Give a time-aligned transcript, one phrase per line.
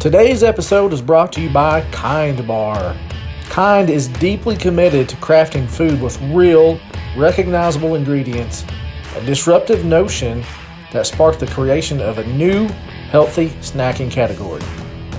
[0.00, 2.96] Today's episode is brought to you by Kind Bar.
[3.50, 6.80] Kind is deeply committed to crafting food with real,
[7.18, 8.64] recognizable ingredients,
[9.14, 10.42] a disruptive notion
[10.94, 12.66] that sparked the creation of a new,
[13.10, 14.62] healthy snacking category.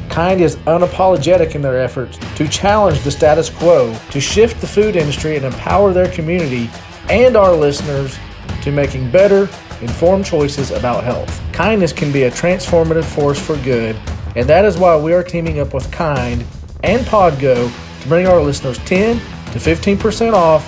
[0.09, 4.95] Kind is unapologetic in their efforts to challenge the status quo, to shift the food
[4.95, 6.71] industry and empower their community
[7.07, 8.17] and our listeners
[8.63, 9.41] to making better,
[9.81, 11.39] informed choices about health.
[11.53, 13.95] Kindness can be a transformative force for good,
[14.35, 16.45] and that is why we are teaming up with Kind
[16.83, 17.71] and Podgo
[18.01, 20.67] to bring our listeners 10 to 15% off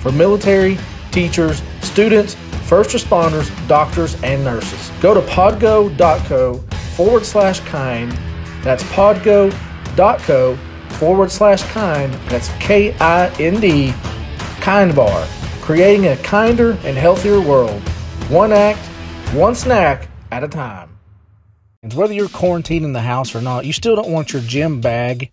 [0.00, 0.78] for military,
[1.10, 4.90] teachers, students, first responders, doctors, and nurses.
[5.00, 6.58] Go to podgo.co
[6.94, 8.12] forward slash kind.
[8.62, 10.56] That's podgo.co
[10.90, 12.12] forward slash kind.
[12.28, 13.92] That's K I N D,
[14.60, 15.26] Kind Bar,
[15.62, 17.80] creating a kinder and healthier world.
[18.28, 18.80] One act,
[19.32, 20.89] one snack at a time.
[21.82, 24.82] And whether you're quarantined in the house or not, you still don't want your gym
[24.82, 25.30] bag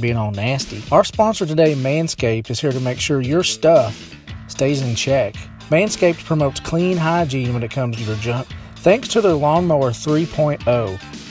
[0.00, 0.82] being all nasty.
[0.90, 4.16] Our sponsor today, Manscaped, is here to make sure your stuff
[4.48, 5.34] stays in check.
[5.68, 8.48] Manscaped promotes clean hygiene when it comes to your junk
[8.80, 10.64] thanks to their Lawnmower 3.0.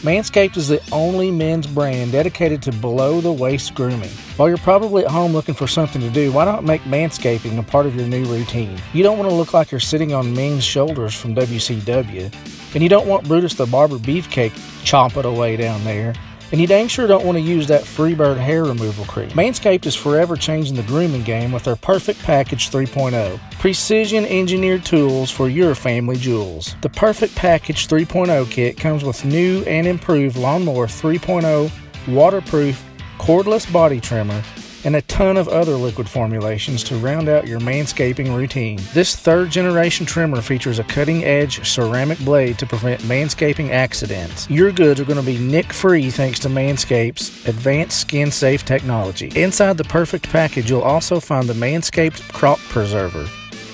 [0.01, 4.11] Manscaped is the only men's brand dedicated to below the waist grooming.
[4.37, 7.63] While you're probably at home looking for something to do, why not make manscaping a
[7.63, 8.79] part of your new routine?
[8.93, 12.31] You don't want to look like you're sitting on Ming's shoulders from WCW,
[12.75, 14.53] and you don't want Brutus the Barber Beefcake
[14.85, 16.13] chomping away down there.
[16.51, 19.29] And you dang sure don't want to use that Freebird hair removal cream.
[19.29, 23.39] Manscaped is forever changing the grooming game with their Perfect Package 3.0.
[23.59, 26.75] Precision engineered tools for your family jewels.
[26.81, 31.71] The Perfect Package 3.0 kit comes with new and improved Lawnmower 3.0
[32.07, 32.83] waterproof
[33.19, 34.41] cordless body trimmer
[34.83, 38.79] and a ton of other liquid formulations to round out your manscaping routine.
[38.93, 44.49] This third generation trimmer features a cutting edge ceramic blade to prevent manscaping accidents.
[44.49, 49.31] Your goods are going to be nick free thanks to Manscaped's advanced skin safe technology.
[49.35, 53.27] Inside the perfect package, you'll also find the Manscaped Crop Preserver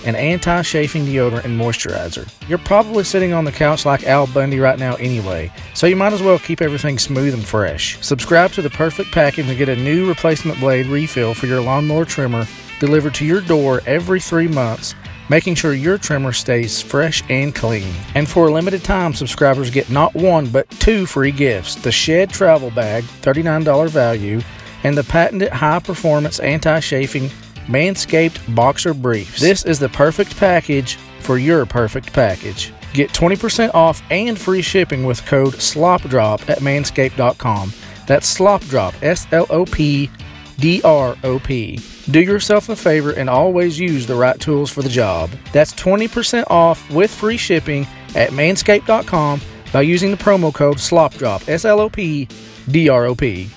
[0.05, 2.31] an anti chafing deodorant and moisturizer.
[2.47, 6.13] You're probably sitting on the couch like Al Bundy right now anyway, so you might
[6.13, 7.97] as well keep everything smooth and fresh.
[8.05, 12.05] Subscribe to the perfect package and get a new replacement blade refill for your lawnmower
[12.05, 12.45] trimmer
[12.79, 14.95] delivered to your door every three months
[15.29, 17.93] making sure your trimmer stays fresh and clean.
[18.13, 22.29] And for a limited time, subscribers get not one but two free gifts the Shed
[22.29, 24.41] Travel Bag, $39 value,
[24.83, 27.29] and the patented high performance anti chafing
[27.67, 29.39] Manscaped Boxer Briefs.
[29.39, 32.73] This is the perfect package for your perfect package.
[32.93, 37.73] Get 20% off and free shipping with code SLOPDROP at manscaped.com.
[38.07, 40.09] That's SLOPDROP, S L O P
[40.57, 41.79] D R O P.
[42.09, 45.31] Do yourself a favor and always use the right tools for the job.
[45.51, 49.41] That's 20% off with free shipping at manscaped.com
[49.73, 52.27] by using the promo code SLOPDROP, S L O P
[52.69, 53.49] D R O P.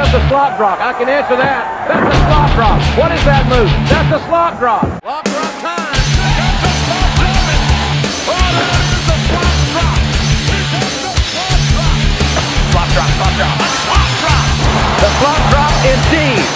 [0.00, 0.80] Here comes the slop drop.
[0.80, 1.84] I can answer that.
[1.84, 2.80] That's a slop drop.
[2.96, 3.68] What is that move?
[3.84, 4.88] That's a slop drop.
[5.04, 5.92] Slop drop time.
[5.92, 7.44] That's a slop drop.
[8.24, 10.00] Oh, that is a slop drop.
[10.48, 12.00] Here comes the slop drop.
[12.72, 13.60] Slop drop, slop drop.
[13.60, 14.48] A slop drop.
[15.04, 16.48] The slop drop indeed.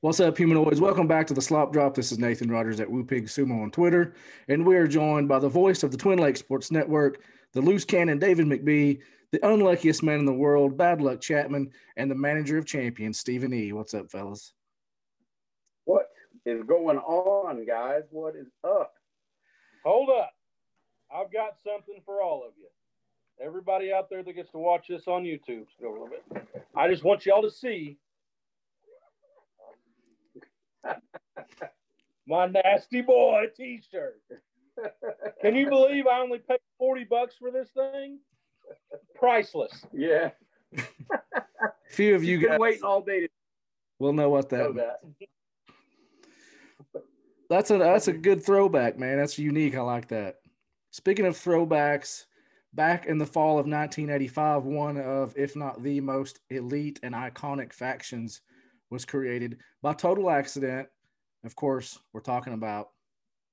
[0.00, 0.80] What's up, humanoids?
[0.80, 1.94] Welcome back to the Slop Drop.
[1.94, 4.14] This is Nathan Rogers at Woo Pig Sumo on Twitter,
[4.48, 7.20] and we are joined by the voice of the Twin Lake Sports Network,
[7.52, 9.02] the loose cannon David McBee,
[9.32, 13.52] the unluckiest man in the world, Bad Luck Chapman, and the manager of champions, Stephen
[13.52, 13.72] E.
[13.72, 14.52] What's up, fellas?
[15.84, 16.10] What
[16.44, 18.02] is going on, guys?
[18.10, 18.92] What is up?
[19.84, 20.32] Hold up.
[21.12, 22.66] I've got something for all of you.
[23.44, 26.46] Everybody out there that gets to watch this on YouTube, go a little bit.
[26.76, 27.96] I just want y'all to see
[32.26, 34.20] my nasty boy t-shirt.
[35.40, 38.18] Can you believe I only paid 40 bucks for this thing?
[39.14, 39.84] Priceless.
[39.92, 40.30] Yeah.
[41.90, 43.28] few of you You've guys waiting all day
[43.98, 44.58] We'll know what that.
[44.58, 45.00] know that.
[47.48, 49.18] That's a that's a good throwback, man.
[49.18, 49.76] That's unique.
[49.76, 50.36] I like that.
[50.90, 52.24] Speaking of throwbacks,
[52.74, 57.72] back in the fall of 1985, one of, if not the most elite and iconic
[57.72, 58.40] factions
[58.90, 60.88] was created by total accident.
[61.44, 62.90] Of course, we're talking about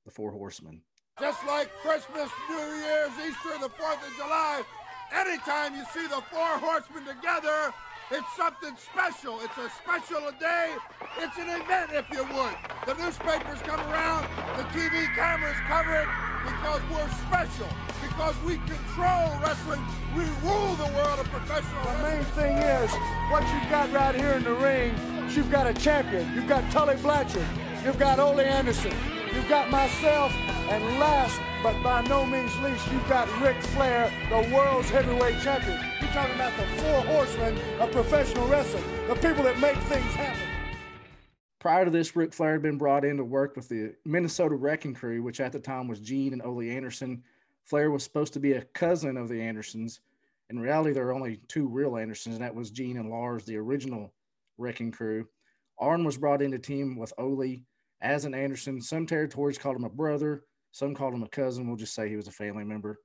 [0.05, 0.81] the Four Horsemen.
[1.19, 4.61] Just like Christmas, New Year's, Easter, the 4th of July,
[5.13, 7.73] anytime you see the four horsemen together,
[8.11, 9.39] it's something special.
[9.41, 10.73] It's a special day.
[11.19, 12.55] It's an event, if you would.
[12.87, 14.25] The newspapers come around,
[14.57, 16.07] the TV cameras cover it
[16.45, 17.69] because we're special.
[18.01, 19.81] Because we control wrestling.
[20.15, 22.15] We rule the world of professional The wrestling.
[22.15, 22.91] main thing is,
[23.29, 24.95] what you've got right here in the ring,
[25.29, 26.33] you've got a champion.
[26.33, 27.45] You've got Tully Blanchard.
[27.85, 28.93] You've got Ole Anderson.
[29.35, 30.33] You've got myself,
[30.69, 35.79] And last, but by no means least, you've got Ric Flair, the world's heavyweight champion.
[35.99, 40.39] You're talking about the four horsemen of professional wrestling, the people that make things happen.
[41.57, 44.93] Prior to this, Ric Flair had been brought in to work with the Minnesota Wrecking
[44.93, 47.23] Crew, which at the time was Gene and Ole Anderson.
[47.63, 50.01] Flair was supposed to be a cousin of the Andersons.
[50.51, 53.57] In reality, there are only two real Andersons, and that was Gene and Lars, the
[53.57, 54.13] original
[54.59, 55.27] Wrecking Crew.
[55.79, 57.57] Arn was brought in to team with Ole
[58.01, 58.79] as an Anderson.
[58.81, 60.43] Some territories called him a brother,
[60.79, 61.67] some called him a cousin.
[61.67, 62.99] We'll just say he was a family member.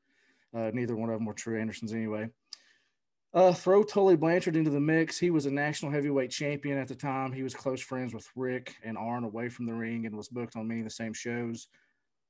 [0.56, 2.28] Uh, neither one of them were true Andersons anyway.
[3.34, 5.18] Uh, throw Tully Blanchard into the mix.
[5.18, 7.32] He was a national heavyweight champion at the time.
[7.32, 10.54] He was close friends with Ric and Arn away from the ring and was booked
[10.54, 11.66] on many of the same shows.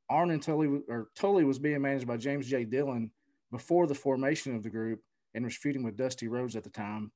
[0.08, 2.64] Arn and Tully, or Tully was being managed by James J.
[2.64, 3.11] Dillon
[3.52, 5.00] before the formation of the group
[5.35, 7.12] and was feuding with Dusty Rhodes at the time.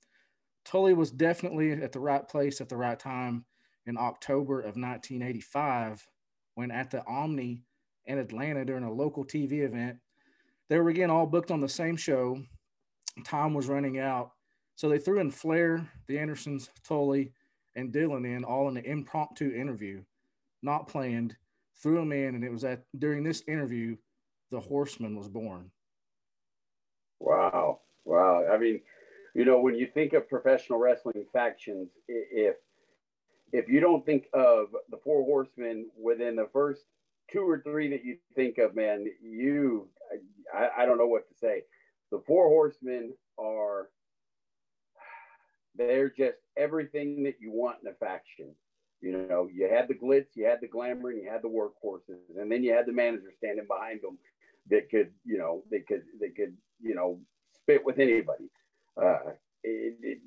[0.67, 3.47] Tully was definitely at the right place at the right time
[3.87, 6.07] in October of 1985
[6.57, 7.63] when at the Omni
[8.09, 9.99] in Atlanta during a local TV event.
[10.69, 12.43] They were again all booked on the same show.
[13.25, 14.33] Time was running out.
[14.75, 17.33] So they threw in Flair, the Andersons, Tully,
[17.77, 20.03] and Dillon in all in an impromptu interview,
[20.63, 21.37] not planned,
[21.81, 23.97] threw them in, and it was at during this interview
[24.51, 25.71] the horseman was born.
[27.21, 27.81] Wow.
[28.05, 28.47] Wow.
[28.51, 28.81] I mean,
[29.35, 32.57] you know, when you think of professional wrestling factions, if
[33.53, 36.83] if you don't think of the four horsemen within the first
[37.33, 39.89] two or three that you think of, man, you
[40.55, 41.63] I, I don't know what to say.
[42.11, 43.89] The four horsemen are
[45.77, 48.55] they're just everything that you want in a faction.
[49.01, 52.19] You know, you had the glitz, you had the glamour, and you had the workhorses,
[52.37, 54.19] and then you had the manager standing behind them
[54.71, 57.21] that could, you know, they could, they could, you know,
[57.55, 58.51] spit with anybody.
[59.01, 59.31] Uh,
[59.63, 60.19] it, it,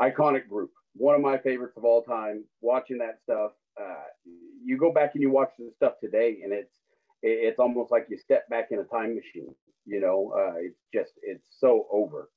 [0.00, 2.44] iconic group, one of my favorites of all time.
[2.60, 4.04] Watching that stuff, uh,
[4.62, 6.74] you go back and you watch the stuff today, and it's
[7.22, 9.54] it's almost like you step back in a time machine.
[9.86, 12.30] You know, uh, it's just it's so over.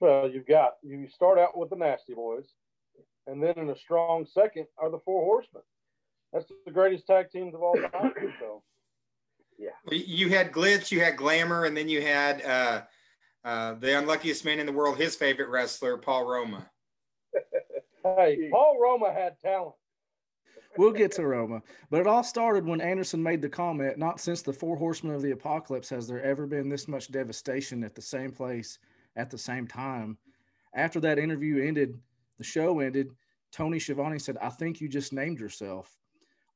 [0.00, 2.46] Well, you've got you start out with the Nasty Boys,
[3.26, 5.62] and then in a strong second are the Four Horsemen.
[6.32, 8.12] That's the greatest tag teams of all time.
[8.40, 8.62] So,
[9.58, 12.82] yeah, you had glitz, you had glamour, and then you had uh,
[13.42, 16.68] uh, the unluckiest man in the world, his favorite wrestler, Paul Roma.
[18.04, 19.76] hey, Paul Roma had talent.
[20.78, 21.62] We'll get to Roma.
[21.90, 25.22] But it all started when Anderson made the comment not since the four horsemen of
[25.22, 28.78] the apocalypse has there ever been this much devastation at the same place
[29.16, 30.18] at the same time.
[30.74, 31.98] After that interview ended,
[32.38, 33.10] the show ended,
[33.52, 35.96] Tony Schiavone said, I think you just named yourself.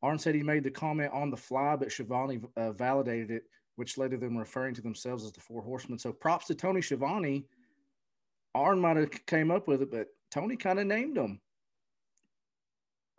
[0.02, 3.44] Arn said he made the comment on the fly, but Schiavone uh, validated it
[3.80, 5.98] which led to them referring to themselves as the Four Horsemen.
[5.98, 7.46] So props to Tony Schiavone.
[8.54, 11.40] Arn might have came up with it, but Tony kind of named them.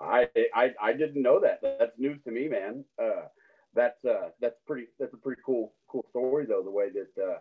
[0.01, 1.59] I, I I didn't know that.
[1.61, 2.83] That's news to me, man.
[3.01, 3.27] Uh,
[3.73, 4.87] that's uh, that's pretty.
[4.99, 6.63] That's a pretty cool cool story, though.
[6.63, 7.37] The way that uh,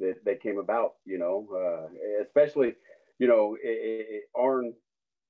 [0.00, 2.74] that they came about, you know, uh, especially
[3.18, 4.74] you know it, it, Arn,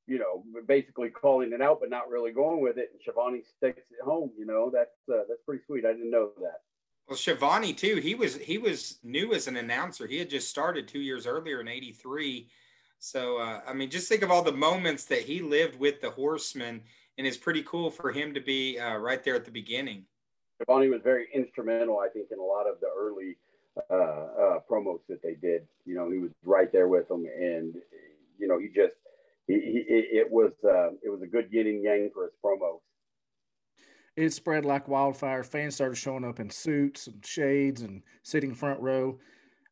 [0.07, 3.91] you know, basically calling it out, but not really going with it, and Schiavone sticks
[3.91, 4.31] it home.
[4.39, 5.85] You know, that's uh, that's pretty sweet.
[5.85, 6.61] I didn't know that.
[7.07, 7.97] Well, Schiavone too.
[7.97, 10.07] He was he was new as an announcer.
[10.07, 12.49] He had just started two years earlier in '83.
[12.99, 16.11] So uh, I mean, just think of all the moments that he lived with the
[16.11, 16.83] Horsemen,
[17.17, 20.05] and it's pretty cool for him to be uh, right there at the beginning.
[20.57, 23.37] Schiavone was very instrumental, I think, in a lot of the early
[23.91, 25.63] uh, uh promos that they did.
[25.85, 27.75] You know, he was right there with them, and
[28.39, 28.95] you know, he just
[29.47, 32.81] he, he it was uh, it was a good yin and yang for his promos
[34.19, 35.45] it spread like wildfire.
[35.45, 39.17] Fans started showing up in suits and shades and sitting front row.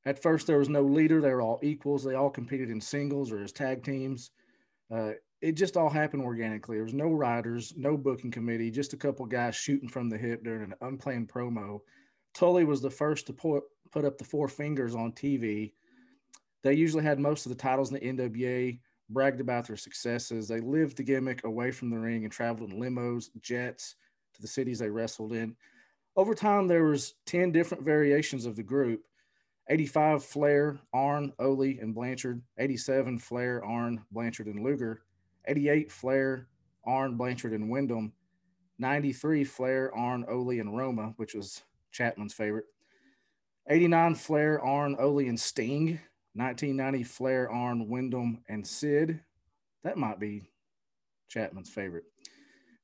[0.06, 1.20] At first, there was no leader.
[1.20, 2.04] They were all equals.
[2.04, 4.30] They all competed in singles or as tag teams.
[4.90, 5.10] Uh,
[5.42, 6.76] it just all happened organically.
[6.76, 10.44] There was no riders, no booking committee, just a couple guys shooting from the hip
[10.44, 11.80] during an unplanned promo.
[12.34, 15.72] Tully was the first to put, put up the four fingers on TV.
[16.62, 18.78] They usually had most of the titles in the NWA,
[19.10, 20.48] bragged about their successes.
[20.48, 23.96] They lived the gimmick away from the ring and traveled in limos, jets,
[24.34, 25.56] to the cities they wrestled in.
[26.16, 29.02] Over time, there was 10 different variations of the group.
[29.68, 32.42] 85 Flair, Arn, Ole, and Blanchard.
[32.58, 35.02] 87 Flair, Arn, Blanchard, and Luger.
[35.46, 36.48] 88 Flair,
[36.84, 38.12] Arn, Blanchard, and Windham.
[38.78, 42.66] 93 Flair, Arn, Ole, and Roma, which was Chapman's favorite.
[43.68, 46.00] 89 Flair, Arn, Ole, and Sting.
[46.34, 49.20] 1990 Flair, Arn, Windham, and Sid.
[49.82, 50.50] That might be
[51.28, 52.04] Chapman's favorite.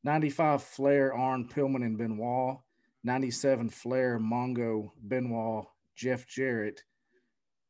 [0.02, 2.58] 95 Flair, Arn, Pillman, and Benoit.
[3.04, 6.82] 97 Flair, Mongo, Benoit, Jeff Jarrett.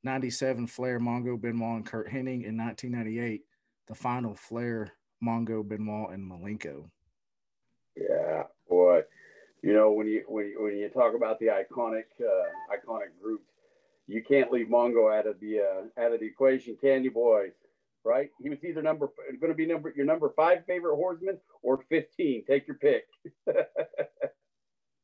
[0.04, 2.44] 97 Flair, Mongo, Benoit, and Curt Hennig.
[2.44, 3.42] In 1998,
[3.86, 4.92] the final Flair,
[5.24, 6.90] Mongo, Benoit, and Malenko.
[7.96, 9.02] Yeah, boy.
[9.62, 13.44] you know, when you when you, when you talk about the iconic uh, iconic groups,
[14.08, 17.52] you can't leave Mongo out of the uh, out of the equation, can you, boys?
[18.04, 18.30] Right?
[18.42, 19.10] He was either number
[19.40, 22.44] going to be number your number five favorite horseman or fifteen.
[22.46, 23.04] Take your pick.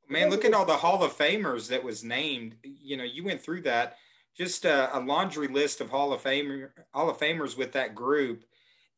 [0.09, 2.57] Man, look at all the Hall of Famers that was named.
[2.63, 3.97] You know, you went through that.
[4.37, 8.45] Just a, a laundry list of Hall of Famer Hall of Famers with that group.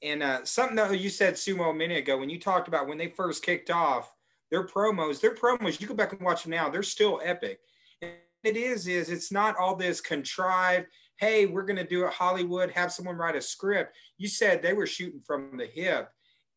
[0.02, 2.98] And uh, something that you said sumo a minute ago when you talked about when
[2.98, 4.12] they first kicked off
[4.50, 7.60] their promos, their promos, you go back and watch them now, they're still epic.
[8.02, 8.12] And
[8.44, 10.86] it is, is it's not all this contrived,
[11.18, 13.96] hey, we're going to do it Hollywood, have someone write a script.
[14.16, 16.10] You said they were shooting from the hip.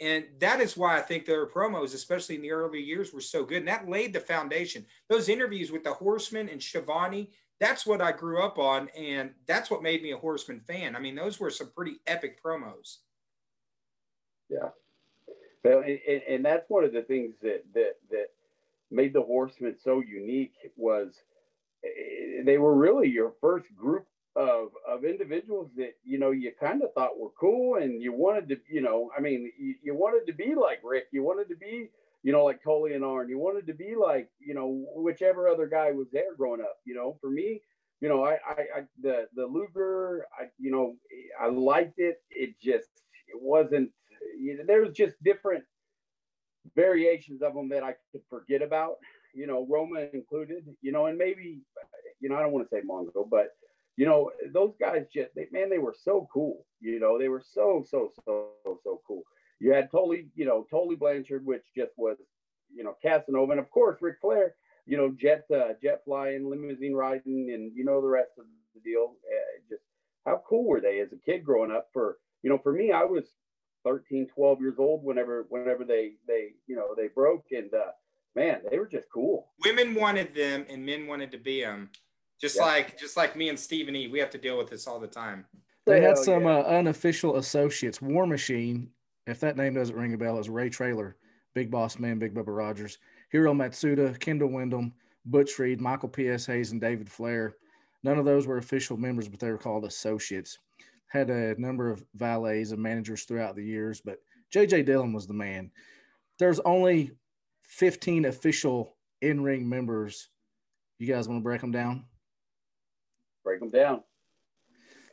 [0.03, 3.45] And that is why I think their promos, especially in the early years, were so
[3.45, 3.59] good.
[3.59, 4.85] And that laid the foundation.
[5.07, 7.31] Those interviews with the Horsemen and Schiavone,
[7.61, 8.89] that's what I grew up on.
[8.97, 10.97] And that's what made me a Horseman fan.
[10.97, 12.97] I mean, those were some pretty epic promos.
[14.49, 14.69] Yeah.
[15.63, 18.27] Well, and, and that's one of the things that that that
[18.91, 21.13] made the Horsemen so unique was
[21.85, 24.05] eh, they were really your first group
[24.35, 28.49] of of individuals that you know you kind of thought were cool and you wanted
[28.49, 31.55] to you know I mean you, you wanted to be like Ric you wanted to
[31.55, 31.89] be
[32.23, 35.67] you know like Tully and Arn you wanted to be like you know whichever other
[35.67, 37.61] guy was there growing up you know for me
[38.01, 40.95] you know I I, I the the Luger I you know
[41.39, 42.89] I liked it it just
[43.27, 43.91] it wasn't
[44.39, 45.63] you know, there's just different
[46.75, 48.95] variations of them that I could forget about,
[49.33, 51.61] you know, Roma included, you know, and maybe,
[52.19, 53.49] you know, I don't want to say Mongo, but
[53.95, 56.65] you know, those guys just, they, man, they were so cool.
[56.79, 58.49] You know, they were so, so, so,
[58.83, 59.23] so cool.
[59.59, 62.17] You had Tully, you know, Tully Blanchard, which just was,
[62.73, 64.55] you know, Casanova, and of course Ric Flair.
[64.85, 68.43] You know, jet, uh, jet flying, limousine riding, and you know the rest of
[68.75, 69.15] the deal.
[69.25, 69.83] Uh, just
[70.25, 71.87] how cool were they as a kid growing up?
[71.93, 73.23] For you know, for me, I was
[73.83, 77.91] 13, 12 years old whenever whenever they they you know they broke and uh,
[78.35, 79.51] man they were just cool.
[79.63, 81.89] Women wanted them and men wanted to be them.
[82.43, 82.65] Just yeah.
[82.65, 84.09] like just like me and Stephen E.
[84.09, 85.45] We have to deal with this all the time.
[85.85, 86.57] They had some yeah.
[86.57, 88.01] uh, unofficial associates.
[88.01, 88.89] War Machine,
[89.27, 91.15] if that name doesn't ring a bell, is Ray Traylor,
[91.53, 92.97] Big Boss Man, Big Bubba Rogers,
[93.29, 94.93] Hiro Matsuda, Kendall Windham,
[95.25, 96.45] Butch Reed, Michael P.S.
[96.47, 97.55] Hayes, and David Flair.
[98.03, 100.59] None of those were official members, but they were called associates
[101.13, 104.17] had a number of valets and managers throughout the years, but
[104.51, 105.69] JJ Dillon was the man.
[106.39, 107.11] There's only
[107.65, 110.29] 15 official in ring members.
[110.97, 112.05] You guys want to break them down?
[113.43, 114.01] Break them down.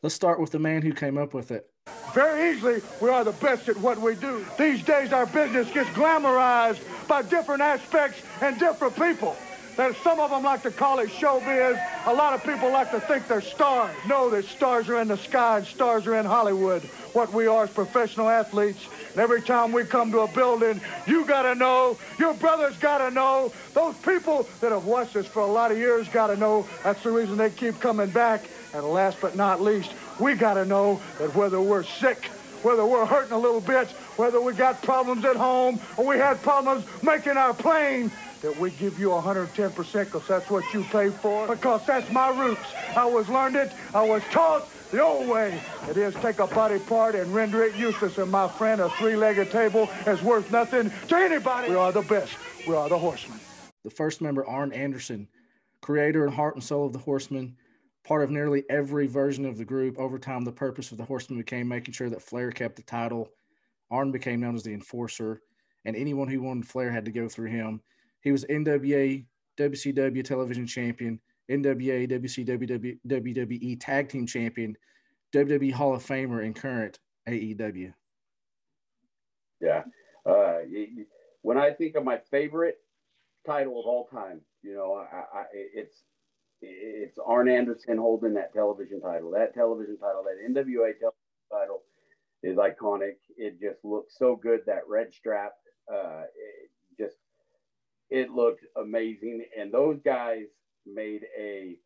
[0.03, 1.67] Let's start with the man who came up with it.
[2.15, 4.45] Very easily, we are the best at what we do.
[4.59, 9.37] These days, our business gets glamorized by different aspects and different people.
[10.05, 11.81] Some of them like to call it showbiz.
[12.07, 13.97] A lot of people like to think they're stars.
[14.07, 16.83] Know that stars are in the sky and stars are in Hollywood.
[17.15, 18.87] What we are is professional athletes.
[19.13, 22.99] And every time we come to a building, you got to know, your brothers got
[22.99, 26.37] to know, those people that have watched us for a lot of years got to
[26.37, 26.69] know.
[26.85, 28.45] That's the reason they keep coming back.
[28.75, 32.29] And last but not least, we got to know that whether we're sick,
[32.63, 36.43] whether we're hurting a little bit, whether we got problems at home or we had
[36.43, 41.47] problems making our plane, that we give you 110% because that's what you pay for.
[41.47, 42.67] Because that's my roots.
[42.97, 43.73] I was learned it.
[43.95, 45.61] I was taught the old way.
[45.89, 48.19] It is take a body part and render it useless.
[48.19, 51.69] And my friend, a three-legged table is worth nothing to anybody.
[51.71, 52.33] We are the best.
[52.67, 53.39] We are the horsemen.
[53.85, 55.29] The first member, Arn Anderson,
[55.81, 57.57] creator and heart and soul of the horsemen,
[58.05, 59.99] part of nearly every version of the group.
[59.99, 63.29] Over time, the purpose of the horsemen became making sure that Flair kept the title.
[63.91, 65.43] Arn became known as the enforcer,
[65.85, 67.81] and anyone who wanted Flair had to go through him.
[68.23, 69.25] He was NWA,
[69.59, 74.77] WCW television champion, NWA, WCW, WWE tag team champion,
[75.35, 77.93] WWE Hall of Famer, and current AEW.
[79.61, 79.83] Yeah.
[80.25, 80.59] Uh,
[81.43, 82.79] when I think of my favorite
[83.47, 86.05] title of all time, you know, I, I, it's
[86.63, 89.31] it's Arn Anderson holding that television title.
[89.31, 91.83] That television title, that NWA television title,
[92.43, 93.17] is iconic.
[93.37, 94.61] It just looks so good.
[94.67, 95.53] That red strap,
[95.93, 96.23] uh,
[96.99, 97.17] just
[98.11, 99.45] it looked amazing.
[99.59, 100.47] And those guys
[100.87, 101.77] made a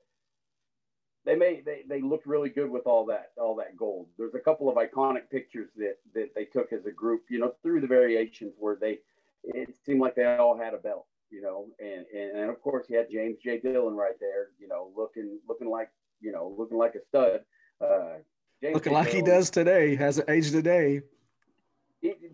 [1.25, 4.09] they made they, they looked really good with all that all that gold.
[4.19, 7.52] There's a couple of iconic pictures that that they took as a group, you know,
[7.62, 8.99] through the variations where they
[9.43, 12.87] it seemed like they all had a belt, you know, and and, and of course
[12.88, 13.61] he had James J.
[13.61, 15.90] Dillon right there, you know, looking looking like
[16.21, 17.40] you know looking like a stud.
[17.81, 18.19] Uh,
[18.62, 18.95] James looking J.
[18.95, 21.00] like Dillon, he does today, has aged today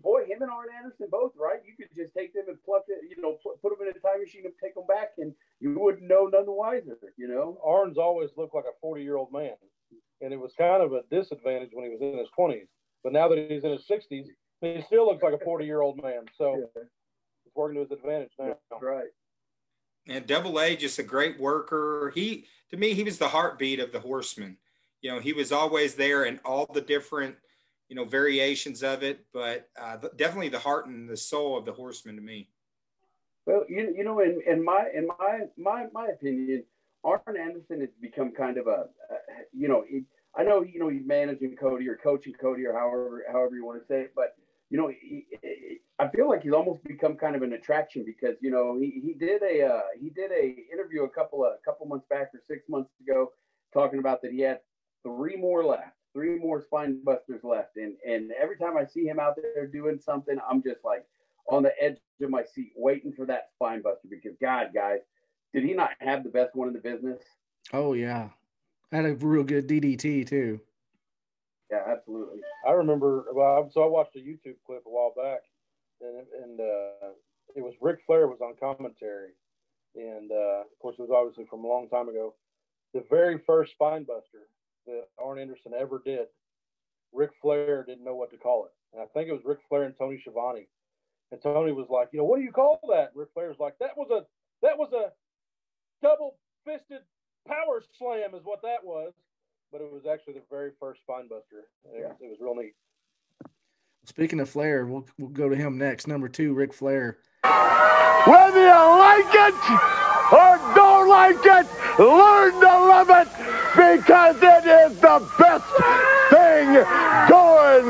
[0.01, 1.59] boy, him and Arn Anderson both, right?
[1.65, 3.99] You could just take them and pluck it, you know, put, put them in a
[3.99, 7.57] time machine and take them back, and you wouldn't know none the wiser, you know.
[7.63, 9.55] Arn's always looked like a 40 year old man,
[10.21, 12.67] and it was kind of a disadvantage when he was in his 20s.
[13.03, 14.27] But now that he's in his 60s,
[14.61, 16.25] he still looks like a 40 year old man.
[16.37, 16.83] So yeah.
[17.51, 18.55] It's working to his advantage now.
[18.69, 19.09] That's right.
[20.07, 22.11] And Double A, just a great worker.
[22.15, 24.57] He to me, he was the heartbeat of the horseman.
[25.01, 27.35] You know, he was always there in all the different,
[27.89, 31.73] you know, variations of it, but uh, definitely the heart and the soul of the
[31.73, 32.49] horseman to me.
[33.45, 36.63] Well, you, you know, in, in my in my my my opinion,
[37.03, 39.17] Arn Anderson has become kind of a, uh,
[39.51, 40.03] you know, he,
[40.35, 43.81] I know you know he's managing Cody or coaching Cody or however however you want
[43.81, 44.35] to say it, but
[44.71, 48.35] you know, he, he, I feel like he's almost become kind of an attraction because
[48.41, 51.63] you know he, he did a uh, he did a interview a couple of a
[51.63, 53.31] couple months back or six months ago
[53.71, 54.61] talking about that he had
[55.03, 59.19] three more left, three more spine busters left, and and every time I see him
[59.19, 61.05] out there doing something, I'm just like
[61.47, 65.01] on the edge of my seat waiting for that spine buster because God, guys,
[65.53, 67.21] did he not have the best one in the business?
[67.73, 68.29] Oh yeah,
[68.91, 70.61] had a real good DDT too.
[71.69, 72.41] Yeah, absolutely.
[72.67, 73.25] I remember.
[73.33, 75.41] Well, so I watched a YouTube clip a while back,
[76.01, 77.13] and and uh,
[77.55, 79.31] it was Ric Flair was on commentary,
[79.95, 82.35] and uh, of course it was obviously from a long time ago.
[82.93, 84.49] The very first spine buster
[84.85, 86.27] that Arn Anderson ever did,
[87.13, 89.83] Ric Flair didn't know what to call it, and I think it was Ric Flair
[89.83, 90.67] and Tony Schiavone,
[91.31, 93.11] and Tony was like, you know, what do you call that?
[93.13, 94.25] And Ric Flair's like, that was a
[94.61, 95.11] that was a
[96.01, 97.01] double fisted
[97.47, 99.13] power slam is what that was
[99.71, 101.63] but it was actually the very first Spinebuster.
[101.87, 102.13] It, yeah.
[102.19, 102.75] it was real neat.
[104.05, 106.07] Speaking of Flair, we'll, we'll go to him next.
[106.07, 107.19] Number two, Ric Flair.
[107.43, 109.55] Whether you like it
[110.33, 111.67] or don't like it,
[111.99, 113.27] learn to love it
[113.75, 115.65] because it is the best
[116.31, 116.73] thing
[117.29, 117.89] going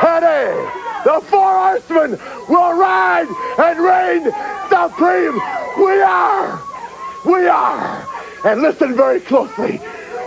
[0.00, 0.70] today.
[1.04, 2.18] The four horsemen
[2.48, 3.28] will ride
[3.58, 4.24] and reign
[4.68, 5.34] supreme.
[5.78, 6.60] We are.
[7.24, 8.06] We are.
[8.44, 9.80] And listen very closely.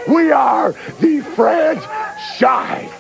[0.08, 2.92] We are the franchise.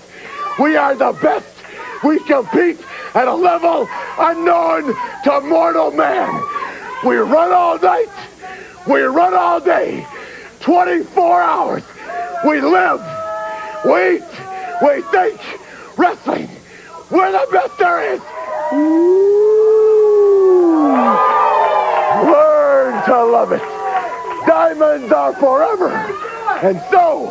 [0.60, 1.61] We are the best.
[2.04, 2.80] We compete
[3.14, 4.94] at a level unknown
[5.24, 6.34] to mortal man.
[7.06, 8.10] We run all night.
[8.88, 10.06] We run all day.
[10.62, 11.84] 24 hours.
[12.46, 13.02] We live.
[13.86, 14.24] We eat.
[14.82, 15.40] We think.
[15.98, 16.50] Wrestling.
[17.12, 18.22] We're the best there is.
[22.32, 23.62] Learn to love it.
[24.48, 25.90] Diamonds are forever.
[26.64, 27.28] And so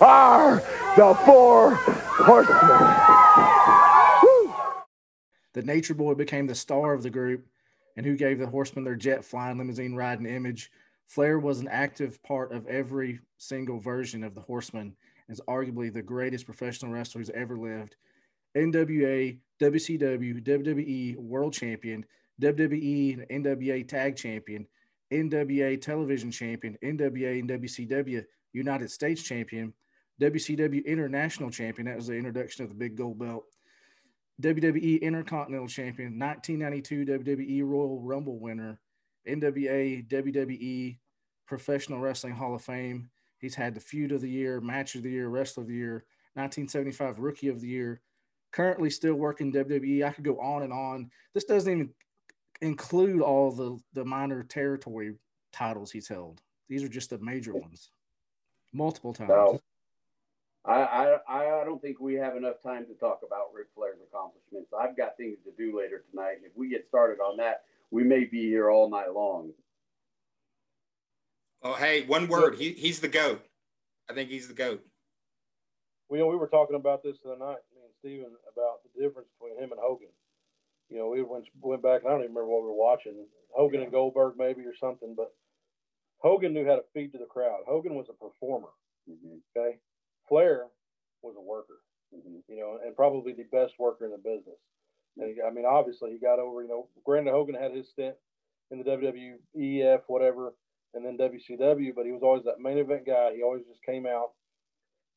[0.00, 0.62] are
[0.96, 3.17] the four horsemen.
[5.58, 7.44] The Nature Boy became the star of the group
[7.96, 10.70] and who gave the horsemen their jet flying limousine riding image.
[11.08, 14.94] Flair was an active part of every single version of the horseman
[15.28, 17.96] is arguably the greatest professional wrestler who's ever lived.
[18.56, 22.06] NWA, WCW, WWE World Champion,
[22.40, 24.64] WWE and NWA Tag Champion,
[25.12, 29.74] NWA Television Champion, NWA and WCW United States champion,
[30.22, 31.88] WCW International champion.
[31.88, 33.46] That was the introduction of the big gold belt.
[34.40, 38.78] WWE Intercontinental champion, 1992 WWE Royal Rumble winner,
[39.28, 40.98] NWA WWE
[41.46, 43.10] Professional Wrestling Hall of Fame.
[43.38, 46.04] He's had the feud of the year, match of the year, wrestler of the year,
[46.34, 48.00] 1975 rookie of the year.
[48.52, 50.04] Currently still working WWE.
[50.04, 51.10] I could go on and on.
[51.34, 51.90] This doesn't even
[52.60, 55.14] include all the the minor territory
[55.52, 56.40] titles he's held.
[56.68, 57.90] These are just the major ones
[58.72, 59.30] multiple times.
[59.30, 59.60] No.
[60.68, 64.70] I, I I don't think we have enough time to talk about Ric Flair's accomplishments.
[64.78, 68.04] I've got things to do later tonight, and if we get started on that, we
[68.04, 69.52] may be here all night long.
[71.62, 72.56] Oh, hey, one word.
[72.56, 73.44] He, he's the goat.
[74.08, 74.84] I think he's the goat.
[76.10, 79.62] We we were talking about this the night, me and Steven, about the difference between
[79.62, 80.08] him and Hogan.
[80.90, 82.02] You know, we went went back.
[82.06, 83.26] I don't even remember what we were watching.
[83.50, 85.14] Hogan and Goldberg, maybe or something.
[85.16, 85.32] But
[86.18, 87.60] Hogan knew how to feed to the crowd.
[87.66, 88.68] Hogan was a performer.
[89.10, 89.38] Mm-hmm.
[89.56, 89.78] Okay.
[90.28, 90.66] Flair
[91.22, 91.80] was a worker,
[92.14, 92.38] mm-hmm.
[92.48, 94.58] you know, and probably the best worker in the business.
[95.16, 98.14] And he, I mean, obviously, he got over, you know, Brandon Hogan had his stint
[98.70, 100.54] in the WWEF, whatever,
[100.94, 103.34] and then WCW, but he was always that main event guy.
[103.34, 104.30] He always just came out,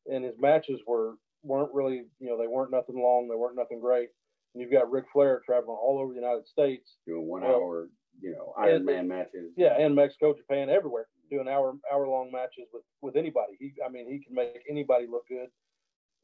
[0.06, 3.80] and his matches were weren't really, you know, they weren't nothing long, they weren't nothing
[3.80, 4.08] great.
[4.54, 7.88] And you've got Ric Flair traveling all over the United States, doing one well, hour
[8.20, 9.52] you know Iron and, Man matches.
[9.56, 13.54] Yeah, and Mexico, Japan, everywhere, doing hour hour long matches with with anybody.
[13.58, 15.48] He, I mean, he can make anybody look good.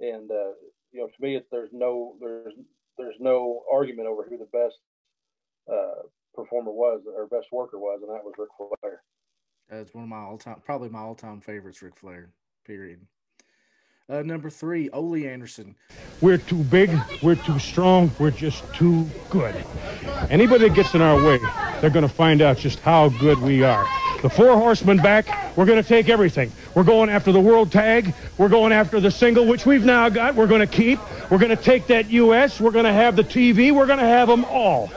[0.00, 0.52] And uh,
[0.92, 2.54] you know, to me, it's, there's no there's
[2.98, 4.76] there's no argument over who the best
[5.72, 6.02] uh,
[6.34, 9.02] performer was or best worker was, and that was Ric Flair.
[9.70, 12.30] That's one of my all time, probably my all time favorites, Ric Flair.
[12.66, 13.00] Period.
[14.10, 15.74] Uh, number three, Ole Anderson.
[16.22, 16.90] We're too big,
[17.22, 19.54] we're too strong, we're just too good.
[20.30, 21.38] Anybody that gets in our way,
[21.80, 23.86] they're going to find out just how good we are.
[24.22, 26.50] The four horsemen back, we're going to take everything.
[26.74, 28.12] We're going after the world tag.
[28.36, 30.34] We're going after the single, which we've now got.
[30.34, 30.98] We're going to keep.
[31.30, 32.60] We're going to take that U.S.
[32.60, 33.72] We're going to have the TV.
[33.72, 34.90] We're going to have them all.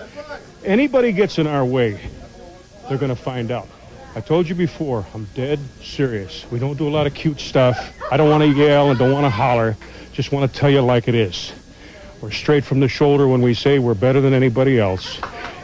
[0.66, 2.00] Anybody gets in our way,
[2.90, 3.68] they're going to find out.
[4.16, 6.50] I told you before, I'm dead serious.
[6.50, 7.94] We don't do a lot of cute stuff.
[8.12, 9.78] I don't want to yell and don't want to holler.
[10.14, 11.54] Just want to tell you like it is.
[12.22, 15.20] We're straight from the shoulder when we say we're better than anybody else.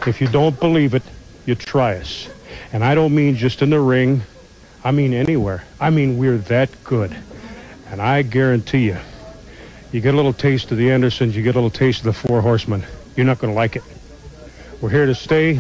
[0.06, 1.04] If you don't believe it,
[1.46, 2.30] you try us.
[2.74, 4.22] And I don't mean just in the ring.
[4.84, 5.64] I mean anywhere.
[5.80, 7.16] I mean we're that good.
[7.90, 8.98] And I guarantee you,
[9.92, 12.14] you get a little taste of the Andersons, you get a little taste of the
[12.14, 12.84] Four Horsemen.
[13.16, 13.84] You're not going to like it.
[14.82, 15.60] We're here to stay.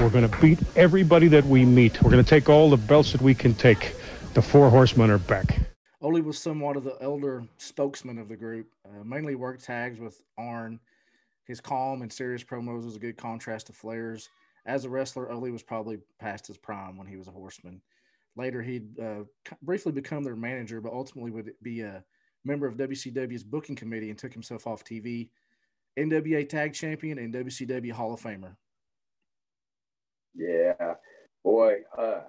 [0.00, 2.02] We're going to beat everybody that we meet.
[2.02, 3.96] We're going to take all the belts that we can take.
[4.34, 5.58] The Four Horsemen are back.
[6.02, 10.20] Ole was somewhat of the elder spokesman of the group, uh, mainly worked tags with
[10.36, 10.78] Arn.
[11.46, 14.28] His calm and serious promos was a good contrast to Flair's.
[14.66, 17.80] As a wrestler, Ole was probably past his prime when he was a horseman.
[18.36, 19.24] Later, he'd uh,
[19.62, 22.04] briefly become their manager, but ultimately would be a
[22.44, 25.30] member of WCW's booking committee and took himself off TV.
[25.98, 28.56] NWA Tag Champion and WCW Hall of Famer.
[30.34, 30.94] Yeah,
[31.42, 31.76] boy.
[31.96, 32.20] Uh,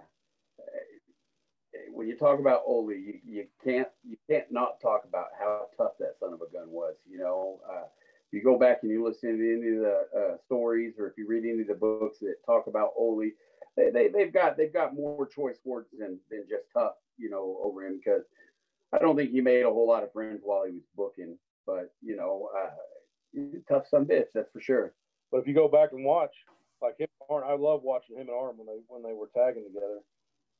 [1.91, 5.93] when you talk about Ole, you, you can't you can't not talk about how tough
[5.99, 6.95] that son of a gun was.
[7.09, 7.85] You know, uh,
[8.31, 11.27] you go back and you listen to any of the uh, stories, or if you
[11.27, 13.31] read any of the books that talk about Ole,
[13.75, 16.93] they, they they've got they've got more choice words than than just tough.
[17.17, 18.23] You know, over him because
[18.93, 21.37] I don't think he made a whole lot of friends while he was booking.
[21.65, 24.93] But you know, uh, tough some bitch, that's for sure.
[25.31, 26.33] But if you go back and watch,
[26.81, 29.65] like him, Arn, I love watching him and Arn when they when they were tagging
[29.65, 29.99] together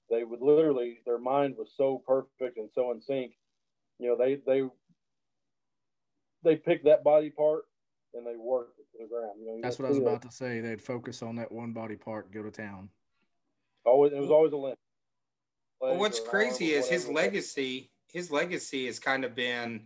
[0.10, 3.34] they would literally their mind was so perfect and so in sync.
[3.99, 4.62] You know, they they
[6.43, 7.63] they picked that body part
[8.13, 9.39] and they worked it to the ground.
[9.39, 10.60] You know, that's what I was about to say.
[10.60, 12.89] They'd focus on that one body part go to town.
[13.86, 14.76] Always, it was always a limb.
[15.80, 17.91] Well, what's crazy is his legacy.
[18.08, 19.84] His legacy has kind of been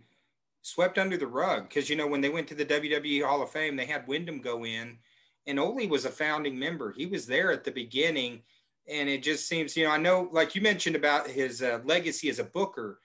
[0.62, 3.50] swept under the rug because you know when they went to the WWE Hall of
[3.50, 4.98] Fame, they had Windham go in,
[5.46, 6.92] and Ole was a founding member.
[6.92, 8.42] He was there at the beginning
[8.88, 12.28] and it just seems you know i know like you mentioned about his uh, legacy
[12.28, 12.98] as a booker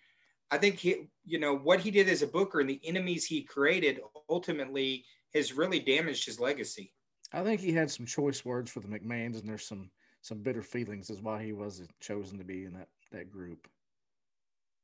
[0.52, 3.42] i think he you know what he did as a booker and the enemies he
[3.42, 6.94] created ultimately has really damaged his legacy
[7.34, 9.90] i think he had some choice words for the mcmahons and there's some
[10.22, 13.68] some bitter feelings as why he wasn't chosen to be in that that group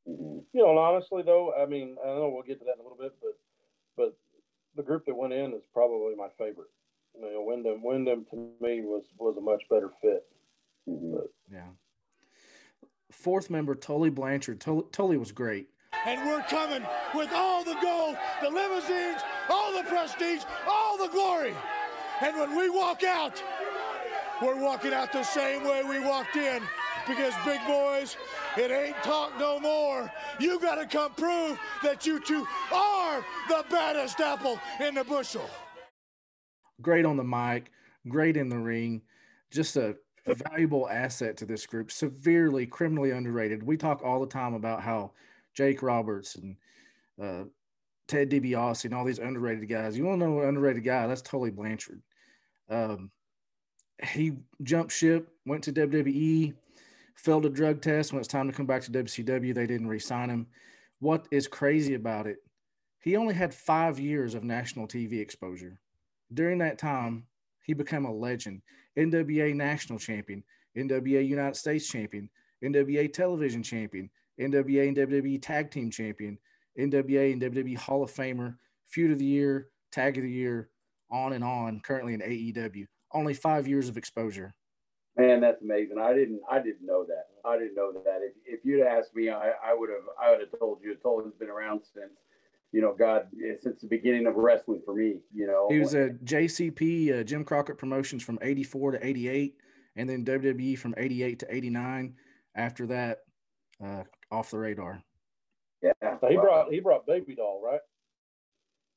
[0.05, 2.83] you know and honestly though i mean i know we'll get to that in a
[2.83, 3.37] little bit but
[3.95, 4.17] but
[4.75, 6.69] the group that went in is probably my favorite
[7.15, 10.25] you know windham windham to me was was a much better fit
[10.89, 11.15] Mm-hmm.
[11.51, 11.69] Yeah.
[13.23, 14.61] Fourth member, Tully Blanchard.
[14.91, 15.69] Tully was great.
[16.05, 21.53] And we're coming with all the gold, the limousines, all the prestige, all the glory.
[22.21, 23.41] And when we walk out,
[24.41, 26.61] we're walking out the same way we walked in
[27.07, 28.17] because big boys,
[28.57, 30.11] it ain't talk no more.
[30.37, 35.49] You got to come prove that you two are the baddest apple in the bushel.
[36.81, 37.71] Great on the mic,
[38.09, 39.01] great in the ring,
[39.49, 43.63] just a valuable asset to this group, severely criminally underrated.
[43.63, 45.11] We talk all the time about how
[45.53, 46.55] Jake Roberts and
[47.21, 47.43] uh,
[48.07, 49.97] Ted DiBiase and all these underrated guys.
[49.97, 51.07] You want to know an underrated guy?
[51.07, 52.01] That's Tully Blanchard.
[52.69, 53.11] Um,
[54.03, 54.33] he
[54.63, 56.53] jumped ship, went to WWE,
[57.15, 58.11] failed a drug test.
[58.11, 60.47] When it's time to come back to WCW, they didn't re-sign him.
[60.99, 62.37] What is crazy about it?
[62.99, 65.79] He only had five years of national TV exposure.
[66.33, 67.25] During that time,
[67.63, 68.61] he became a legend.
[68.97, 70.43] NWA National Champion,
[70.77, 72.29] NWA United States Champion,
[72.63, 76.37] NWA Television Champion, NWA and WWE Tag Team Champion,
[76.79, 78.55] NWA and WWE Hall of Famer,
[78.87, 80.69] Feud of the Year, Tag of the Year,
[81.11, 81.79] on and on.
[81.81, 84.53] Currently in AEW, only five years of exposure.
[85.15, 85.99] Man, that's amazing.
[85.99, 87.27] I didn't, I didn't know that.
[87.45, 88.21] I didn't know that.
[88.23, 90.95] If, if you'd asked me, I, I would have, I would have told you.
[90.95, 92.13] Told has been around since
[92.73, 93.27] you know, God,
[93.61, 95.67] since the beginning of wrestling for me, you know.
[95.69, 99.55] He was at JCP, uh, Jim Crockett Promotions from 84 to 88,
[99.95, 102.15] and then WWE from 88 to 89.
[102.55, 103.19] After that,
[103.83, 105.01] uh, off the radar.
[105.83, 105.91] Yeah.
[106.19, 107.79] So he brought he brought Baby Doll, right?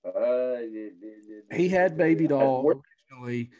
[0.06, 0.58] Uh,
[1.54, 2.66] he had Baby Doll
[3.12, 3.50] originally.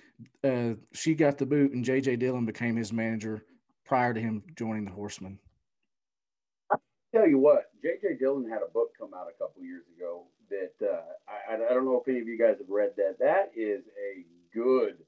[0.45, 3.45] Uh, she got the boot, and JJ Dillon became his manager
[3.85, 5.39] prior to him joining the Horsemen
[7.17, 8.17] tell you what, J.J.
[8.21, 11.85] Dillon had a book come out a couple years ago that uh, I, I don't
[11.85, 13.17] know if any of you guys have read that.
[13.19, 14.25] That is a
[14.55, 14.99] good,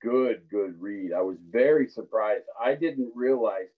[0.00, 1.12] good, good read.
[1.12, 2.44] I was very surprised.
[2.60, 3.68] I didn't realize,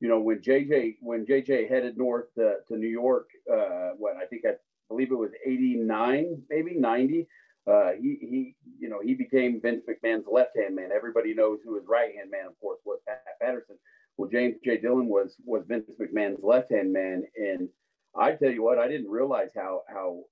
[0.00, 4.26] you know, when JJ when JJ headed north to, to New York, uh, what I
[4.26, 4.54] think I
[4.88, 7.26] believe it was '89, maybe '90.
[7.66, 10.90] Uh, he he, you know, he became Vince McMahon's left hand man.
[10.94, 13.76] Everybody knows who his right hand man, of course, was Pat Patterson.
[14.16, 14.78] Well, James J.
[14.78, 17.68] Dillon was was Vince McMahon's left hand man, and
[18.14, 20.24] I tell you what, I didn't realize how how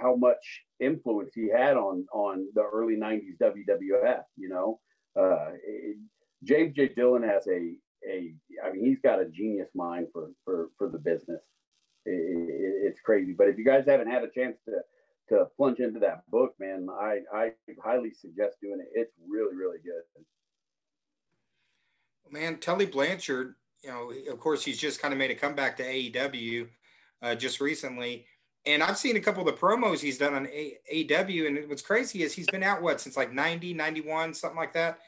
[0.00, 4.22] how much influence he had on on the early '90s WWF.
[4.36, 4.80] You know,
[5.18, 5.96] uh, it,
[6.44, 6.88] James J.
[6.88, 7.74] Dillon has a
[8.08, 11.42] a I mean he's got a genius mind for for for the business.
[12.06, 13.32] It, it, it's crazy.
[13.36, 14.80] But if you guys haven't had a chance to
[15.30, 18.88] to plunge into that book, man, I I highly suggest doing it.
[18.94, 20.02] It's really really good.
[22.30, 25.84] Man, Tully Blanchard, you know, of course he's just kind of made a comeback to
[25.84, 26.68] AEW
[27.22, 28.26] uh, just recently.
[28.66, 31.46] And I've seen a couple of the promos he's done on AEW.
[31.46, 35.00] And what's crazy is he's been out, what, since like 90, 91, something like that.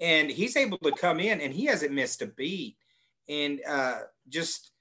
[0.00, 2.76] And he's able to come in and he hasn't missed a beat.
[3.28, 4.72] And uh, just,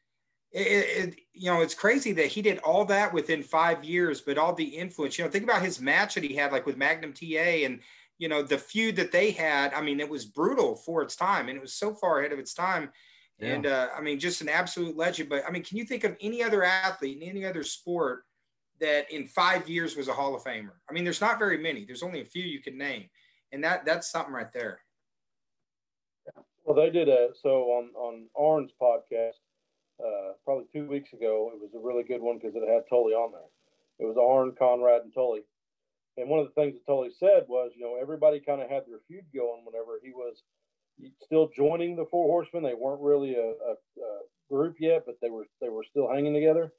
[0.52, 4.40] it, it, you know, it's crazy that he did all that within five years, but
[4.40, 7.14] all the influence, you know, think about his match that he had like with Magnum
[7.14, 7.80] TA and,
[8.24, 9.74] you know, the feud that they had.
[9.74, 12.40] I mean, it was brutal for its time and it was so far ahead of
[12.40, 12.90] its time.
[13.38, 13.50] Yeah.
[13.50, 15.28] And uh, I mean, just an absolute legend.
[15.28, 18.24] But I mean, can you think of any other athlete in any other sport
[18.80, 20.78] that in five years was a Hall of Famer?
[20.90, 21.84] I mean, there's not very many.
[21.84, 23.10] There's only a few you can name,
[23.52, 24.80] and that that's something right there.
[26.64, 29.42] Well, they did a so on on Arn's podcast
[30.00, 31.52] uh, probably two weeks ago.
[31.54, 33.42] It was a really good one because it had Tully on there.
[34.00, 35.42] It was Arn, Conrad, and Tully.
[36.18, 38.84] And one of the things that Tully said was, you know, everybody kind of had
[38.86, 40.44] their feud going whenever he was
[41.24, 42.64] still joining the Four Horsemen.
[42.64, 44.20] They weren't really a, a, a,
[44.52, 46.72] group yet, but they were they were still hanging together.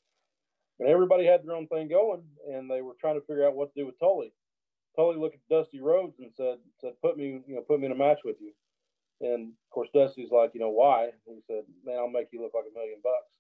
[0.79, 3.75] And everybody had their own thing going, and they were trying to figure out what
[3.75, 4.33] to do with Tully.
[4.97, 7.93] Tully looked at Dusty Rhodes and said, "said Put me, you know, put me in
[7.93, 8.53] a match with you."
[9.21, 12.55] And of course, Dusty's like, "You know why?" he said, "Man, I'll make you look
[12.55, 13.31] like a million bucks."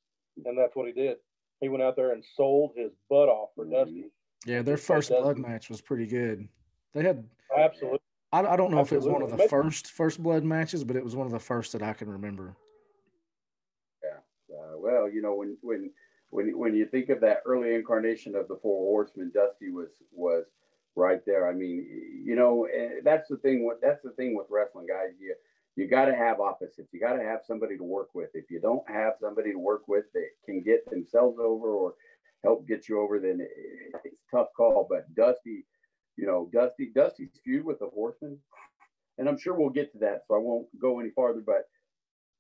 [0.45, 1.19] And that's what he did.
[1.61, 3.75] He went out there and sold his butt off for mm-hmm.
[3.75, 4.11] Dusty.
[4.47, 6.49] Yeah, their first blood match was pretty good.
[6.93, 7.25] They had
[7.57, 8.01] absolutely
[8.35, 8.81] I, I don't know Absolutely.
[8.81, 11.33] if it was one of the first first blood matches, but it was one of
[11.33, 12.57] the first that I can remember.
[14.03, 14.57] Yeah.
[14.57, 15.91] Uh, well, you know, when when
[16.31, 20.47] when when you think of that early incarnation of the Four Horsemen, Dusty was was
[20.97, 21.49] right there.
[21.49, 21.87] I mean,
[22.25, 23.65] you know, eh, that's the thing.
[23.65, 25.13] What that's the thing with wrestling, guys.
[25.21, 25.37] You
[25.77, 26.93] you got to have opposites.
[26.93, 28.31] You got to have somebody to work with.
[28.35, 31.95] If you don't have somebody to work with that can get themselves over or
[32.45, 34.87] help get you over, then it's a tough call.
[34.89, 35.65] But Dusty
[36.17, 38.39] you know, Dusty Dusty's feud with the Horsemen,
[39.19, 41.43] and I'm sure we'll get to that, so I won't go any farther.
[41.45, 41.69] But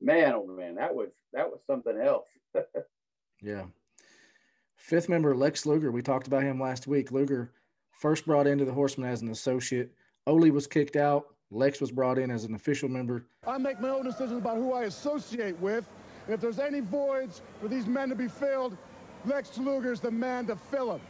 [0.00, 2.28] man, oh man, that was that was something else.
[3.42, 3.64] yeah.
[4.76, 7.10] Fifth member Lex Luger, we talked about him last week.
[7.10, 7.52] Luger
[7.90, 9.92] first brought into the Horsemen as an associate.
[10.26, 11.34] Ole was kicked out.
[11.50, 13.26] Lex was brought in as an official member.
[13.46, 15.86] I make my own decisions about who I associate with.
[16.28, 18.76] If there's any voids for these men to be filled,
[19.26, 21.00] Lex Luger's the man to fill him.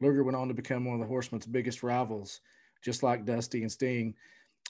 [0.00, 2.40] Luger went on to become one of the Horsemen's biggest rivals,
[2.82, 4.14] just like Dusty and Sting.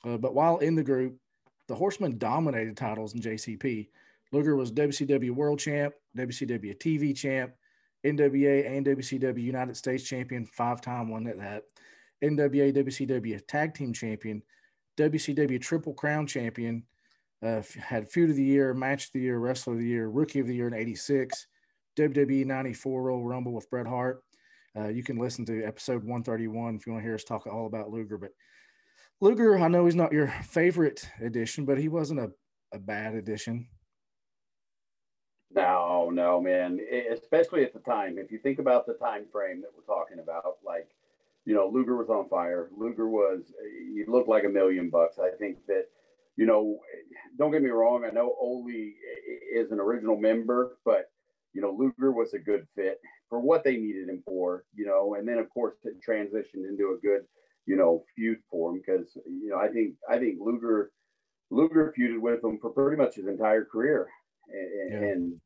[0.04, 1.16] Uh, but while in the group,
[1.68, 3.88] the Horsemen dominated titles in JCP.
[4.32, 7.52] Luger was WCW World Champ, WCW TV Champ,
[8.04, 11.64] NWA and WCW United States Champion, five time one at that,
[12.22, 14.42] NWA WCW Tag Team Champion,
[14.96, 16.84] WCW Triple Crown Champion,
[17.42, 20.40] uh, had Feud of the Year, Match of the Year, Wrestler of the Year, Rookie
[20.40, 21.46] of the Year in 86,
[21.98, 24.22] WWE 94 Royal Rumble with Bret Hart,
[24.76, 27.66] uh, you can listen to episode 131 if you want to hear us talk all
[27.66, 28.18] about Luger.
[28.18, 28.30] But
[29.20, 32.30] Luger, I know he's not your favorite edition, but he wasn't a,
[32.72, 33.66] a bad edition.
[35.50, 36.78] No, no, man.
[37.12, 38.18] Especially at the time.
[38.18, 40.88] If you think about the time frame that we're talking about, like,
[41.44, 42.68] you know, Luger was on fire.
[42.76, 43.52] Luger was,
[43.94, 45.18] he looked like a million bucks.
[45.18, 45.86] I think that,
[46.36, 46.78] you know,
[47.38, 48.04] don't get me wrong.
[48.04, 51.10] I know Ole is an original member, but,
[51.58, 55.16] you know, Luger was a good fit for what they needed him for, you know,
[55.18, 57.22] and then of course to transition into a good,
[57.66, 60.92] you know, feud for him because you know I think I think Luger
[61.50, 64.06] Luger feuded with him for pretty much his entire career,
[64.48, 65.08] and yeah.
[65.08, 65.40] and,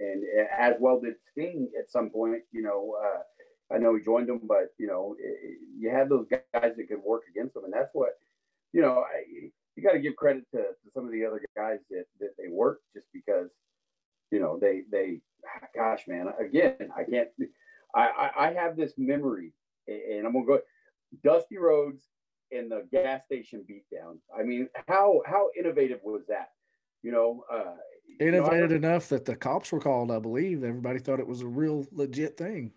[0.00, 0.24] and
[0.58, 2.42] as well did Sting at some point.
[2.50, 5.14] You know, uh, I know he joined him, but you know,
[5.78, 8.18] you had those guys that could work against him, and that's what
[8.72, 9.04] you know.
[9.04, 9.22] I,
[9.76, 12.48] you got to give credit to, to some of the other guys that that they
[12.50, 13.50] worked just because
[14.32, 15.20] you know they they
[15.74, 17.28] gosh, man, again, I can't.
[17.94, 19.52] I, I, have this memory,
[19.86, 20.60] and I'm gonna go.
[21.22, 22.02] Dusty Rhodes
[22.50, 24.18] and the gas station beatdown.
[24.36, 26.50] I mean, how how innovative was that?
[27.02, 27.74] You know, uh,
[28.20, 30.10] innovative you know, enough that the cops were called.
[30.10, 32.72] I believe everybody thought it was a real legit thing.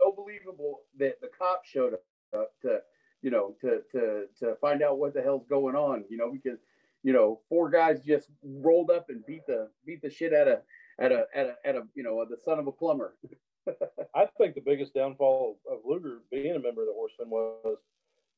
[0.00, 2.78] So believable that the cops showed up to,
[3.22, 6.04] you know, to to to find out what the hell's going on.
[6.08, 6.58] You know, because
[7.02, 10.60] you know, four guys just rolled up and beat the beat the shit out of
[10.98, 13.14] at a at a at a you know the son of a plumber.
[14.14, 17.78] I think the biggest downfall of Luger being a member of the Horsemen was,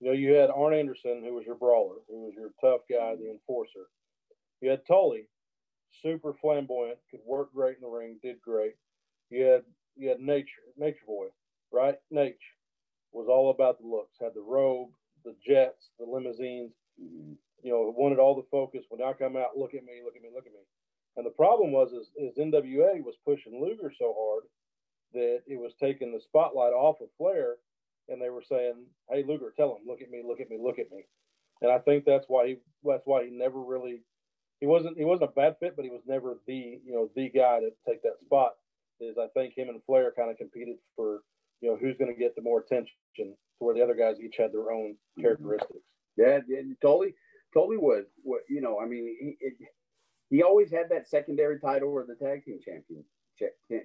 [0.01, 3.17] you know, you had Arn Anderson, who was your brawler, who was your tough guy,
[3.17, 3.89] the enforcer.
[4.61, 5.29] You had Tully,
[6.03, 8.75] super flamboyant, could work great in the ring, did great.
[9.31, 9.63] You had
[9.97, 11.27] you had Nature, Nature Boy,
[11.73, 11.97] right?
[12.11, 12.37] Nature
[13.13, 14.17] was all about the looks.
[14.21, 14.91] Had the robe,
[15.25, 16.73] the jets, the limousines.
[17.03, 17.33] Mm-hmm.
[17.63, 18.87] you know, wanted all the focus.
[18.89, 20.65] When I come out, look at me, look at me, look at me.
[21.17, 24.45] And the problem was is, is NWA was pushing Luger so hard
[25.15, 27.57] that it was taking the spotlight off of Flair,
[28.09, 28.75] and they were saying,
[29.11, 31.07] "Hey, Luger, tell him, look at me, look at me, look at me."
[31.63, 34.03] And I think that's why he that's why he never really
[34.61, 37.29] he wasn't he wasn't a bad fit, but he was never the you know the
[37.29, 38.53] guy to take that spot.
[39.01, 41.21] Is I think him and Flair kind of competed for
[41.61, 44.37] you know who's going to get the more attention to where the other guys each
[44.39, 45.23] had their own mm-hmm.
[45.23, 45.85] characteristics.
[46.17, 47.15] Yeah, yeah totally,
[47.53, 48.81] totally was what you know.
[48.81, 49.55] I mean, he it,
[50.31, 53.05] he always had that secondary title or the tag team champion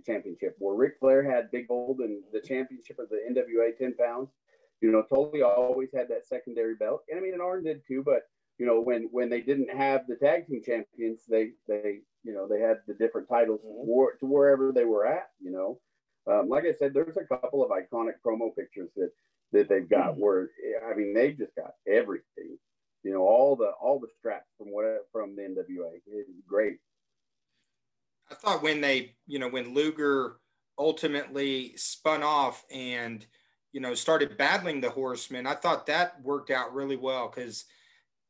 [0.05, 4.29] championship where Ric Flair had Big Gold and the championship of the NWA 10 pounds.
[4.81, 7.03] You know, Tully always had that secondary belt.
[7.09, 8.23] And I mean, and Arn did too, but
[8.57, 12.47] you know, when when they didn't have the tag team champions, they they you know
[12.47, 14.17] they had the different titles mm-hmm.
[14.19, 15.29] to wherever they were at.
[15.39, 15.79] You know,
[16.31, 19.11] um, like I said, there's a couple of iconic promo pictures that
[19.51, 20.21] that they've got mm-hmm.
[20.21, 20.49] where
[20.89, 22.57] I mean they've just got everything.
[23.03, 25.99] You know, all the all the straps from what from the NWA.
[26.05, 26.77] It's great.
[28.29, 30.37] I thought when they, you know, when Luger
[30.77, 33.25] ultimately spun off and
[33.71, 37.65] you know started battling the horsemen, I thought that worked out really well because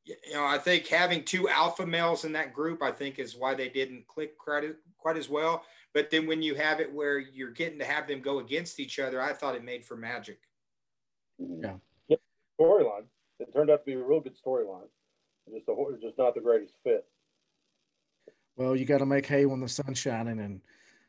[0.05, 3.53] you know I think having two alpha males in that group, I think is why
[3.53, 4.63] they didn't click quite
[4.97, 5.63] quite as well.
[5.93, 8.99] But then when you have it where you're getting to have them go against each
[8.99, 10.39] other, I thought it made for magic.
[11.37, 11.73] Yeah.
[12.07, 12.21] Yep.
[12.59, 13.05] Storyline.
[13.51, 14.87] It turned out to be a real good storyline.
[15.51, 17.05] Just a, just not the greatest fit.
[18.55, 20.61] Well, you got to make hay when the sun's shining, and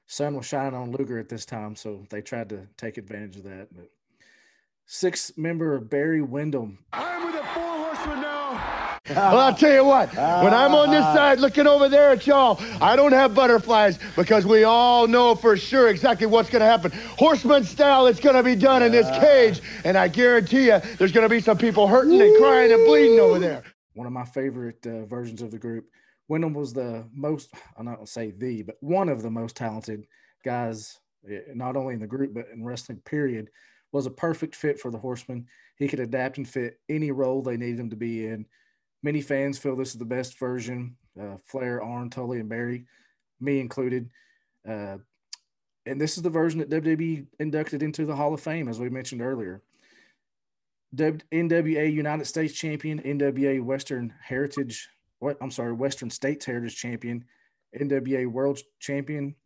[0.06, 3.44] sun was shining on Luger at this time, so they tried to take advantage of
[3.44, 3.68] that.
[3.72, 3.90] But
[4.86, 6.78] six member Barry Windham.
[6.92, 8.31] I'm with the four horsemen now.
[9.08, 10.14] Well, I'll tell you what.
[10.14, 14.46] When I'm on this side looking over there at y'all, I don't have butterflies because
[14.46, 16.92] we all know for sure exactly what's going to happen.
[17.18, 21.12] Horseman style, it's going to be done in this cage, and I guarantee you, there's
[21.12, 23.64] going to be some people hurting and crying and bleeding over there.
[23.94, 25.86] One of my favorite uh, versions of the group
[26.28, 29.56] Windham was the most, I'm not going to say the, but one of the most
[29.56, 30.06] talented
[30.44, 30.98] guys,
[31.30, 33.50] eh, not only in the group, but in wrestling, period,
[33.92, 35.46] was a perfect fit for the Horseman.
[35.76, 38.46] He could adapt and fit any role they needed him to be in.
[39.02, 40.96] Many fans feel this is the best version.
[41.20, 42.86] Uh, Flair, Arn, Tully, and Barry,
[43.40, 44.08] me included.
[44.68, 44.98] Uh,
[45.86, 48.88] and this is the version that WWE inducted into the Hall of Fame, as we
[48.88, 49.62] mentioned earlier.
[50.94, 54.88] NWA United States Champion, NWA Western Heritage
[55.22, 57.24] what I'm sorry, Western States Heritage Champion,
[57.80, 59.36] NWA World Champion,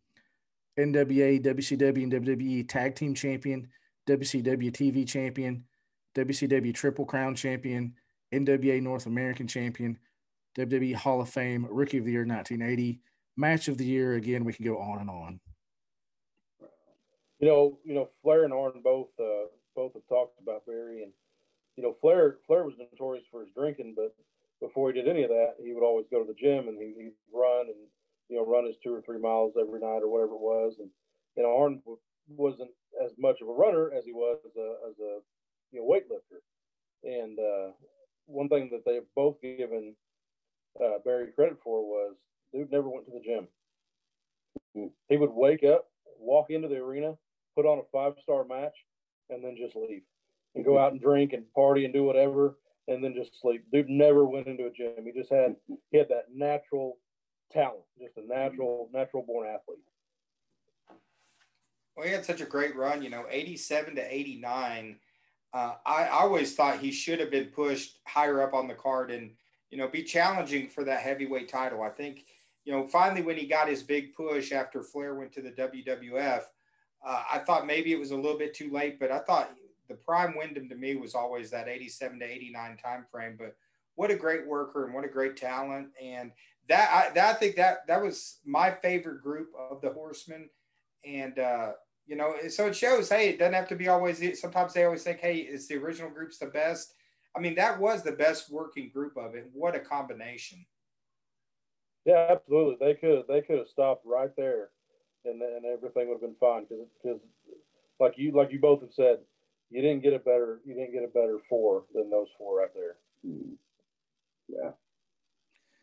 [0.79, 3.69] NWA, WCW, and WWE Tag Team Champion,
[4.09, 5.65] WCW TV Champion,
[6.15, 7.93] WCW Triple Crown Champion,
[8.39, 9.99] NWA North American Champion,
[10.57, 13.01] WWE Hall of Fame, Rookie of the Year 1980,
[13.37, 14.15] Match of the Year.
[14.15, 15.41] Again, we can go on and on.
[17.39, 21.13] You know, you know, Flair and Arn both uh, both have talked about Barry, and
[21.77, 24.15] you know, Flair Flair was notorious for his drinking, but
[24.61, 26.95] before he did any of that, he would always go to the gym and he,
[26.97, 27.77] would run and
[28.29, 30.77] you know run his two or three miles every night or whatever it was.
[30.79, 30.89] And
[31.37, 31.83] you know Arn
[32.29, 32.71] wasn't
[33.05, 35.21] as much of a runner as he was as a, as a
[35.73, 36.41] you know weightlifter.
[37.05, 37.73] And uh,
[38.27, 39.95] one thing that they've both given
[40.83, 42.17] uh, Barry credit for was
[42.53, 43.49] dude never went to the gym.
[44.77, 44.89] Mm-hmm.
[45.09, 45.87] He would wake up,
[46.19, 47.15] walk into the arena,
[47.55, 48.77] put on a five star match,
[49.31, 50.03] and then just leave
[50.55, 52.57] and go out and drink and party and do whatever
[52.89, 53.65] and then just sleep.
[53.73, 55.05] Dude never went into a gym.
[55.05, 55.57] He just had
[55.91, 56.99] he had that natural
[57.53, 59.79] talent, just a natural natural born athlete.
[61.97, 63.03] Well, he had such a great run.
[63.03, 64.99] You know, eighty-seven to eighty-nine.
[65.53, 69.11] Uh, I, I always thought he should have been pushed higher up on the card
[69.11, 69.31] and
[69.71, 71.83] you know be challenging for that heavyweight title.
[71.83, 72.25] I think
[72.65, 76.43] you know finally when he got his big push after Flair went to the WWF.
[77.07, 79.55] Uh, I thought maybe it was a little bit too late, but I thought
[79.89, 83.37] the prime Windham to me was always that 87 to 89 time frame.
[83.39, 83.55] But
[83.95, 85.89] what a great worker and what a great talent.
[86.03, 86.33] And
[86.69, 90.49] that I, that I think that that was my favorite group of the Horsemen.
[91.05, 91.73] And uh,
[92.07, 93.09] you know, so it shows.
[93.09, 94.41] Hey, it doesn't have to be always.
[94.41, 96.95] Sometimes they always think, hey, is the original group's the best?
[97.37, 99.51] I mean, that was the best working group of it.
[99.53, 100.65] What a combination!
[102.05, 102.77] Yeah, absolutely.
[102.81, 104.71] They could they could have stopped right there,
[105.25, 107.21] and and everything would have been fine because because
[107.99, 109.19] like you like you both have said,
[109.71, 112.75] you didn't get a better you didn't get a better four than those four right
[112.75, 112.97] there.
[113.27, 113.55] Mm-hmm.
[114.49, 114.71] Yeah.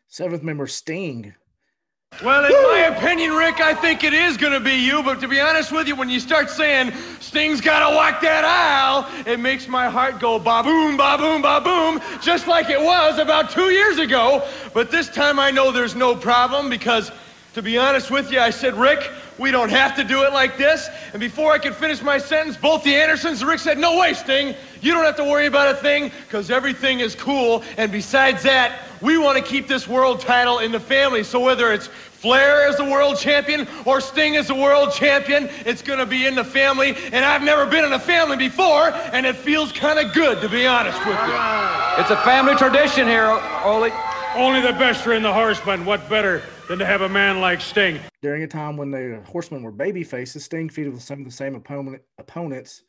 [0.08, 1.34] Seventh member Sting.
[2.22, 5.02] Well, in my opinion, Ric, I think it is going to be you.
[5.02, 8.44] But to be honest with you, when you start saying Sting's got to walk that
[8.44, 12.80] aisle, it makes my heart go ba boom, ba boom, ba boom, just like it
[12.80, 14.46] was about two years ago.
[14.72, 17.10] But this time I know there's no problem because,
[17.54, 20.56] to be honest with you, I said, Ric, we don't have to do it like
[20.56, 20.88] this.
[21.12, 24.14] And before I could finish my sentence, both the Andersons, and Ric said, No way,
[24.14, 24.54] Sting.
[24.80, 27.64] You don't have to worry about a thing because everything is cool.
[27.76, 31.24] And besides that, We want to keep this world title in the family.
[31.24, 35.82] So whether it's Flair as the world champion or Sting as the world champion, it's
[35.82, 36.96] going to be in the family.
[37.12, 40.48] And I've never been in a family before, and it feels kind of good, to
[40.48, 41.34] be honest with you.
[42.00, 43.26] It's a family tradition here,
[43.62, 43.90] Ole.
[44.36, 45.84] Only the best are in the horsemen.
[45.84, 48.00] What better than to have a man like Sting?
[48.22, 51.30] During a time when the Horsemen were baby faces, Sting feuded with some of the
[51.30, 52.84] same opponent, opponents.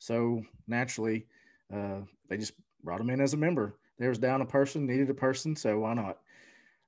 [0.00, 1.26] So naturally,
[1.74, 2.52] uh, they just
[2.84, 3.74] brought him in as a member.
[3.98, 6.18] There was down a person, needed a person, so why not?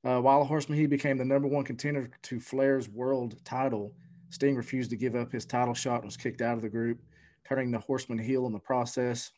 [0.04, 3.92] Uh, while horseman, he became the number one contender to Flair's world title.
[4.30, 7.00] Sting refused to give up his title shot and was kicked out of the group,
[7.48, 9.32] turning the horseman heel in the process.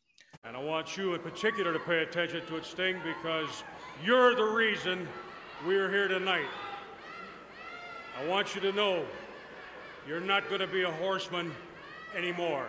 [0.45, 3.63] And I want you in particular to pay attention to it, Sting, because
[4.05, 5.07] you're the reason
[5.67, 6.49] we're here tonight.
[8.19, 9.05] I want you to know
[10.07, 11.53] you're not going to be a horseman
[12.17, 12.67] anymore.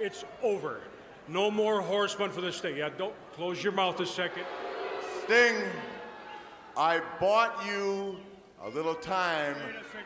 [0.00, 0.80] It's over.
[1.28, 2.76] No more horsemen for the state.
[2.76, 4.44] Yeah, don't close your mouth a second.
[5.24, 5.56] Sting,
[6.76, 8.16] I bought you
[8.64, 9.56] a little time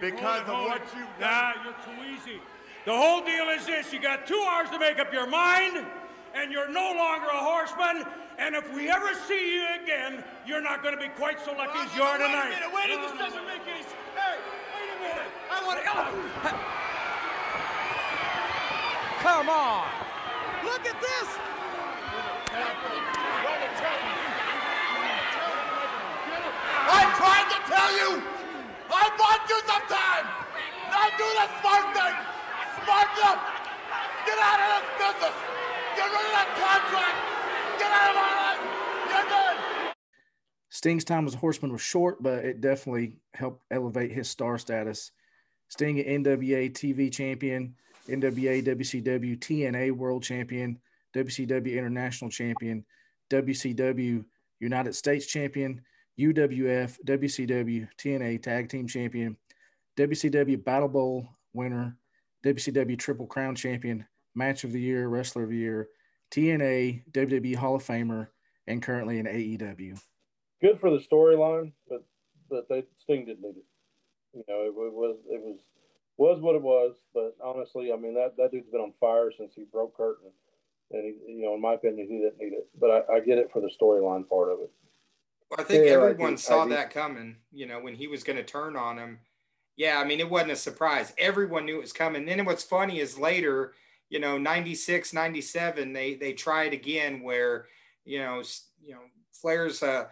[0.00, 0.82] because Hold it, of what it.
[0.96, 1.30] you've done.
[1.30, 1.64] Nah, done.
[1.64, 2.40] you're too easy.
[2.86, 5.84] The whole deal is this you got two hours to make up your mind,
[6.34, 8.04] and you're no longer a horseman.
[8.38, 11.78] And if we ever see you again, you're not going to be quite so lucky
[11.78, 12.48] as you are Wait a tonight.
[12.50, 13.94] minute, wait a minute, this doesn't make any sense.
[14.16, 14.38] Hey,
[14.74, 15.30] wait a minute.
[15.52, 15.84] I want to.
[19.22, 19.86] Come on.
[20.64, 21.28] Look at this.
[22.52, 22.58] I
[27.14, 28.18] tried to tell you!
[28.90, 30.26] I bought you some time!
[30.90, 32.10] Now do the smart thing!
[32.82, 33.38] Smarten up!
[34.26, 35.36] Get out of this business!
[35.94, 37.18] Get rid of that contract!
[37.78, 38.58] Get out of my life!
[39.10, 39.94] You're done!
[40.70, 45.12] Sting's time as a horseman was short, but it definitely helped elevate his star status.
[45.68, 47.76] Sting, an NWA TV champion,
[48.08, 50.80] NWA, WCW, TNA world champion,
[51.14, 52.84] WCW international champion,
[53.30, 54.24] WCW
[54.60, 55.80] United States champion,
[56.18, 59.36] UWF, WCW, TNA tag team champion,
[59.96, 61.96] WCW Battle Bowl winner,
[62.44, 64.04] WCW Triple Crown champion,
[64.34, 65.88] match of the year, wrestler of the year,
[66.30, 68.28] TNA, WWE Hall of Famer,
[68.66, 70.00] and currently in AEW.
[70.60, 72.04] Good for the storyline, but
[72.48, 73.64] but they Sting didn't need it.
[74.34, 75.58] You know, it, it was it was
[76.18, 76.96] was what it was.
[77.14, 80.32] But honestly, I mean that that dude's been on fire since he broke Kurt, and,
[80.90, 82.68] and he, you know, in my opinion, he didn't need it.
[82.78, 84.70] But I, I get it for the storyline part of it.
[85.50, 88.22] Well, I think Yeah, everyone do- I saw that coming, you know, when he was
[88.22, 89.18] going to turn on him.
[89.76, 91.12] Yeah, I mean, it wasn't a surprise.
[91.16, 92.26] Everyone knew it was coming.
[92.26, 93.72] Then what's funny is later,
[94.10, 97.66] you know, 96, 97, they they tried again where,
[98.04, 98.42] you know,
[98.82, 99.00] you know,
[99.32, 100.06] Flair's uh,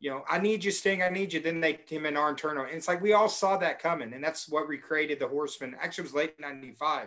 [0.00, 1.38] you know, I need you, Sting, I need you.
[1.38, 2.66] Then they him and Arn turn on.
[2.66, 5.76] And it's like we all saw that coming, and that's what recreated the Horseman.
[5.80, 7.06] Actually, it was late '95.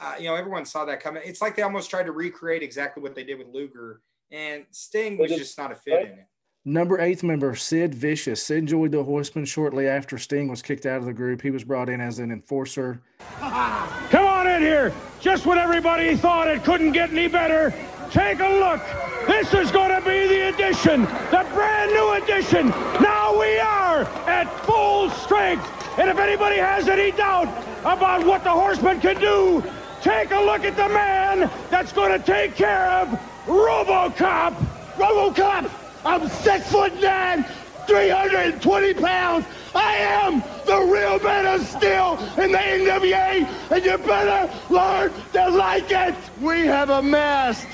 [0.00, 1.22] Uh, you know, everyone saw that coming.
[1.24, 5.16] It's like they almost tried to recreate exactly what they did with Luger, and Sting
[5.18, 6.26] was just not a fit in it.
[6.66, 8.42] Number eighth member, Sid Vicious.
[8.42, 11.42] Sid joined the Horsemen shortly after Sting was kicked out of the group.
[11.42, 13.02] He was brought in as an enforcer.
[13.38, 14.92] Come on in here.
[15.20, 17.74] Just when everybody thought it couldn't get any better,
[18.10, 18.80] take a look.
[19.26, 22.68] This is going to be the addition, the brand new addition.
[23.00, 25.70] Now we are at full strength.
[25.98, 27.48] And if anybody has any doubt
[27.80, 29.62] about what the Horsemen can do,
[30.04, 33.08] take a look at the man that's going to take care of
[33.46, 34.54] RoboCop.
[34.96, 35.70] RoboCop,
[36.04, 37.42] I'm six foot nine,
[37.86, 39.46] 320 pounds.
[39.74, 45.48] I am the real man of steel in the NWA, and you better learn to
[45.48, 46.14] like it.
[46.38, 47.66] We have amassed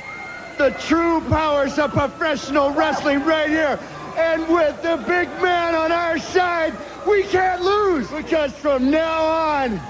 [0.57, 3.77] the true powers of professional wrestling right here.
[4.17, 6.77] And with the big man on our side,
[7.09, 9.81] we can't lose because from now on,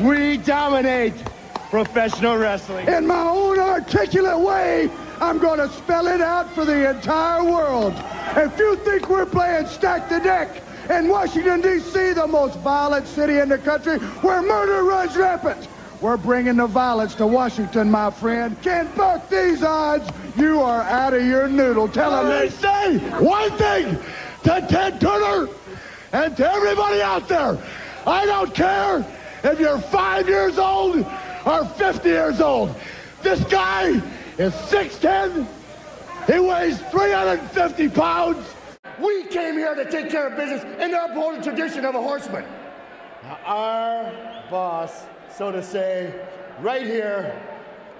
[0.00, 1.14] we dominate
[1.70, 2.88] professional wrestling.
[2.88, 4.90] In my own articulate way,
[5.20, 7.94] I'm going to spell it out for the entire world.
[8.36, 13.38] If you think we're playing stack the deck in Washington, D.C., the most violent city
[13.38, 15.68] in the country where murder runs rampant,
[16.00, 18.56] we're bringing the violence to Washington, my friend.
[18.62, 20.08] Can't buck these odds.
[20.36, 21.88] You are out of your noodle.
[21.88, 23.98] Tell them they say one thing
[24.44, 25.48] to Ted Turner
[26.12, 27.58] and to everybody out there.
[28.06, 29.04] I don't care
[29.42, 31.04] if you're five years old
[31.48, 32.74] or 50 years old.
[33.22, 34.02] This guy
[34.36, 35.46] is 6'10".
[36.26, 38.46] He weighs 350 pounds.
[39.00, 42.02] We came here to take care of business and to uphold the tradition of a
[42.02, 42.44] horseman.
[43.22, 46.14] Now, our boss, so to say,
[46.60, 47.40] right here,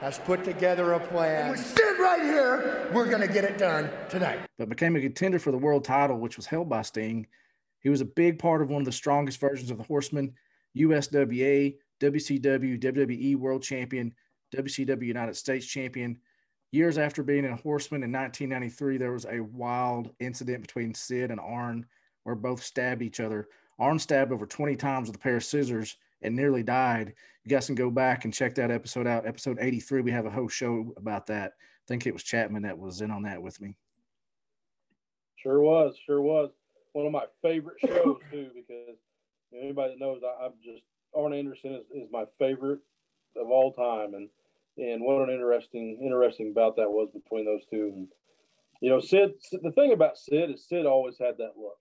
[0.01, 1.51] has put together a plan.
[1.51, 2.88] we sit right here.
[2.92, 4.40] We're going to get it done tonight.
[4.59, 7.26] but became a contender for the world title, which was held by Sting.
[7.80, 10.34] He was a big part of one of the strongest versions of the Horseman,
[10.76, 14.14] USWA, WCW, WWE World Champion,
[14.55, 16.18] WCW United States Champion,
[16.70, 21.40] Years after being a horseman in 1993, there was a wild incident between Sid and
[21.40, 21.86] Arn
[22.24, 23.49] where both stabbed each other.
[23.78, 27.14] Arn stabbed over 20 times with a pair of scissors and nearly died.
[27.44, 29.26] You guys can go back and check that episode out.
[29.26, 31.53] Episode 83, we have a whole show about that.
[31.53, 33.74] I think it was Chapman that was in on that with me.
[35.36, 36.51] Sure was, sure was.
[36.92, 38.96] One of my favorite shows too, because
[39.59, 40.82] anybody that knows, I, I'm just
[41.16, 42.80] Arn Anderson is, is my favorite
[43.36, 44.28] of all time, and
[44.76, 47.92] and what an interesting interesting bout that was between those two.
[47.94, 48.09] And
[48.80, 49.32] you know, Sid.
[49.50, 51.78] The thing about Sid is Sid always had that look.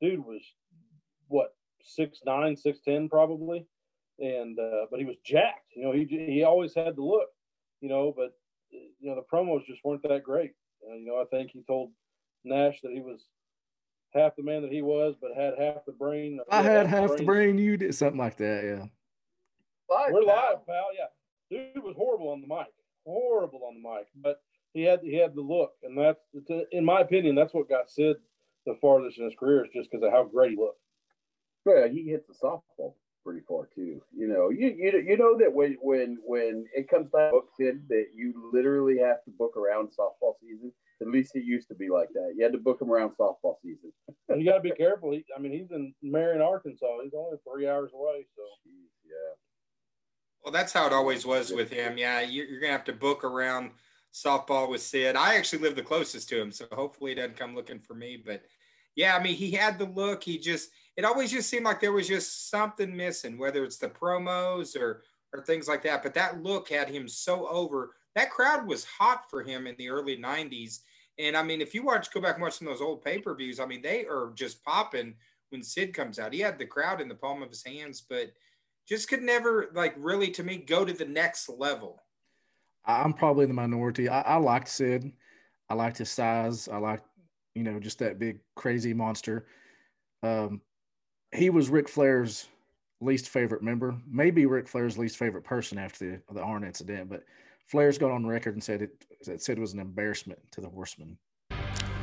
[0.00, 0.42] Dude was
[1.28, 3.66] what six nine, six ten probably,
[4.18, 5.72] and uh, but he was jacked.
[5.74, 7.28] You know, he he always had the look.
[7.80, 8.32] You know, but
[8.70, 10.52] you know the promos just weren't that great.
[10.88, 11.90] Uh, you know, I think he told
[12.44, 13.24] Nash that he was
[14.14, 16.40] half the man that he was, but had half the brain.
[16.50, 17.58] I had half the brain.
[17.58, 18.84] You did something like that, yeah.
[19.94, 20.86] Live, We're live, pal.
[20.96, 22.66] Yeah, dude was horrible on the mic,
[23.06, 24.42] horrible on the mic, but
[24.74, 26.20] he had he had the look, and that's
[26.72, 28.16] in my opinion, that's what got Sid
[28.68, 30.80] the farthest in his career is just because of how great he looked.
[31.66, 32.94] Yeah, he hits the softball
[33.24, 34.00] pretty far too.
[34.16, 37.88] You know, you you you know that when when when it comes to book Sid,
[37.88, 40.72] that you literally have to book around softball season.
[41.00, 42.34] At least it used to be like that.
[42.36, 43.92] You had to book him around softball season.
[44.28, 45.12] and you got to be careful.
[45.12, 46.86] He, I mean, he's in Marion, Arkansas.
[47.02, 48.26] He's only three hours away.
[48.34, 49.34] So, Jeez, yeah.
[50.42, 51.98] Well, that's how it always was with him.
[51.98, 53.70] Yeah, you're, you're gonna have to book around
[54.14, 55.16] softball with Sid.
[55.16, 58.22] I actually live the closest to him, so hopefully he doesn't come looking for me.
[58.24, 58.42] But
[58.96, 60.22] yeah, I mean, he had the look.
[60.22, 63.88] He just it always just seemed like there was just something missing, whether it's the
[63.88, 65.02] promos or
[65.34, 66.02] or things like that.
[66.02, 67.94] But that look had him so over.
[68.18, 70.80] That crowd was hot for him in the early '90s.
[71.20, 73.20] And I mean, if you watch, go back and watch some of those old pay
[73.20, 73.60] per views.
[73.60, 75.14] I mean, they are just popping
[75.50, 76.32] when Sid comes out.
[76.32, 78.32] He had the crowd in the palm of his hands, but
[78.88, 82.02] just could never like really to me go to the next level.
[82.84, 84.08] I'm probably the minority.
[84.08, 85.12] I, I liked Sid.
[85.68, 86.66] I liked his size.
[86.66, 87.06] I liked,
[87.54, 89.46] you know, just that big crazy monster.
[90.24, 90.60] Um,
[91.30, 92.48] he was Ric Flair's
[93.00, 97.08] least favorite member, maybe Ric Flair's least favorite person after the the Arn incident.
[97.08, 97.22] But
[97.68, 100.68] Flair's gone on record and said it, it said it was an embarrassment to the
[100.68, 101.18] Horsemen.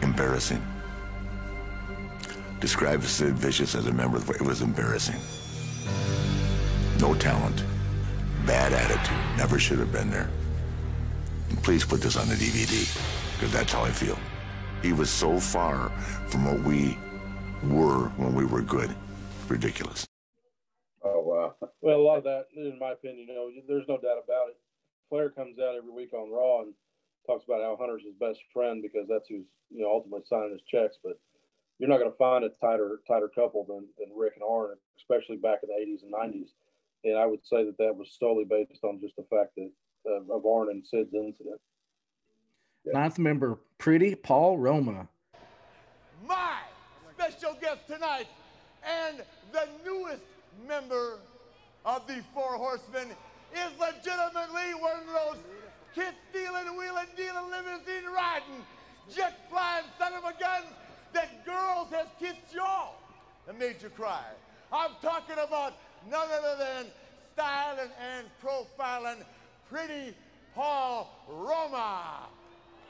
[0.04, 0.64] Embarrassing.
[2.60, 4.18] Describe Sid Vicious as a member.
[4.18, 5.20] of It was embarrassing.
[7.00, 7.64] No talent,
[8.46, 10.30] bad attitude, never should have been there.
[11.50, 12.88] And please put this on the DVD,
[13.34, 14.20] because that's how I feel.
[14.84, 15.90] He was so far
[16.28, 16.96] from what we
[17.64, 18.96] were when we were good.
[19.48, 20.06] Ridiculous.
[21.04, 21.56] Oh, wow.
[21.82, 24.58] Well, a lot of that, in my opinion, you know, there's no doubt about it.
[25.10, 26.74] Flair comes out every week on Raw and
[27.28, 30.62] talks about how Hunter's his best friend because that's who's, you know, ultimately signing his
[30.70, 30.98] checks.
[31.04, 31.20] But
[31.80, 35.38] you're not going to find a tighter tighter couple than, than Ric and Arn, especially
[35.38, 36.50] back in the 80s and 90s
[37.06, 39.72] and I would say that that was solely based on just the fact that
[40.08, 41.62] uh, of Arn and Sid's incident.
[42.84, 42.94] Yeah.
[42.94, 45.08] Ninth member, Pretty Paul Roma.
[46.28, 46.58] My
[47.16, 48.28] special guest tonight,
[48.84, 50.24] and the newest
[50.68, 51.20] member
[51.86, 53.10] of the Four Horsemen,
[53.54, 55.38] is legitimately one of those
[55.94, 58.66] kiss stealing, wheeling, dealing, limousine riding,
[59.14, 60.64] jet flying son of a gun
[61.14, 62.96] that girls has kissed y'all
[63.48, 64.26] and made you cry.
[64.72, 65.74] I'm talking about
[66.10, 66.86] none other than
[67.34, 69.24] styling and profiling
[69.70, 70.16] pretty
[70.54, 72.28] Paul Roma.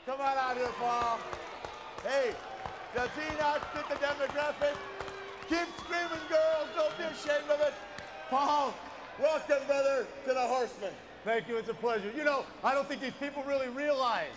[0.04, 1.18] Come on out here, Paul.
[2.02, 2.32] Hey,
[2.94, 4.76] does he not fit the demographic?
[5.48, 6.68] Keep screaming, girls.
[6.74, 7.74] Don't be ashamed of it.
[8.30, 8.74] Paul,
[9.20, 10.92] welcome, brother, to the Horsemen.
[11.24, 11.56] Thank you.
[11.56, 12.10] It's a pleasure.
[12.16, 14.36] You know, I don't think these people really realize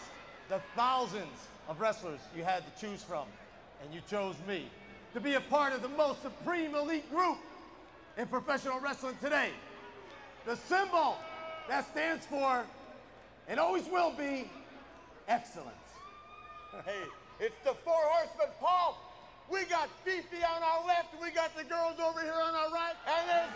[0.50, 3.28] the thousands of wrestlers you had to choose from,
[3.84, 4.66] and you chose me
[5.14, 7.38] to be a part of the most supreme elite group
[8.18, 9.50] in professional wrestling today.
[10.46, 11.18] The symbol
[11.68, 12.66] that stands for,
[13.48, 14.50] and always will be,
[15.28, 15.76] excellence.
[16.86, 17.02] Hey,
[17.40, 18.98] it's the Four Horsemen, Paul.
[19.50, 22.94] We got Fifi on our left, we got the girls over here on our right,
[23.08, 23.50] and as,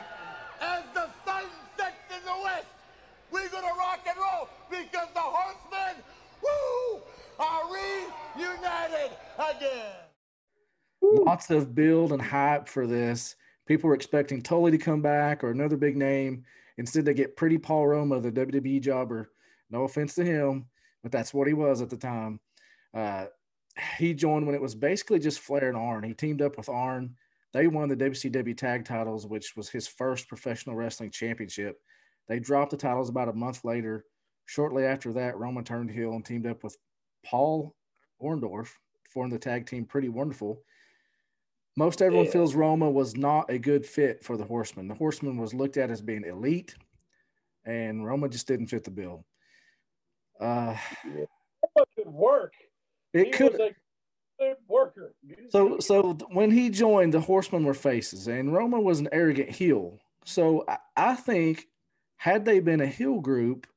[0.63, 1.43] as the sun
[1.77, 2.67] sets in the west,
[3.31, 6.03] we're gonna rock and roll because the Horsemen,
[6.41, 7.01] woo,
[7.39, 7.63] are
[8.37, 9.95] reunited again.
[11.01, 13.35] Lots of build and hype for this.
[13.65, 16.43] People were expecting Tully to come back or another big name.
[16.77, 19.31] Instead, they get Pretty Paul Roma, the WWE jobber.
[19.69, 20.65] No offense to him,
[21.01, 22.39] but that's what he was at the time.
[22.93, 23.25] Uh,
[23.97, 26.03] he joined when it was basically just Flair and Arn.
[26.03, 27.15] He teamed up with Arn.
[27.53, 31.79] They won the WCW tag titles, which was his first professional wrestling championship.
[32.27, 34.05] They dropped the titles about a month later.
[34.45, 36.75] Shortly after that, Roma turned heel and teamed up with
[37.23, 37.75] Paul
[38.21, 38.69] Orndorff,
[39.09, 40.61] formed the tag team Pretty Wonderful.
[41.75, 42.31] Most everyone yeah.
[42.31, 44.87] feels Roma was not a good fit for the Horseman.
[44.87, 46.75] The Horseman was looked at as being elite,
[47.65, 49.25] and Roma just didn't fit the bill.
[50.39, 50.75] Uh,
[51.05, 52.53] Roma could work.
[53.13, 53.53] it he could.
[53.53, 53.75] was a
[54.67, 55.15] worker.
[55.49, 59.99] So, so when he joined, the Horsemen were faces, and Roma was an arrogant heel.
[60.25, 61.67] So, I, I think
[62.17, 63.67] had they been a heel group,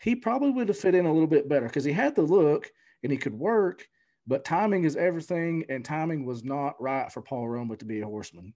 [0.00, 2.70] he probably would have fit in a little bit better because he had the look
[3.02, 3.88] and he could work.
[4.26, 8.06] But timing is everything, and timing was not right for Paul Roma to be a
[8.06, 8.54] horseman.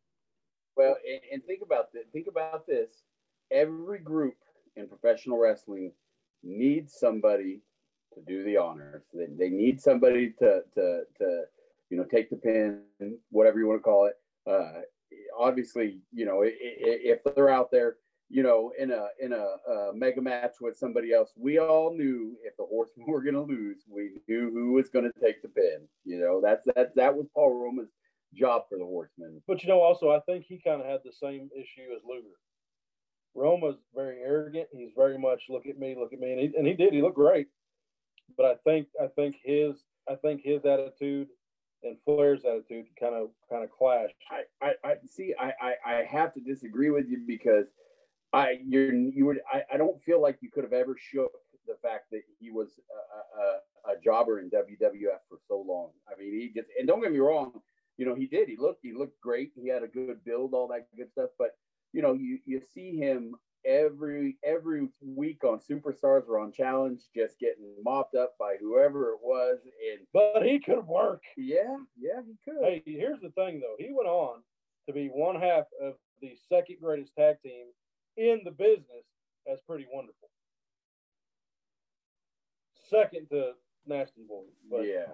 [0.77, 2.05] Well, and, and think about this.
[2.13, 3.03] Think about this.
[3.51, 4.37] Every group
[4.77, 5.93] in professional wrestling
[6.43, 7.61] needs somebody
[8.15, 9.03] to do the honors.
[9.13, 11.43] They, they need somebody to to to
[11.91, 12.83] you know take the pin,
[13.31, 14.15] whatever you want to call it.
[14.47, 14.81] Uh,
[15.39, 17.97] obviously, you know if they're out there,
[18.31, 22.37] you know, in a in a, a mega match with somebody else, we all knew
[22.45, 25.49] if the Horsemen were going to lose, we knew who was going to take the
[25.49, 25.89] pin.
[26.05, 27.89] You know, that's that that was Paul Roma's
[28.35, 29.41] job for the Horsemen.
[29.47, 32.37] But you know, also, I think he kind of had the same issue as Luger.
[33.35, 34.69] Roma's very arrogant.
[34.73, 36.93] He's very much look at me, look at me, and he, and he did.
[36.93, 37.47] He looked great.
[38.37, 41.29] But I think I think his I think his attitude
[41.83, 44.15] and Flair's attitude kind of kind of clashed.
[44.31, 45.35] I, I, I see.
[45.39, 47.67] I, I, I have to disagree with you because
[48.33, 51.33] I you're you would I, I don't feel like you could have ever shook
[51.67, 52.69] the fact that he was
[53.87, 55.91] a, a, a jobber in WWF for so long.
[56.09, 57.53] I mean, he just and don't get me wrong,
[57.97, 58.49] you know, he did.
[58.49, 59.53] He looked he looked great.
[59.55, 61.31] He had a good build, all that good stuff.
[61.39, 61.51] But
[61.93, 63.35] you know, you you see him
[63.65, 69.19] every every week on Superstars or on Challenge, just getting mopped up by whoever it
[69.23, 69.59] was.
[69.65, 71.23] And But he could work.
[71.37, 72.63] yeah, yeah, he could.
[72.63, 73.77] Hey, here's the thing though.
[73.79, 74.43] He went on
[74.87, 77.67] to be one half of the second greatest tag team
[78.17, 79.05] in the business.
[79.47, 80.29] That's pretty wonderful.
[82.91, 83.53] Second to
[83.87, 84.45] Nasty Boy.
[84.71, 85.07] But, yeah.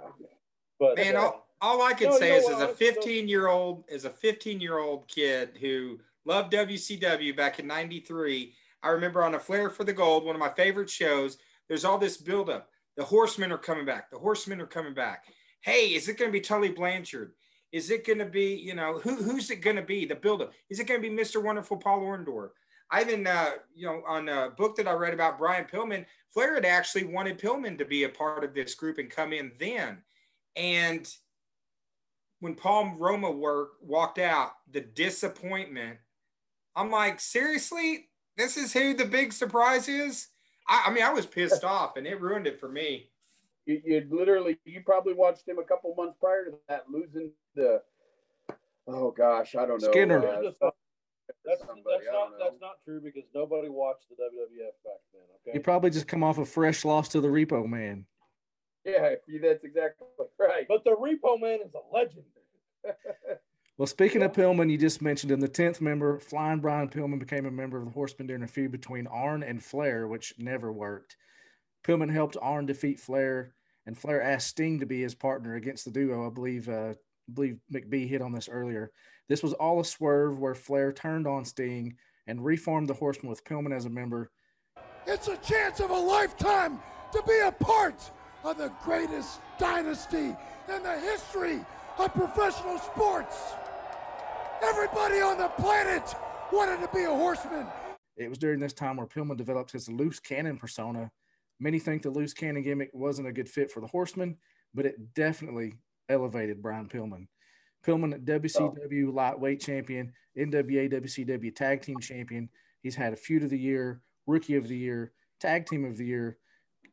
[0.78, 2.74] But Man, uh, all, all I can No, say you know is, what, as a
[2.74, 8.54] 15 year old, as a 15 year old kid who loved WCW back in '93,
[8.82, 11.38] I remember on a Flair for the Gold, one of my favorite shows.
[11.68, 12.68] There's all this buildup.
[12.96, 14.10] The Horsemen are coming back.
[14.10, 15.24] The Horsemen are coming back.
[15.62, 17.32] Hey, is it going to be Tully Blanchard?
[17.72, 20.04] Is it going to be, you know, who who's it going to be?
[20.04, 20.52] The buildup.
[20.70, 21.42] Is it going to be Mr.
[21.42, 22.50] Wonderful Paul Orndorff?
[22.90, 26.54] I even, uh, you know, on a book that I read about Brian Pillman, Flair
[26.54, 30.02] had actually wanted Pillman to be a part of this group and come in then.
[30.54, 31.08] And
[32.40, 35.98] when Paul Roma work, walked out, the disappointment,
[36.76, 38.08] I'm like, seriously?
[38.36, 40.28] This is who the big surprise is?
[40.68, 43.10] I, I mean, I was pissed off and it ruined it for me.
[43.66, 47.80] you, you literally you probably watched him a couple months prior to that losing the
[48.88, 50.18] oh gosh i don't know Skinner.
[50.18, 52.36] uh, Here's that's, that's not know.
[52.38, 55.22] that's not true because nobody watched the WWF back then.
[55.40, 55.52] Okay.
[55.52, 58.04] He probably just come off a fresh loss to the Repo Man.
[58.84, 60.06] yeah that's exactly
[60.38, 62.24] right But the Repo Man is a legend.
[63.76, 65.40] Well, speaking of Pillman, you just mentioned him.
[65.40, 68.70] The tenth member, Flying Brian Pillman, became a member of the Horsemen during a feud
[68.70, 71.16] between Arn and Flair, which never worked.
[71.82, 73.52] Pillman helped Arn defeat Flair,
[73.84, 76.24] and Flair asked Sting to be his partner against the duo.
[76.24, 78.92] I believe, uh, I believe McBee hit on this earlier.
[79.28, 81.96] This was all a swerve where Flair turned on Sting
[82.28, 84.30] and reformed the Horsemen with Pillman as a member.
[85.04, 86.78] It's a chance of a lifetime
[87.10, 88.08] to be a part
[88.44, 90.36] of the greatest dynasty
[90.68, 91.58] in the history
[91.98, 93.54] of professional sports.
[94.66, 96.14] Everybody on the planet
[96.50, 97.66] wanted to be a horseman.
[98.16, 101.10] It was during this time where Pillman developed his loose cannon persona.
[101.60, 104.38] Many think the loose cannon gimmick wasn't a good fit for the horseman,
[104.72, 105.74] but it definitely
[106.08, 107.26] elevated Brian Pillman.
[107.86, 109.10] Pillman, WCW oh.
[109.10, 112.48] lightweight champion, NWA WCW tag team champion.
[112.82, 116.06] He's had a feud of the year, rookie of the year, tag team of the
[116.06, 116.38] year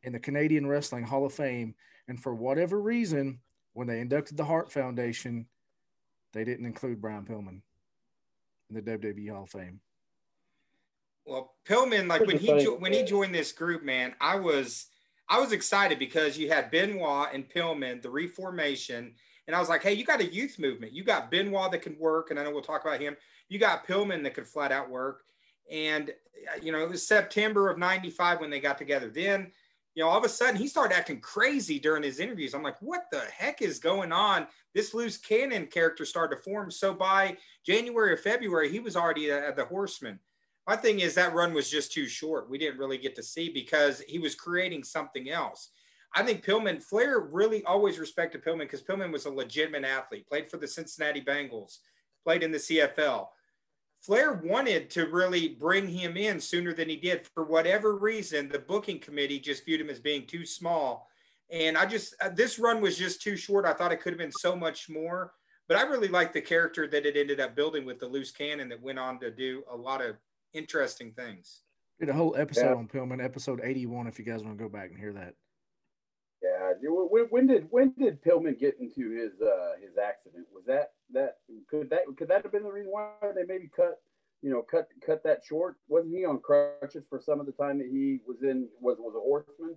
[0.03, 1.76] in the Canadian Wrestling Hall of Fame.
[2.09, 3.39] And for whatever reason,
[3.74, 5.45] when they inducted the Hart Foundation,
[6.34, 7.62] they didn't include Brian Pillman
[8.70, 9.80] in the WWE Hall of Fame.
[11.26, 14.88] Well, Pillman, like when he jo- when he joined this group, man, I was
[15.30, 19.14] I was excited because you had Benoit and Pillman, the reformation,
[19.48, 20.94] and I was like, hey, you got a youth movement.
[20.94, 23.16] You got Benoit that can work, and I know we'll talk about him.
[23.50, 25.24] You got Pillman that could flat out work,
[25.70, 29.10] and uh, you know it was September of '95 when they got together.
[29.10, 29.52] Then,
[29.96, 32.54] you know, all of a sudden he started acting crazy during his interviews.
[32.54, 34.48] I'm like, what the heck is going on?
[34.74, 36.72] This loose cannon character started to form.
[36.72, 40.20] So by January or February, he was already at the Horseman.
[40.68, 42.50] My thing is that run was just too short.
[42.50, 45.72] We didn't really get to see because he was creating something else.
[46.14, 50.52] I think Pillman, Flair really always respected Pillman because Pillman was a legitimate athlete, played
[50.52, 51.80] for the Cincinnati Bengals,
[52.24, 53.28] played in the CFL.
[54.02, 57.28] Flair wanted to really bring him in sooner than he did.
[57.28, 61.08] For whatever reason, the booking committee just viewed him as being too small.
[61.52, 63.66] And I just, uh, this run was just too short.
[63.66, 65.34] I thought it could have been so much more.
[65.68, 68.68] But I really liked the character that it ended up building with the loose cannon
[68.70, 70.16] that went on to do a lot of
[70.54, 71.62] interesting things.
[71.99, 72.74] Did a whole episode Yeah.
[72.76, 75.36] on Pillman, episode 81, if you guys want to go back and hear that.
[76.41, 76.74] Yeah.
[76.82, 80.47] When, when did when did Pillman get into his uh, his accident?
[80.54, 81.38] Was that that
[81.70, 83.99] could that could that have been the reason why they maybe cut
[84.41, 85.76] you know cut cut that short?
[85.88, 89.16] Wasn't he on crutches for some of the time that he was in was was
[89.16, 89.76] a horseman?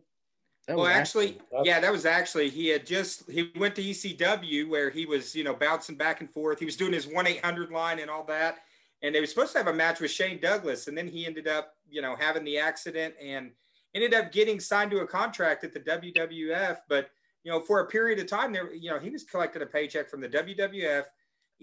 [0.67, 4.67] That well, was actually, yeah, that was actually he had just he went to ECW
[4.67, 6.59] where he was you know bouncing back and forth.
[6.59, 8.61] He was doing his one eight hundred line and all that,
[9.03, 11.49] and they were supposed to have a match with Shane Douglas, and then he ended
[11.49, 13.51] up you know having the accident and
[13.95, 16.79] ended up getting signed to a contract at the WWF.
[16.89, 17.11] But
[17.43, 20.09] you know for a period of time there, you know he was collecting a paycheck
[20.09, 21.05] from the WWF,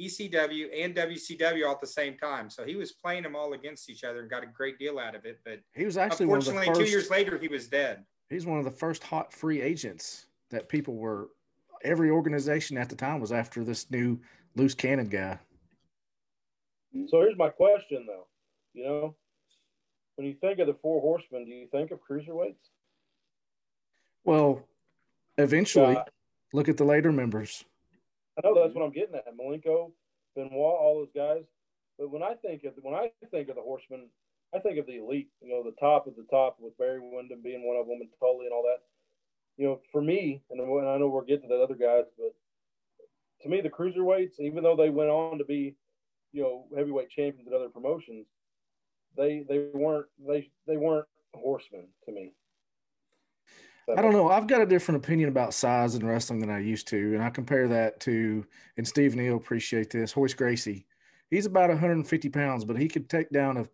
[0.06, 2.49] ECW, and WCW all at the same time.
[2.49, 5.16] So he was playing them all against each other and got a great deal out
[5.16, 5.39] of it.
[5.45, 8.06] But He was actually one of the unfortunately, two first- years later, he was dead.
[8.30, 11.30] He's one of the first hot free agents that people were.
[11.84, 14.20] Every organization at the time was after this new
[14.56, 15.39] loose cannon guy.
[17.08, 18.28] So here's my question, though.
[18.74, 19.16] You know,
[20.16, 22.70] when you think of the four horsemen, do you think of cruiserweights?
[24.24, 24.68] Well,
[25.38, 26.04] eventually, Yeah.
[26.54, 27.66] look at the later members.
[28.38, 29.25] I know that's what I'm getting at.
[29.38, 29.91] Malenko,
[30.36, 31.43] Benoit, all those guys.
[31.97, 34.07] But when I think of when I think of the horsemen,
[34.55, 35.29] I think of the elite.
[35.41, 38.09] You know, the top of the top with Barry Windham being one of them, and
[38.19, 38.82] Tully and all that.
[39.57, 42.34] You know, for me, and I know we're getting to the other guys, but
[43.43, 45.75] to me, the cruiserweights, even though they went on to be,
[46.32, 48.25] you know, heavyweight champions at other promotions,
[49.17, 52.34] they they weren't they they weren't horsemen to me.
[53.89, 54.29] I don't know.
[54.29, 57.29] I've got a different opinion about size in wrestling than I used to, and I
[57.29, 58.45] compare that to.
[58.77, 60.15] And Steve Neal appreciate this.
[60.15, 60.86] Royce Gracie,
[61.29, 63.67] he's about 150 pounds, but he could take down a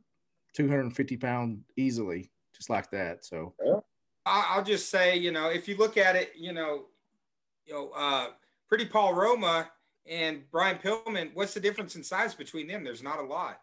[0.53, 3.25] 250 pound easily, just like that.
[3.25, 3.53] So
[4.25, 6.87] I- I'll just say, you know, if you look at it, you know,
[7.65, 8.31] you know, uh,
[8.67, 9.71] Pretty Paul Roma
[10.05, 12.83] and Brian Pillman, what's the difference in size between them?
[12.83, 13.61] There's not a lot.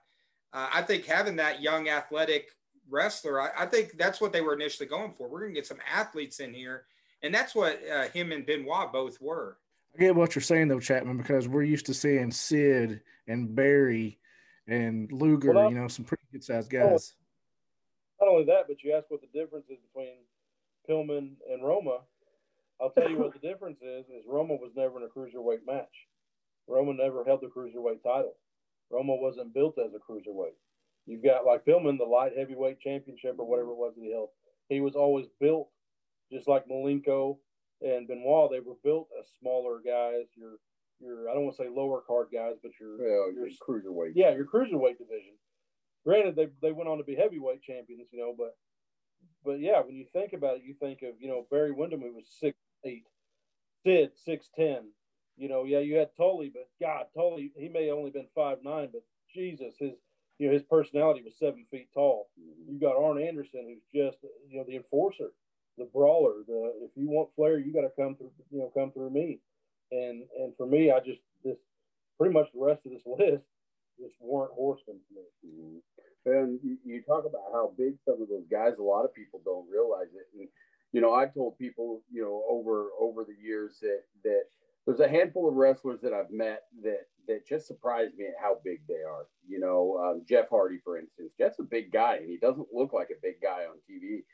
[0.53, 2.51] Uh, I think having that young athletic
[2.91, 5.29] wrestler, I, I think that's what they were initially going for.
[5.29, 6.85] We're going to get some athletes in here.
[7.23, 9.59] And that's what uh, him and Benoit both were.
[9.95, 14.19] I get what you're saying though, Chapman, because we're used to seeing Sid and Barry
[14.67, 17.15] and Luger, Well, you know, some pretty good sized guys.
[18.21, 20.15] not only that, but you asked what the difference is between
[20.89, 22.01] Pillman and Roma.
[22.81, 25.95] I'll tell you what the difference is: is Roma was never in a cruiserweight match.
[26.67, 28.35] Roma never held the cruiserweight title.
[28.91, 30.57] Roma wasn't built as a cruiserweight.
[31.07, 34.31] You've got like Pillman, the light heavyweight championship or whatever it was that he held.
[34.69, 35.69] He was always built
[36.33, 37.37] just like Malenko
[37.83, 38.51] and Benoit.
[38.51, 40.27] They were built as smaller guys.
[40.37, 40.57] Your
[41.01, 44.13] your I don't want to say lower card guys, but your Well, your your cruiserweight.
[44.15, 45.35] yeah, your cruiserweight division.
[46.07, 48.57] Granted, they they went on to be heavyweight champions, you know, but
[49.45, 52.15] but yeah, when you think about it, you think of you know Barry Windham who
[52.15, 53.05] was six eight,
[53.85, 54.89] Sid six ten.
[55.37, 58.59] You know, yeah, you had Tully, but God, Tully he may have only been five
[58.63, 59.03] nine, but
[59.35, 59.93] Jesus, his
[60.39, 62.29] you know his personality was seven feet tall.
[62.37, 64.19] You got Arn Anderson, who's just
[64.49, 65.31] you know the enforcer,
[65.79, 66.43] the brawler.
[66.47, 69.41] The if you want flair, you got to come through you know come through me.
[69.93, 71.59] And and for me, I just this
[72.19, 73.45] pretty much the rest of this list
[74.01, 75.27] just weren't horsemen to me.
[75.47, 75.81] Mhm.
[76.27, 78.75] And you, you talk about how big some of those guys.
[78.79, 80.27] A lot of people don't realize it.
[80.39, 80.49] And
[80.93, 84.45] you know, I've told people, you know, over over the years that that
[84.87, 88.59] there's a handful of wrestlers that I've met that that just surprise me at how
[88.65, 89.27] big they are.
[89.49, 91.33] You know, um, Jeff Hardy, for instance.
[91.39, 94.25] Jeff's a big guy, and he doesn't look like a big guy on TV.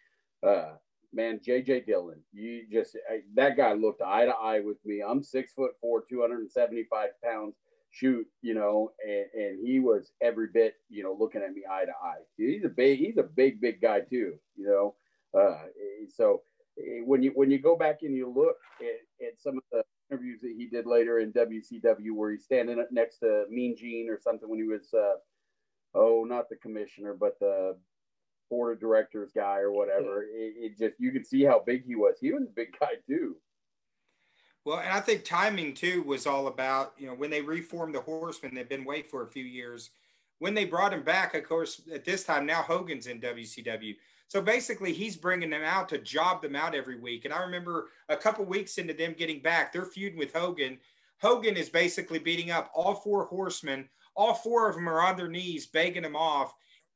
[0.42, 0.74] Uh,
[1.12, 5.02] man, JJ Dillon, you just I, that guy looked eye to eye with me.
[5.06, 7.54] I'm six foot four, 275 pounds.
[7.92, 11.86] Shoot, you know, and, and he was every bit, you know, looking at me eye
[11.86, 12.22] to eye.
[12.36, 14.94] He's a big, he's a big, big guy too, you know.
[15.36, 15.64] Uh,
[16.14, 16.42] so
[16.78, 19.82] eh, when you when you go back and you look at, at some of the
[20.10, 24.08] interviews that he did later in WCW, where he's standing up next to Mean Gene
[24.08, 25.14] or something when he was, uh,
[25.94, 27.76] oh, not the commissioner, but the
[28.48, 30.22] board of directors guy or whatever.
[30.24, 32.16] It, it just you could see how big he was.
[32.20, 33.36] He was a big guy too.
[34.64, 38.00] Well, and I think timing too was all about, you know, when they reformed the
[38.00, 39.90] Horsemen, they've been away for a few years.
[40.38, 43.96] When they brought him back, of course, at this time, now Hogan's in WCW.
[44.30, 47.24] So basically, he's bringing them out to job them out every week.
[47.24, 50.78] And I remember a couple weeks into them getting back, they're feuding with Hogan.
[51.20, 53.88] Hogan is basically beating up all four horsemen.
[54.14, 56.54] All four of them are on their knees, begging him off.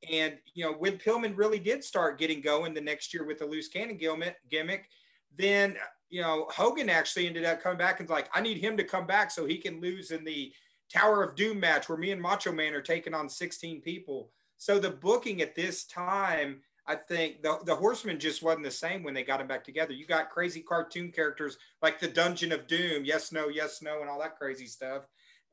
[0.09, 3.47] And, you know, when Pillman really did start getting going the next year with the
[3.47, 4.89] loose cannon gimmick,
[5.37, 5.76] then
[6.14, 9.05] you know, Hogan actually ended up coming back and like, I need him to come
[9.05, 10.53] back so he can lose in the
[10.89, 14.30] Tower of Doom match where me and Macho Man are taking on 16 people.
[14.57, 19.03] So the booking at this time, I think the, the Horsemen just wasn't the same
[19.03, 19.93] when they got them back together.
[19.93, 24.11] You got crazy cartoon characters like the Dungeon of Doom, yes, no, yes, no, and
[24.11, 25.05] all that crazy stuff.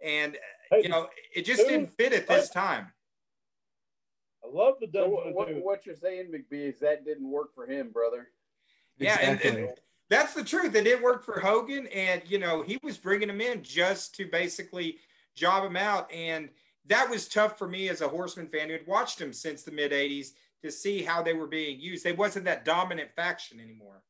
[0.04, 0.38] And,
[0.72, 2.92] uh, you know, it just didn't fit at this time.
[4.44, 5.64] I love the So Dungeon what, of Doom.
[5.64, 8.28] what you're saying, McBee, is that didn't work for him, brother.
[8.98, 9.70] Yeah, and- and,
[10.10, 10.76] that's the truth.
[10.76, 14.26] It did work for Hogan, and you know he was bringing him in just to
[14.26, 14.98] basically
[15.36, 16.50] job him out, and
[16.88, 19.72] that was tough for me as a Horseman fan who had watched him since the
[19.72, 20.32] mid '80s
[20.64, 22.04] to see how they were being used.
[22.04, 24.02] They wasn't that dominant faction anymore.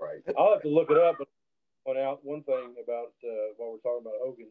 [0.00, 0.22] Right.
[0.38, 1.28] I'll have to look it up, but
[1.84, 4.48] point out one thing about uh, while we're talking about Hogan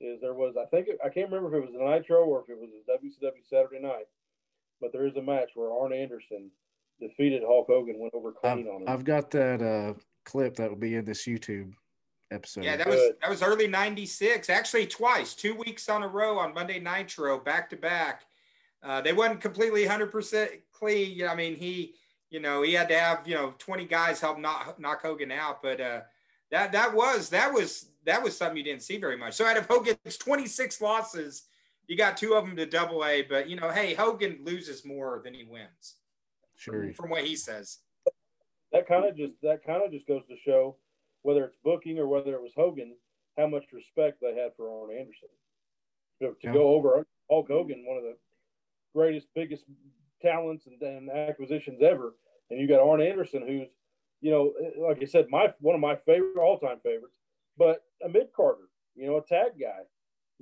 [0.00, 2.42] is there was I think it, I can't remember if it was a Nitro or
[2.42, 4.06] if it was a WCW Saturday Night,
[4.80, 6.50] but there is a match where Arn Anderson
[7.00, 8.88] defeated Hulk Hogan, went over I've, clean on him.
[8.88, 11.72] I've got that uh, clip that will be in this YouTube
[12.30, 12.64] episode.
[12.64, 14.48] Yeah, that was that was early '96.
[14.48, 18.22] Actually, twice, two weeks on a row on Monday Nitro, back to back.
[18.82, 21.26] Uh, they wasn't completely 100 percent clean.
[21.26, 21.94] I mean, he,
[22.30, 25.62] you know, he had to have you know 20 guys help knock knock Hogan out,
[25.62, 26.00] but uh,
[26.50, 29.34] that that was that was that was something you didn't see very much.
[29.34, 31.44] So out of Hogan's 26 losses,
[31.88, 35.20] you got two of them to Double A, but you know, hey, Hogan loses more
[35.24, 35.96] than he wins,
[36.56, 36.92] Sure.
[36.94, 37.78] from what he says.
[38.72, 40.76] that kind of just that kind of just goes to show
[41.22, 42.94] whether it's booking or whether it was Hogan,
[43.36, 45.28] how much respect they had for Arn Anderson.
[46.22, 46.52] To, to Yeah.
[46.52, 48.16] go over Hulk Hogan, one of the
[48.98, 49.64] greatest, biggest
[50.20, 52.14] talents and, and acquisitions ever,
[52.50, 53.68] and you got Arn Anderson, who's,
[54.20, 54.52] you know,
[54.88, 57.18] like I said, my one of my favorite all time favorites,
[57.56, 59.82] but a mid carder, you know, a tag guy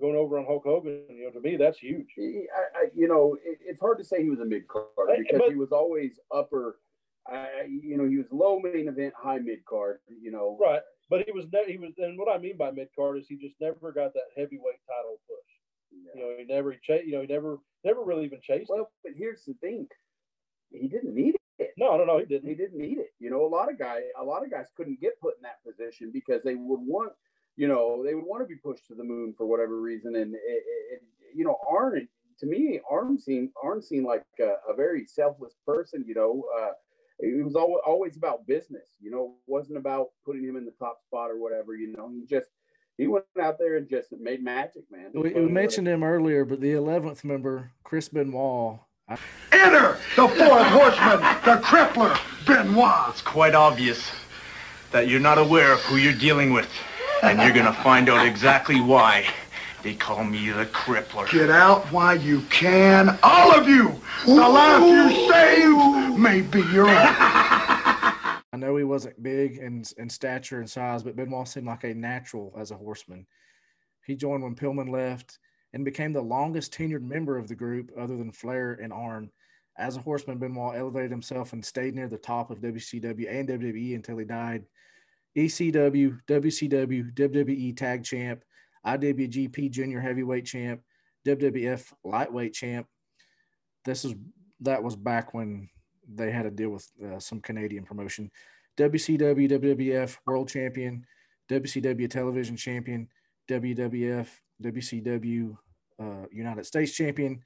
[0.00, 1.04] going over on Hulk Hogan.
[1.10, 2.08] You know, to me, that's huge.
[2.16, 4.86] He, I, I, you know, it, it's hard to say he was a mid card
[5.08, 6.78] Hey, because but- he was always upper.
[7.28, 9.98] I, you know, he was low main event, high mid card.
[10.08, 10.80] You know, Right,
[11.10, 13.36] but he was ne- he was, and what I mean by mid card is he
[13.36, 15.50] just never got that heavyweight title push.
[16.14, 18.90] You know, he never he cha- you know, he never never really even chased Well,
[19.04, 19.88] but here's the thing:
[20.72, 21.70] he didn't need it.
[21.78, 22.48] No, no, no, he didn't.
[22.48, 23.10] He didn't need it.
[23.20, 25.64] You know, a lot of guy, a lot of guys couldn't get put in that
[25.66, 27.12] position because they would want,
[27.56, 30.16] you know, they would want to be pushed to the moon for whatever reason.
[30.16, 30.64] And it, it,
[30.94, 31.02] it-
[31.34, 32.08] you know, Arn,
[32.40, 36.04] to me, Arn seemed Arn seemed like a, a very selfless person.
[36.08, 36.72] You know, uh,
[37.20, 38.88] it was always always about business.
[39.00, 41.76] You know, it wasn't about putting him in the top spot or whatever.
[41.76, 42.48] You know, he just
[42.98, 45.10] he went out there and just made magic, man.
[45.14, 48.78] We, we mentioned him earlier, but the 11th member, Chris Benoit,
[49.08, 49.18] I,
[49.52, 53.10] Enter the fourth horseman, the crippler, Benoit.
[53.10, 54.10] It's quite obvious
[54.90, 56.68] that you're not aware of who you're dealing with.
[57.22, 59.26] And you're gonna find out exactly why
[59.82, 61.30] they call me the crippler.
[61.30, 63.94] Get out while you can, all of you.
[64.24, 67.25] The life you saved may be your own.
[68.56, 71.92] I know he wasn't big in, in stature and size, but Benoit seemed like a
[71.92, 73.26] natural as a horseman.
[74.06, 75.38] He joined when Pillman left
[75.74, 79.30] and became the longest tenured member of the group, other than Flair and Arn.
[79.76, 83.94] As a horseman, Benoit elevated himself and stayed near the top of WCW and WWE
[83.94, 84.64] until he died.
[85.36, 88.42] ECW, WCW, WWE Tag Champ,
[88.86, 90.80] IWGP Junior Heavyweight Champ,
[91.26, 92.86] WWF Lightweight Champ.
[93.84, 94.14] This is
[94.60, 95.68] that was back when
[96.12, 98.30] they had to deal with uh, some Canadian promotion.
[98.76, 101.06] WCW, WWF World Champion,
[101.48, 103.08] WCW Television Champion,
[103.48, 104.28] WWF,
[104.62, 105.56] WCW
[106.00, 107.42] uh, United States Champion,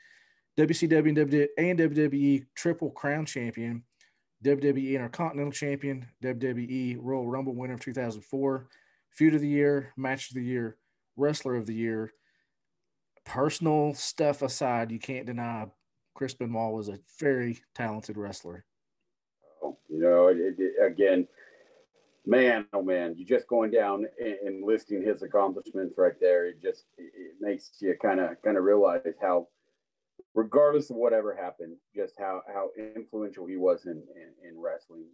[0.59, 3.85] WCW and WWE Triple Crown Champion,
[4.45, 8.69] WWE Intercontinental Champion, WWE Royal Rumble winner of 2004,
[9.11, 10.77] Feud of the Year, Match of the Year,
[11.17, 12.13] Wrestler of the Year.
[13.25, 15.67] Personal stuff aside, you can't deny
[16.21, 18.67] Chris Benoit was a very talented wrestler.
[19.65, 21.27] Oh, You know, it, it, again,
[22.27, 26.45] man, oh man, you're just going down and, and listing his accomplishments right there.
[26.45, 29.49] It just it, makes you kind of kind of realize how,
[30.35, 35.07] regardless of whatever happened, just how how influential he was in, in in wrestling.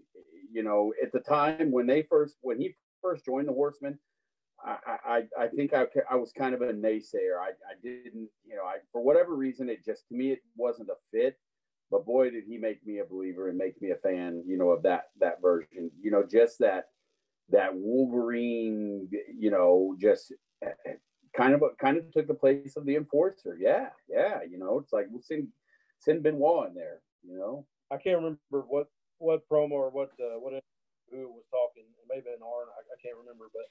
[0.51, 3.97] You know, at the time when they first when he first joined the Horsemen.
[4.65, 7.39] I, I, think I, I was kind of a naysayer.
[7.41, 10.89] I, I didn't, you know, I, for whatever reason, it just, to me, it wasn't
[10.89, 11.39] a fit
[11.89, 14.71] but boy did he make me a believer and make me a fan you know
[14.71, 16.89] of that that version you know just that
[17.49, 20.33] that wolverine you know just
[20.65, 20.95] eh,
[21.37, 24.93] kind of kind of took the place of the enforcer yeah yeah you know it's
[24.93, 25.47] like we'll send
[26.01, 28.89] send benoit in there you know I can't remember what
[29.19, 30.53] what promo or what uh, what
[31.11, 31.87] who was talking.
[32.11, 32.67] maybe an Arn.
[32.67, 33.71] I, I can't remember, but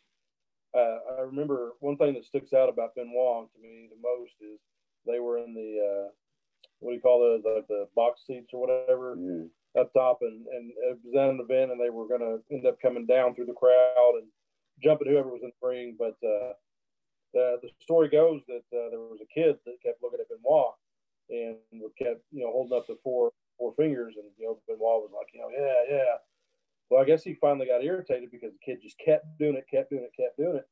[0.75, 4.59] uh, I remember one thing that sticks out about Benoit to me the most is
[5.07, 6.09] they were in the uh,
[6.79, 9.49] what do you call those the, the box seats or whatever Mm.
[9.79, 12.65] up top, and and it was at an event, and they were going to end
[12.65, 14.27] up coming down through the crowd and
[14.83, 15.95] jumping whoever was in the ring.
[15.97, 16.53] But uh,
[17.33, 20.73] the the story goes that uh, there was a kid that kept looking at Benoit
[21.29, 21.57] and
[21.97, 25.27] kept you know holding up the four four fingers, and you know Benoit was like,
[25.33, 26.15] you know, yeah, yeah.
[26.89, 29.89] Well, I guess he finally got irritated because the kid just kept doing it, kept
[29.89, 30.67] doing it, kept doing it.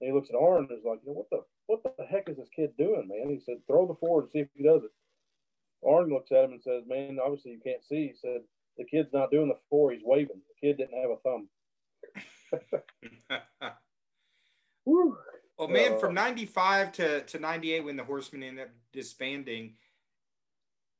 [0.00, 2.28] And he looks at Arn and is like, you know, what the what the heck
[2.28, 3.30] is this kid doing, man?
[3.30, 4.90] He said, throw the four and see if he does it.
[5.86, 8.40] Arn looks at him and says, "Man, obviously you can't see." He said,
[8.76, 10.40] "The kid's not doing the four; he's waving.
[10.48, 11.48] The kid didn't have a thumb."
[15.58, 19.76] Well, man, Uh, from '95 to to '98, when the Horsemen ended up disbanding,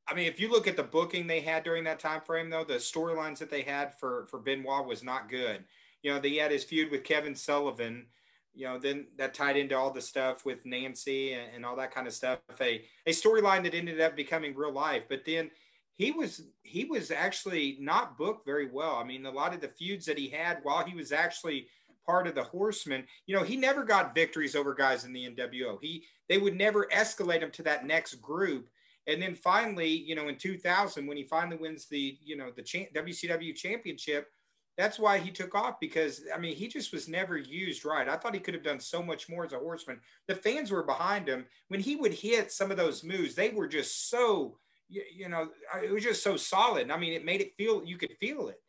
[0.09, 2.65] I mean, if you look at the booking they had during that time frame, though,
[2.65, 5.65] the storylines that they had for for Benoit was not good.
[6.03, 8.07] You know, they had his feud with Kevin Sullivan.
[8.55, 11.95] You know, then that tied into all the stuff with Nancy and, and all that
[11.95, 12.39] kind of stuff.
[12.61, 15.51] A a storyline that ended up becoming real life, but then
[15.97, 18.97] he was he was actually not booked very well.
[18.97, 21.67] I mean, a lot of the feuds that he had while he was actually
[22.07, 25.79] part of the Horsemen, you know, he never got victories over guys in the NWO.
[25.81, 28.69] He they would never escalate him to that next group.
[29.07, 32.63] And then finally, you know, in 2000, when he finally wins the, you know, the
[32.63, 34.29] cha- WCW championship,
[34.77, 38.09] that's why he took off because I mean, he just was never used right.
[38.09, 40.01] I thought he could have done so much more as a horseman.
[40.27, 43.35] The fans were behind him when he would hit some of those moves.
[43.35, 46.91] They were just so, you, you know, uh, it was just so solid.
[46.91, 48.61] I mean, it made it feel you could feel it,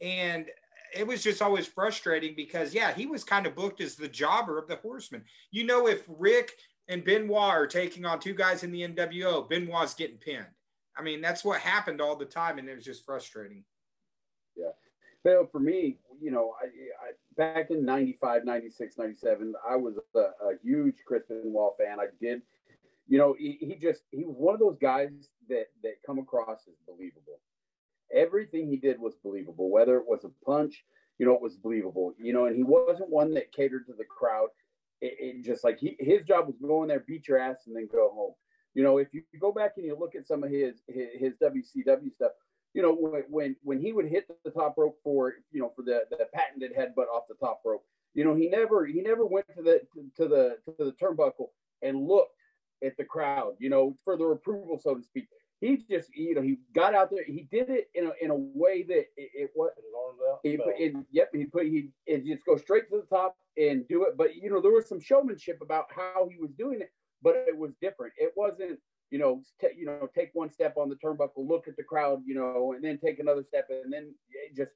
[0.00, 0.46] and
[0.94, 4.58] it was just always frustrating because yeah, he was kind of booked as the jobber
[4.58, 5.24] of the horseman.
[5.50, 6.52] You know, if Ric
[6.88, 10.46] and Benoit are taking on two guys in the NWO, Benoit's getting pinned.
[10.96, 13.62] I mean, that's what happened all the time, and it was just frustrating.
[14.56, 14.70] Yeah.
[15.24, 20.18] Well, for me, you know, I, I back in 95, 96, 97, I was a,
[20.18, 22.00] a huge Chris Benoit fan.
[22.00, 22.42] I did,
[23.06, 25.10] you know, he, he just, he was one of those guys
[25.48, 27.40] that, that come across as believable.
[28.12, 30.84] Everything he did was believable, whether it was a punch,
[31.18, 34.04] you know, it was believable, you know, and he wasn't one that catered to the
[34.04, 34.48] crowd.
[35.00, 37.76] It, it just like he, his job was go in there, beat your ass, and
[37.76, 38.34] then go home.
[38.74, 41.32] You know, if you go back and you look at some of his his, his
[41.42, 42.32] WCW stuff,
[42.74, 45.82] you know, when, when when he would hit the top rope for you know for
[45.82, 47.84] the the patented headbutt off the top rope,
[48.14, 49.80] you know, he never he never went to the
[50.16, 51.48] to the to the turnbuckle
[51.82, 52.34] and looked
[52.84, 55.28] at the crowd, you know, for their approval, so to speak.
[55.60, 58.36] He just you know he got out there, he did it in a in a
[58.36, 59.70] way that it, it was.
[60.42, 63.86] He put, it, yep, he put he it just go straight to the top and
[63.88, 64.16] do it.
[64.16, 66.90] But you know, there was some showmanship about how he was doing it,
[67.22, 68.12] but it was different.
[68.18, 68.78] It wasn't
[69.10, 72.22] you know, t- you know, take one step on the turnbuckle, look at the crowd,
[72.26, 74.72] you know, and then take another step, and then it just,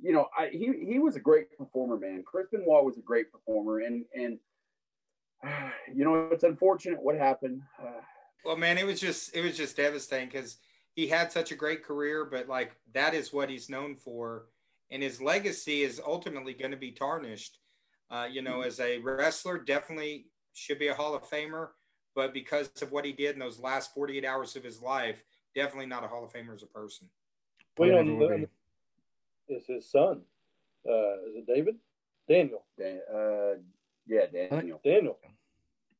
[0.00, 2.22] you know, I, he he was a great performer, man.
[2.26, 4.38] Chris Benoit was a great performer, and and
[5.94, 7.62] you know, it's unfortunate what happened.
[7.80, 8.00] Uh,
[8.44, 10.58] Well, man, it was just it was just devastating because
[10.94, 14.46] he had such a great career, but like that is what he's known for,
[14.90, 17.58] and his legacy is ultimately going to be tarnished.
[18.10, 21.68] Uh, you know, as a wrestler, definitely should be a Hall of Famer,
[22.14, 25.24] but because of what he did in those last 48 hours of his life,
[25.54, 27.08] definitely not a Hall of Famer as a person.
[27.76, 28.48] Well, you know, the-
[29.48, 30.22] is his son.
[30.88, 31.76] Uh, is it David?
[32.28, 32.64] Daniel.
[32.78, 33.54] Dan, uh,
[34.06, 34.80] yeah, Daniel.
[34.84, 35.18] Daniel.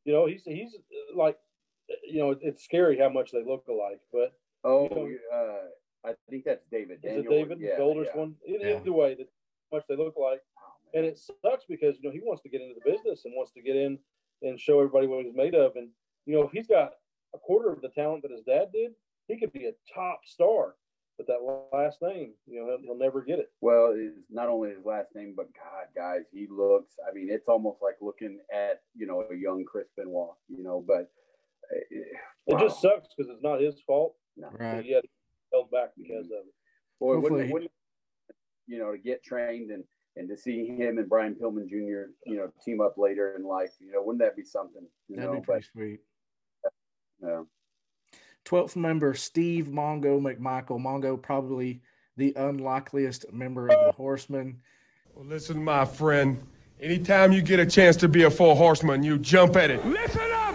[0.04, 0.76] You know, he's he's
[1.14, 1.38] like,
[2.04, 4.00] you know, it's scary how much they look alike.
[4.12, 4.32] But
[4.64, 6.98] Oh, you know, uh, I think that's David.
[7.02, 8.20] is Daniel, it David, yeah, the oldest yeah.
[8.20, 8.34] one?
[8.46, 8.76] Either, Yeah.
[8.80, 9.28] either way, that
[9.72, 10.40] much they look alike,
[10.94, 13.52] and it sucks because you know he wants to get into the business and wants
[13.52, 13.98] to get in
[14.42, 15.76] and show everybody what he's made of.
[15.76, 15.88] And
[16.24, 16.94] you know, if he's got
[17.34, 18.92] a quarter of the talent that his dad did,
[19.28, 20.76] he could be a top star.
[21.18, 23.50] But that last name, you know, he'll, he'll never get it.
[23.62, 26.96] Well, it's not only his last name, but God, guys, he looks.
[27.08, 30.34] I mean, it's almost like looking at you know a young Chris Benoit.
[30.48, 31.10] You know, but
[31.74, 31.98] uh,
[32.46, 34.14] It just sucks because it's not his fault.
[34.36, 34.48] No.
[34.58, 34.84] Right.
[34.84, 35.04] He had
[35.52, 36.54] held back because of it.
[37.00, 37.70] boy, wouldn't, he- wouldn't
[38.66, 39.84] you know to get trained and
[40.16, 42.10] and to see him and Brian Pillman Jr.
[42.26, 43.70] you know team up later in life.
[43.80, 44.82] You know, wouldn't that be something?
[45.08, 46.00] You That'd know, be but pretty sweet.
[47.22, 47.42] yeah.
[48.44, 50.80] 12th member, Steve Mongo McMichael.
[50.80, 51.80] Mongo, probably
[52.16, 54.60] the unlikeliest member of the Horsemen.
[55.14, 56.40] Well, listen, my friend.
[56.80, 59.84] Anytime you get a chance to be a full horseman, you jump at it.
[59.86, 60.45] Listen up,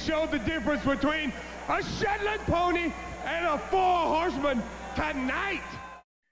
[0.00, 1.32] Please let me show the difference between
[1.68, 2.92] a Shetland pony
[3.24, 4.62] and a four horseman
[4.94, 5.62] tonight.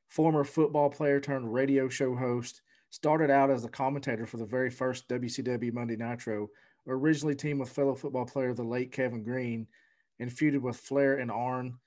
[0.09, 2.63] Former football player turned radio show host.
[2.91, 6.49] Started out as a commentator for the very first WCW Monday Nitro.
[6.87, 9.67] Originally teamed with fellow football player the late Kevin Greene,
[10.21, 11.79] and feuded with Flair and Arn.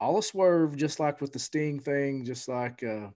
[0.00, 3.08] All a swerve, just like with the Sting thing, just like uh,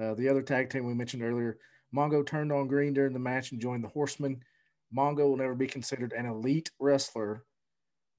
[0.00, 1.58] uh, the other tag team we mentioned earlier.
[1.94, 4.42] Mongo turned on Greene during the match and joined the Horsemen.
[4.96, 7.44] Mongo will never be considered an elite wrestler,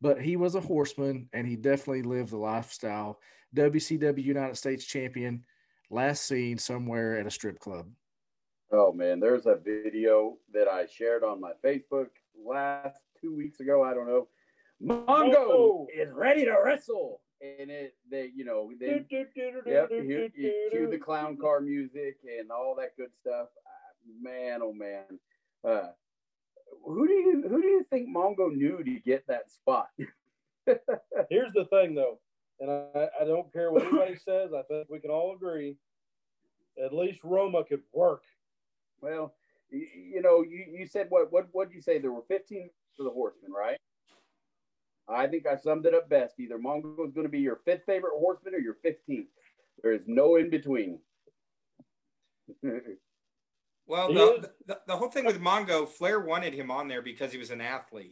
[0.02, 3.20] but he was a horseman and he definitely lived the lifestyle.
[3.56, 5.44] WCW United States champion,
[5.90, 7.88] last seen somewhere at a strip club.
[8.72, 12.10] Oh man, there's a video that I shared on my Facebook
[12.46, 13.84] last two weeks ago.
[13.84, 14.28] I don't know.
[14.82, 15.88] Mongo Oh.
[15.94, 19.04] is ready to wrestle, and it they you know they
[19.66, 23.48] yep you, you cue the clown car music and all that good stuff.
[23.66, 23.72] Ah,
[24.22, 25.04] Man, oh man,
[25.68, 25.90] uh,
[26.86, 27.86] who do you who do you
[28.40, 29.90] think Mongo knew to get that spot?
[31.30, 32.20] Here's the thing, though,
[32.60, 34.52] and I, I don't care what anybody says.
[34.54, 35.76] I think we can all agree.
[36.84, 38.24] At least Roma could work.
[39.02, 39.34] Well,
[39.70, 42.00] you, you know, you, you said what what what did you say?
[42.00, 43.78] There were 15 for the Horsemen, right?
[45.08, 46.40] I think I summed it up best.
[46.40, 49.26] Either Mongo is going to be your fifth favorite horseman or your 15th.
[49.82, 51.00] There is no in between.
[53.90, 57.40] Well, the, the, the, whole thing with Mongo, Flair wanted him on there because he
[57.40, 58.09] was an athlete.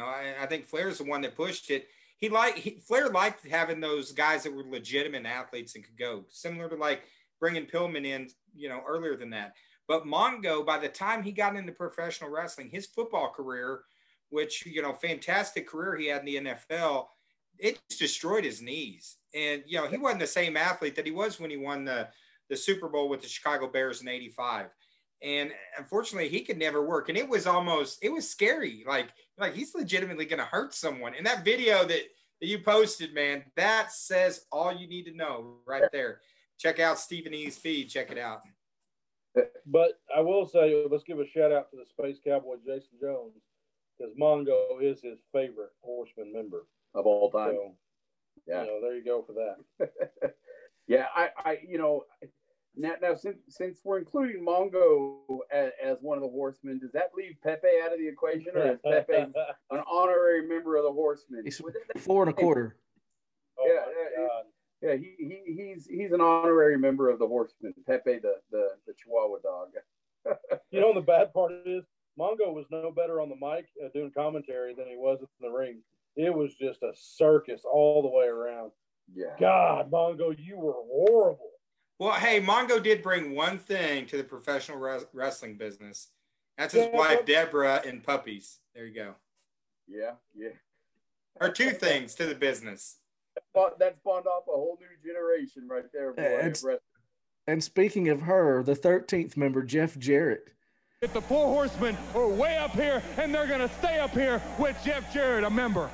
[0.00, 1.88] Know, I, I think Flair's the one that pushed it.
[2.18, 6.24] He liked he, Flair liked having those guys that were legitimate athletes and could go,
[6.28, 7.02] similar to like
[7.38, 9.54] bringing Pillman in, you know, earlier than that.
[9.88, 13.82] But Mongo, by the time he got into professional wrestling, his football career,
[14.28, 17.06] which you know, fantastic career he had in the NFL,
[17.58, 19.16] it destroyed his knees.
[19.34, 22.08] And you know, he wasn't the same athlete that he was when he won the
[22.48, 24.70] the Super Bowl with the Chicago Bears in '85
[25.22, 29.08] and unfortunately he could never work and it was almost it was scary like
[29.40, 31.14] like he's legitimately going to hurt someone.
[31.14, 32.02] And that video that,
[32.40, 36.20] that you posted man that says all you need to know right there.
[36.58, 38.42] Check out stephen e's feed check it out.
[39.66, 43.34] But i will say let's give a shout out to the space cowboy jason jones
[43.98, 46.66] because mongo is his favorite horseman member.
[46.92, 47.52] Of all time.
[47.52, 47.74] So,
[48.48, 48.62] yeah.
[48.62, 50.34] you know, there you go for that.
[50.90, 52.02] Yeah i i you know
[52.76, 55.18] now, now since since we're including Mongo
[55.52, 58.72] as, as, one of the horsemen, does that leave Pepe out of the equation, or
[58.72, 59.32] is Pepe
[59.70, 61.42] an honorary member of the horsemen?
[61.44, 61.60] He's
[61.98, 62.76] four and a quarter.
[63.58, 67.74] Oh yeah, yeah, he, he he's he's an honorary member of the horsemen.
[67.86, 69.68] Pepe, the the, the Chihuahua dog.
[70.70, 71.84] you know, the bad part is
[72.18, 75.50] Mongo was no better on the mic uh, doing commentary than he was in the
[75.50, 75.82] ring.
[76.16, 78.72] It was just a circus all the way around.
[79.14, 79.36] Yeah.
[79.38, 81.50] God, Mongo, you were horrible.
[82.00, 86.08] Well, hey, Mongo did bring one thing to the professional res- wrestling business.
[86.56, 88.58] That's his yeah, wife, Deborah, and puppies.
[88.74, 89.14] There you go.
[89.86, 90.54] Yeah, yeah.
[91.42, 92.96] Or two things to the business.
[93.54, 96.14] That spawned off a whole new generation right there.
[96.18, 96.58] And,
[97.46, 100.48] and speaking of her, the 13th member, Jeff Jarrett.
[101.02, 104.40] If the four horsemen are way up here, and they're going to stay up here
[104.58, 105.90] with Jeff Jarrett, a member.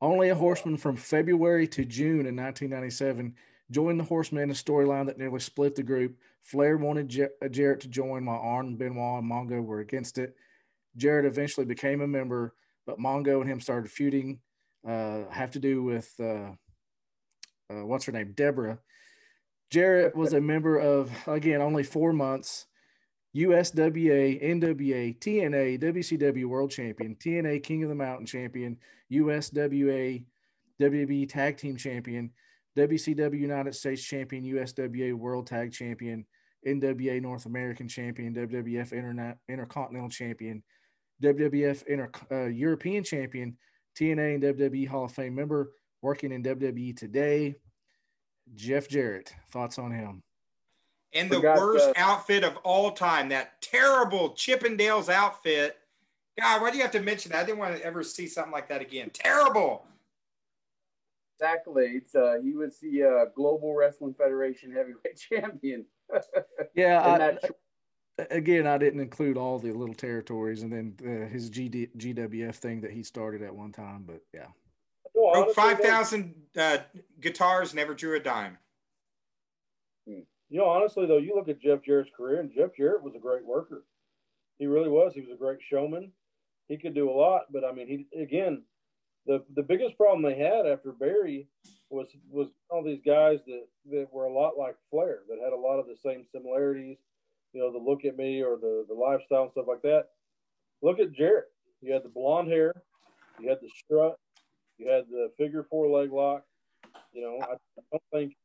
[0.00, 3.36] Only a horseman from February to June in 1997
[3.70, 6.16] joined the Horsemen, a storyline that nearly split the group.
[6.42, 10.34] Flair wanted uh, Jarrett to join while Arn, Benoit, and Mongo were against it.
[10.96, 12.54] Jarrett eventually became a member,
[12.86, 14.40] but Mongo and him started feuding.
[14.86, 16.52] Uh, have to do with uh,
[17.70, 18.78] uh, what's her name, Deborah.
[19.70, 22.66] Jarrett was a member of again only four months.
[23.36, 28.76] USWA, NWA, TNA, WCW World Champion, TNA King of the Mountain Champion,
[29.12, 30.24] USWA,
[30.80, 32.32] WWE Tag Team Champion,
[32.80, 36.24] WCW United States Champion, USWA World Tag Champion,
[36.66, 40.62] NWA North American Champion, WWF Internet Intercontinental Champion,
[41.22, 43.56] WWF Inter, uh, European Champion,
[43.98, 47.56] TNA and WWE Hall of Fame member, working in WWE today.
[48.54, 50.22] Jeff Jarrett, thoughts on him?
[51.12, 55.76] And the Forgot worst the- outfit of all time, that terrible Chippendales outfit.
[56.38, 57.42] God, why do you have to mention that?
[57.42, 59.10] I didn't want to ever see something like that again.
[59.12, 59.84] Terrible
[61.40, 62.14] accolades.
[62.14, 65.84] Uh, he was the uh, Global Wrestling Federation heavyweight champion.
[66.74, 67.38] yeah,
[68.18, 72.54] I, again, I didn't include all the little territories, and then uh, his GD, GWF
[72.56, 74.04] thing that he started at one time.
[74.06, 74.48] But yeah,
[75.14, 76.78] broke five thousand uh,
[77.20, 78.58] guitars, never drew a dime.
[80.08, 80.20] Hmm.
[80.48, 83.20] You know, honestly though, you look at Jeff Jarrett's career, and Jeff Jarrett was a
[83.20, 83.84] great worker.
[84.58, 85.12] He really was.
[85.14, 86.12] He was a great showman.
[86.68, 88.62] He could do a lot, but I mean, he again,
[89.26, 91.46] the the biggest problem they had after Barry
[91.90, 95.56] was was all these guys that that were a lot like Flair that had a
[95.56, 96.98] lot of the same similarities.
[97.52, 100.08] You know, the look at me or the the lifestyle and stuff like that.
[100.82, 101.50] Look at Jarrett.
[101.82, 102.72] You had the blonde hair,
[103.40, 104.18] you had the strut,
[104.78, 106.44] you had the figure four leg lock.
[107.12, 108.36] You know, I, I don't think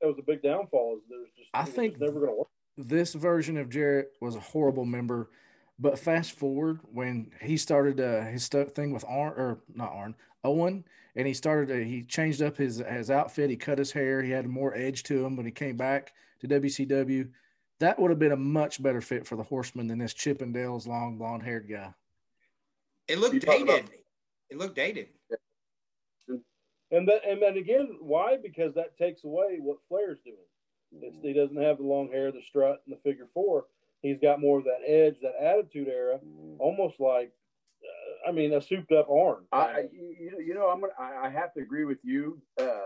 [0.00, 0.96] that was a big downfall.
[0.96, 2.48] Is There's just I think never going to work.
[2.76, 5.30] This version of Jarrett was a horrible member.
[5.78, 10.14] But fast forward when he started uh, his stuff thing with Arn or not Arn
[10.44, 10.84] Owen,
[11.16, 13.50] and he started uh, he changed up his his outfit.
[13.50, 14.22] He cut his hair.
[14.22, 17.28] He had more edge to him when he came back to WCW.
[17.80, 21.18] That would have been a much better fit for the Horseman than this Chippendales long
[21.18, 21.92] blonde haired guy.
[23.08, 23.90] It looked dated.
[24.50, 25.08] It looked dated.
[26.92, 28.36] And that, and then again, why?
[28.36, 30.36] Because that takes away what Flair's doing.
[31.00, 33.64] It's, he doesn't have the long hair, the strut, and the figure four.
[34.02, 36.18] He's got more of that edge, that attitude era,
[36.58, 37.32] almost like
[38.26, 39.44] I mean, a souped up Arn.
[39.52, 42.78] I, you, you know, I'm gonna, I have to agree with you, uh,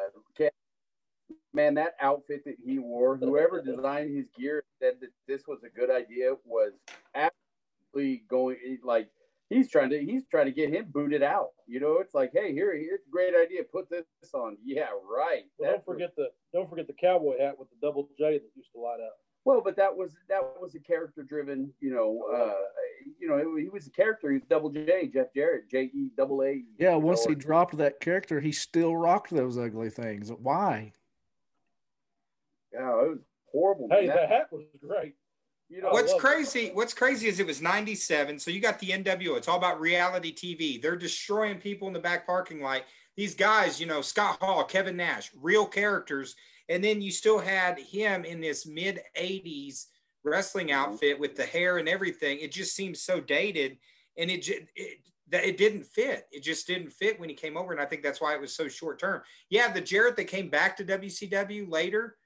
[1.57, 5.71] Man, that outfit that he wore, whoever designed his gear said that this was a
[5.71, 6.35] good idea.
[6.45, 6.73] Was
[7.15, 9.09] absolutely going like
[9.49, 11.53] he's trying to he's trying to get him booted out.
[11.67, 13.63] You know, it's like, hey, here, here's a great idea.
[13.65, 14.59] Put this on.
[14.63, 15.45] Yeah, right.
[15.59, 18.73] Well, don't forget the don't forget the cowboy hat with the double J that used
[18.75, 19.17] to light up.
[19.47, 22.53] Well, but that was that was a character driven, you know, uh,
[23.21, 24.29] you know, he was a character.
[24.33, 26.65] He was double J, Jeff Jarrett, J E double A.
[26.81, 30.33] Yeah, once he dropped that character, he still rocked those ugly things.
[30.33, 30.93] Why?
[32.73, 33.19] Yeah, it was
[33.53, 33.87] horrible.
[33.89, 35.15] Hey, that, hat was great.
[35.69, 36.67] You know, what's crazy?
[36.67, 36.75] It.
[36.75, 39.37] What's crazy is it was '97, so you got the NWO.
[39.37, 40.83] It's all about reality TV.
[40.83, 42.83] They're destroying people in the back parking lot.
[43.17, 46.35] These guys, you know, Scott Hall, Kevin Nash, real characters,
[46.69, 49.87] and then you still had him in this mid '80s
[50.25, 50.93] wrestling mm-hmm.
[50.93, 52.39] outfit with the hair and everything.
[52.41, 53.79] It just seems so dated,
[54.17, 54.99] and it it
[55.29, 56.27] that it didn't fit.
[56.31, 58.55] It just didn't fit when he came over, and I think that's why it was
[58.55, 59.23] so short term.
[59.51, 62.17] Yeah, the Jarrett that came back to WCW later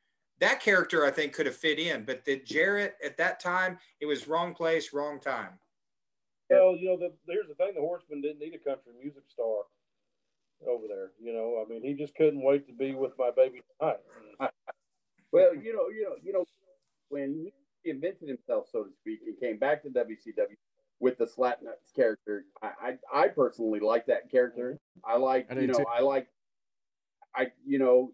[0.40, 4.06] that character I think could have fit in, but the Jarrett at that time, it
[4.06, 5.58] was wrong place, wrong time.
[6.48, 9.64] Well, you know, the, here's the thing: the Horseman didn't need a country music star
[10.68, 11.12] over there.
[11.22, 13.98] You know, I mean, he just couldn't wait to be with my baby tonight.
[15.32, 16.44] well, you know, you know, you know,
[17.08, 17.50] when
[17.84, 20.56] he invented himself, so to speak, and came back to WCW
[21.00, 24.78] with the Slapnuts character, I, I, I personally like that character.
[25.04, 25.84] I like, I you know, too.
[25.92, 26.28] I like,
[27.34, 28.12] I, you know,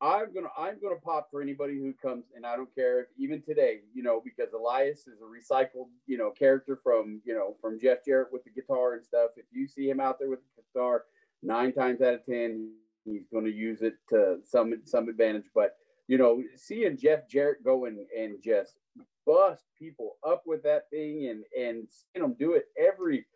[0.00, 3.40] I'm gonna I'm gonna pop for anybody who comes, and I don't care if even
[3.40, 7.80] today, you know, because Elias is a recycled, you know, character from you know from
[7.80, 9.30] Jeff Jarrett with the guitar and stuff.
[9.36, 11.04] If you see him out there with the guitar,
[11.44, 12.72] nine times out of ten,
[13.04, 15.46] he's going to use it to some some advantage.
[15.54, 15.76] But
[16.08, 18.74] you know, seeing Jeff Jarrett go and, and just
[19.26, 23.26] bust people up with that thing and and seeing him do it every,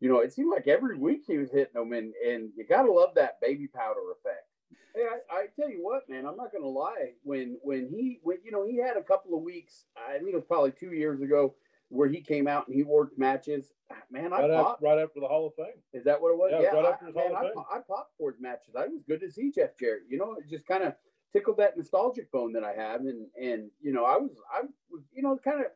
[0.00, 2.92] you know, it seemed like every week he was hitting them, and and you gotta
[2.92, 4.46] love that baby powder effect.
[4.94, 7.12] Hey, I, I, tell you what, man, I'm not gonna lie.
[7.22, 10.34] When when he when you know he had a couple of weeks, I think it
[10.34, 11.54] was probably two years ago,
[11.88, 13.72] where he came out and he worked matches.
[14.10, 15.80] Man, I right popped after, right after the Hall of Fame.
[15.92, 16.50] Is that what it was?
[16.52, 17.64] Yeah, yeah right I, after his man, Hall of I, Fame.
[17.72, 18.74] I, popped for his matches.
[18.76, 20.02] I was good to see Jeff Jarrett.
[20.08, 20.94] You know, it just kind of
[21.32, 25.02] tickled that nostalgic bone that I have, and and you know, I was I was
[25.12, 25.66] you know kind of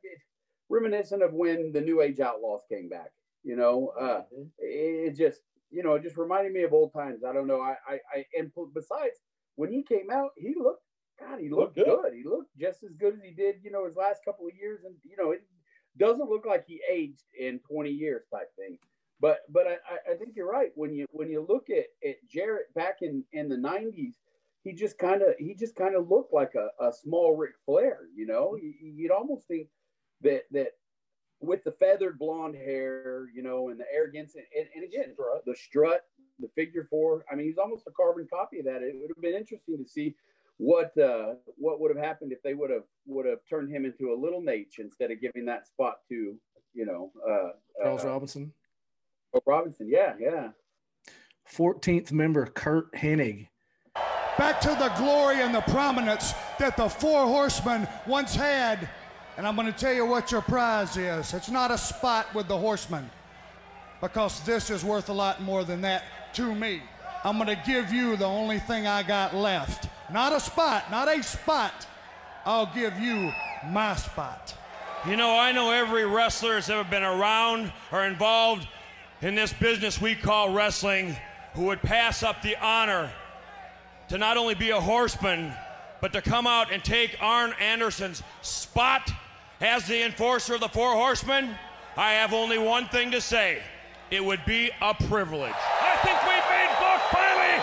[0.69, 3.13] reminiscent of when the New Age Outlaws came back.
[3.45, 4.43] You know, uh, mm-hmm.
[4.59, 5.41] it, it just
[5.71, 7.23] you know, it just reminded me of old times.
[7.25, 7.61] I don't know.
[7.61, 9.21] I, I, I and besides,
[9.57, 10.83] when he came out, he looked,
[11.21, 12.03] God, he looked, looked good.
[12.03, 12.13] good.
[12.15, 14.81] He looked just as good as he did, you know, his last couple of years.
[14.85, 15.43] And, you know, it
[15.99, 18.79] doesn't look like he aged in 20 years type thing.
[19.21, 20.71] But, but I, I think you're right.
[20.77, 24.15] When you, when you look at, at Jarrett back in, in the 90s,
[24.63, 28.01] he just kind of, he just kind of looked like a, a small Ric Flair,
[28.15, 29.69] you know, you'd almost think
[30.23, 30.73] that, that
[31.41, 35.45] with the feathered blonde hair, you know, and the arrogance, and, and, and again, strut.
[35.47, 36.01] the strut,
[36.41, 37.25] the figure four.
[37.31, 38.83] I mean, he's almost a carbon copy of that.
[38.83, 40.15] It would have been interesting to see
[40.59, 44.13] what uh, what would have happened if they would have would have turned him into
[44.13, 46.37] a little Naitch instead of giving that spot to
[46.75, 47.51] you know uh,
[47.83, 48.53] Charles uh, Robinson.
[49.35, 50.49] Oh, Robinson, yeah, yeah.
[51.45, 53.49] Fourteenth member Curt Hennig.
[54.37, 58.89] Back to the glory and the prominence that the Four Horsemen once had.
[59.37, 61.33] And I'm going to tell you what your prize is.
[61.33, 63.09] It's not a spot with the horsemen,
[64.01, 66.83] because this is worth a lot more than that to me.
[67.25, 69.88] I'm going to give you the only thing I got left.
[70.13, 71.87] Not a spot, not a spot.
[72.45, 73.33] I'll give you
[73.67, 74.55] my spot.
[75.07, 78.67] You know, I know every wrestler that's ever been around or involved
[79.21, 81.17] in this business we call wrestling
[81.55, 83.11] who would pass up the honor
[84.09, 85.53] to not only be a horseman,
[86.01, 89.11] but to come out and take Arn Anderson's spot
[89.61, 91.55] as the enforcer of the Four Horsemen.
[91.97, 93.61] I have only one thing to say.
[94.11, 95.53] It would be a privilege.
[95.55, 97.63] I think we've made book finally.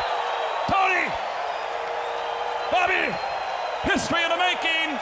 [0.67, 1.09] Tony,
[2.71, 3.15] Bobby,
[3.85, 4.97] history in the making.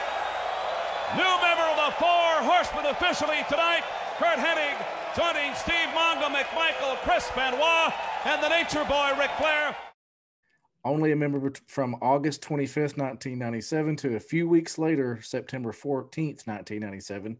[1.16, 3.82] New member of the Four Horsemen officially tonight,
[4.18, 4.76] Curt Hennig,
[5.16, 7.92] joining Steve Mongo, McMichael, Chris Benoit,
[8.24, 9.76] and the Nature Boy, Ric Flair.
[10.84, 17.38] Only a member from August 25th, 1997 to a few weeks later, September 14th, 1997,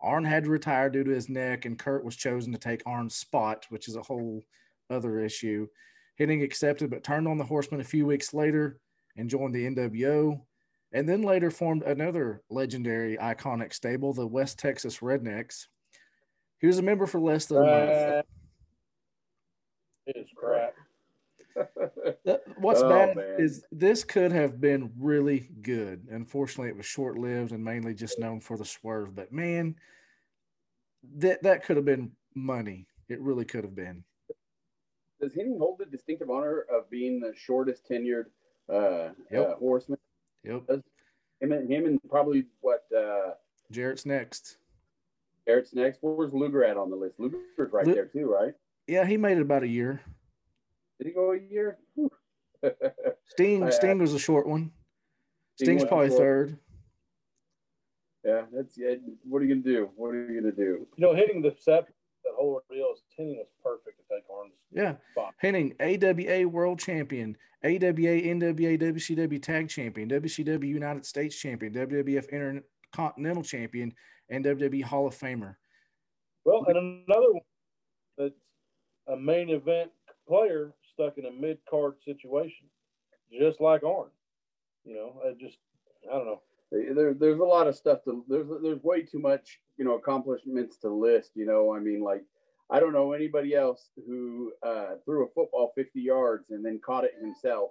[0.00, 3.14] Arn had to retire due to his neck, and Curt was chosen to take Arn's
[3.14, 4.42] spot, which is a whole
[4.88, 5.68] other issue.
[6.18, 8.80] Hennig accepted, but turned on the Horsemen a few weeks later
[9.16, 10.40] and joined the NWO,
[10.92, 15.66] and then later formed another legendary, iconic stable, the West Texas Rednecks.
[16.58, 18.26] He was a member for less than a month.
[20.06, 20.74] It is crap.
[22.58, 23.36] What's oh, bad man.
[23.38, 26.06] is this could have been really good.
[26.10, 29.14] Unfortunately, it was short lived and mainly just known for the swerve.
[29.14, 29.76] But man,
[31.16, 32.86] that that could have been money.
[33.08, 34.04] It really could have been.
[35.20, 38.26] Does Hennig hold the distinctive honor of being the shortest tenured
[38.72, 39.50] uh, yep.
[39.50, 39.98] uh, horseman?
[40.44, 40.66] Yep.
[40.68, 40.80] Does
[41.40, 43.32] him and him and probably what uh,
[43.72, 44.56] Jarrett's next.
[45.46, 45.98] Jarrett's next.
[46.02, 47.18] Where's Luger at on the list?
[47.18, 48.54] Luger's right Lu- there too, right?
[48.86, 50.00] Yeah, he made it about a year.
[50.98, 51.78] Did he go a year?
[53.28, 54.70] Sting I- Sting was a short one.
[55.56, 56.18] Sting Sting's probably short.
[56.20, 56.58] third.
[58.24, 58.94] Yeah, that's yeah.
[59.24, 59.90] What are you gonna do?
[59.96, 60.86] What are you gonna do?
[60.96, 61.86] You know, hitting the set,
[62.24, 64.96] that whole ordeal, is Hennig was perfect to take Arn's Yeah.
[65.12, 65.34] spot.
[65.42, 73.42] Hennig, AWA World Champion, AWA, NWA, WCW Tag Champion, WCW United States Champion, WWF Intercontinental
[73.42, 73.94] Champion,
[74.28, 75.56] and WWE Hall of Famer.
[76.44, 77.42] Well, and another one
[78.16, 78.50] that's
[79.08, 79.90] a main event
[80.26, 82.68] player stuck in a mid card situation,
[83.30, 84.10] just like Arn.
[84.84, 85.58] You know, I just
[86.10, 86.42] I don't know.
[86.70, 88.24] There, there's a lot of stuff to.
[88.28, 91.32] There's there's way too much, you know, accomplishments to list.
[91.34, 92.22] You know, I mean, like
[92.70, 97.04] I don't know anybody else who uh, threw a football 50 yards and then caught
[97.04, 97.70] it himself.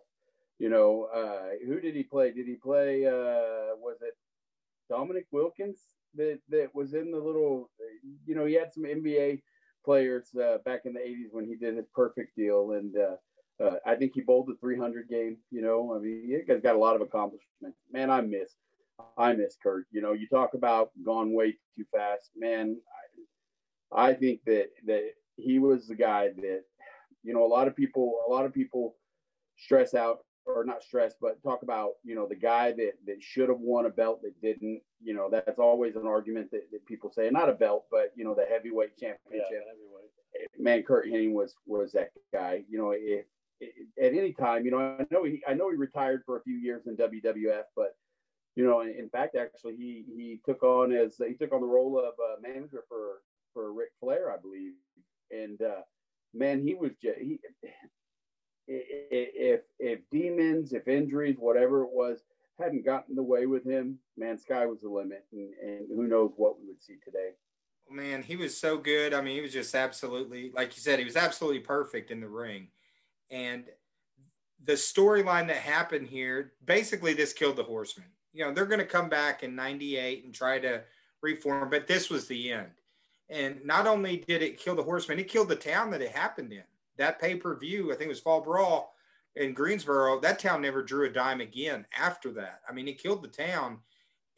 [0.58, 2.32] You know, uh, who did he play?
[2.32, 3.06] Did he play?
[3.06, 4.14] Uh, was it
[4.90, 5.80] Dominique Wilkins
[6.16, 7.70] that that was in the little?
[8.26, 9.42] You know, he had some NBA
[9.86, 13.76] players uh, back in the 80s when he did his perfect deal, and uh, uh,
[13.86, 15.38] I think he bowled the 300 game.
[15.52, 17.78] You know, I mean, he has got a lot of accomplishments.
[17.92, 18.52] Man, I miss,
[19.18, 19.86] I miss Curt.
[19.92, 22.78] You know, you talk about gone way too fast, man.
[23.94, 26.64] I, I think that that he was the guy that,
[27.24, 28.96] you know, a lot of people, a lot of people
[29.58, 33.50] stress out or not stress, but talk about, you know, the guy that that should
[33.50, 34.82] have won a belt that didn't.
[35.02, 38.24] You know, that's always an argument that, that people say, not a belt, but you
[38.24, 40.46] know, the heavyweight championship Yeah.
[40.58, 42.64] man, Curt Hennig was was that guy.
[42.70, 43.26] You know, if,
[43.62, 46.44] if at any time, you know, I know he I know he retired for a
[46.44, 47.96] few years in WWF, but
[48.56, 51.98] you know, in, fact, actually, he he took on as he took on the role
[52.00, 53.22] of uh, manager for
[53.54, 54.74] for Ric Flair, I believe,
[55.32, 55.82] and uh,
[56.34, 57.40] man, he was just he.
[58.68, 62.20] If if demons, if injuries, whatever it was,
[62.60, 66.32] hadn't gotten the way with him, man, sky was the limit, and, and who knows
[66.36, 67.32] what we would see today.
[67.90, 69.14] Man, he was so good.
[69.14, 72.28] I mean, he was just absolutely, like you said, he was absolutely perfect in the
[72.28, 72.68] ring.
[73.32, 73.66] And
[74.64, 78.08] the storyline that happened here, basically, this killed the Horsemen.
[78.34, 80.84] You know, they're going to come back in '98 and try to
[81.22, 82.72] reform, but this was the end.
[83.30, 86.52] And not only did it kill the Horsemen, it killed the town that it happened
[86.52, 86.64] in.
[86.98, 88.94] That pay per view, I think it was Fall Brawl
[89.36, 90.20] in Greensboro.
[90.20, 92.62] That town never drew a dime again after that.
[92.68, 93.80] I mean, it killed the town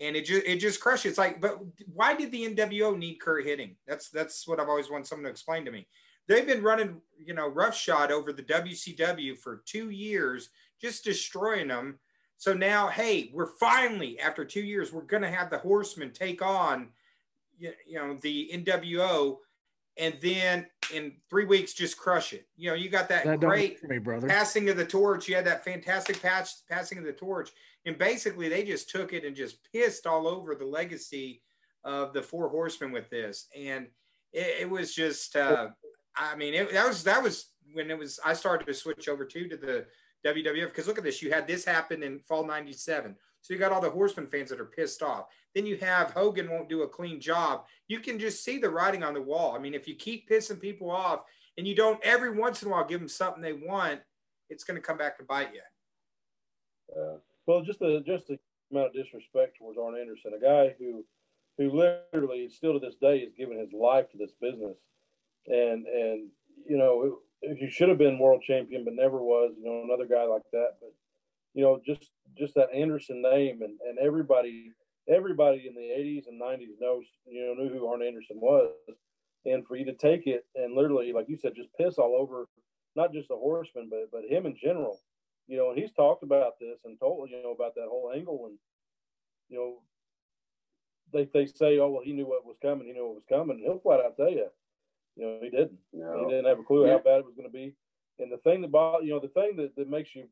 [0.01, 1.05] and it just it just crushed.
[1.05, 1.59] It's like, but
[1.93, 3.75] why did the NWO need Curt Hennig?
[3.87, 5.87] That's that's what I've always wanted someone to explain to me.
[6.27, 10.49] They've been running, you know, roughshod over the WCW for two years,
[10.81, 11.99] just destroying them.
[12.41, 16.41] So now, hey, we're finally after two years, we're going to have the Horsemen take
[16.41, 16.87] on,
[17.59, 19.37] you, know, the NWO,
[19.95, 22.47] and then in three weeks just crush it.
[22.57, 24.27] You know, you got that, That great me, brother.
[24.27, 25.27] passing of the torch.
[25.27, 27.51] You had that fantastic patch passing of the torch,
[27.85, 31.43] and basically they just took it and just pissed all over the legacy
[31.83, 33.85] of the Four Horsemen with this, and
[34.33, 35.35] it, it was just.
[35.35, 35.67] Uh,
[36.15, 38.19] I mean, it, that was that was when it was.
[38.25, 39.85] I started to switch over too to the
[40.25, 41.21] WWF because look at this.
[41.21, 44.59] You had this happen in fall '97, so you got all the Horseman fans that
[44.59, 45.25] are pissed off.
[45.55, 47.65] Then you have Hogan won't do a clean job.
[47.87, 49.55] You can just see the writing on the wall.
[49.55, 51.23] I mean, if you keep pissing people off
[51.57, 53.99] and you don't every once in a while give them something they want,
[54.49, 55.61] it's going to come back to bite you.
[56.95, 58.37] Uh, well, just the just the
[58.71, 61.03] amount of disrespect towards Arn Anderson, a guy who
[61.57, 64.77] who literally still to this day is giving his life to this business,
[65.47, 66.29] and and
[66.67, 69.53] you know he should have been world champion but never was.
[69.57, 70.93] You know another guy like that, but
[71.53, 74.71] you know just just that Anderson name and and everybody
[75.09, 78.71] everybody in the 80s and 90s knows you know knew who Arn Anderson was,
[79.45, 82.47] and for you to take it and literally like you said just piss all over
[82.95, 84.99] not just the Horseman but but him in general
[85.51, 88.45] you know, and he's talked about this and told you know about that whole angle,
[88.47, 88.57] and
[89.49, 89.81] you know,
[91.11, 93.57] they they say, oh well, he knew what was coming, he knew what was coming,
[93.57, 94.47] and he'll flat out tell you,
[95.15, 96.19] you know, he didn't, No.
[96.25, 96.93] he didn't have a clue Yeah.
[96.93, 97.75] how bad it was going to be,
[98.19, 100.27] and the thing that bo- you know, the thing that, that makes you,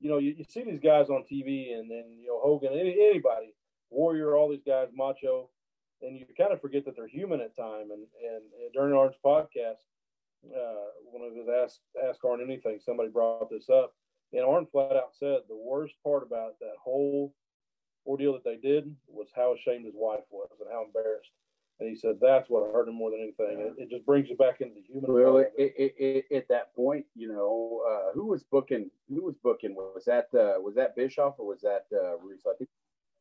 [0.00, 2.96] you know, you, you see these guys on TV, and then you know Hogan, any,
[3.10, 3.54] anybody,
[3.90, 5.50] Warrior, all these guys, Macho,
[6.02, 9.16] and you kind of forget that they're human at time, and and, and during Arn's
[9.24, 9.82] podcast.
[10.54, 12.78] Uh, one of his ask ask Arn anything.
[12.78, 13.94] Somebody brought this up,
[14.32, 17.34] and Arn flat out said the worst part about that whole
[18.06, 21.32] ordeal that they did was how ashamed his wife was and how embarrassed.
[21.78, 23.60] And he said that's what hurt him more than anything.
[23.60, 25.12] It, it just brings you back into the human.
[25.12, 25.74] Well, it, it.
[25.76, 28.90] it, it, at that point, you know, uh, who was booking?
[29.10, 29.74] Who was booking?
[29.74, 32.50] Was that uh, was that Bischoff or was that uh, Russo?
[32.50, 32.70] I think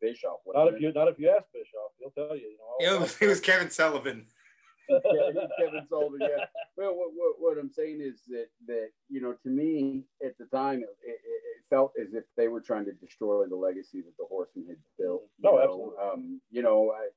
[0.01, 0.39] Bischoff.
[0.47, 2.43] Not wasn't if you not if you ask Bischoff, he'll tell you.
[2.43, 2.57] You
[2.87, 4.25] know, It was, it was Kevin Sullivan.
[4.87, 5.03] it?
[5.03, 6.19] Kevin, Kevin Sullivan.
[6.21, 6.45] Yeah.
[6.77, 10.45] Well, what, what, what I'm saying is that that you know, to me at the
[10.45, 14.15] time, it, it, it felt as if they were trying to destroy the legacy that
[14.17, 15.23] the Horseman had built.
[15.39, 15.61] you No, know?
[15.61, 15.95] absolutely.
[16.01, 17.07] Um, you know, I,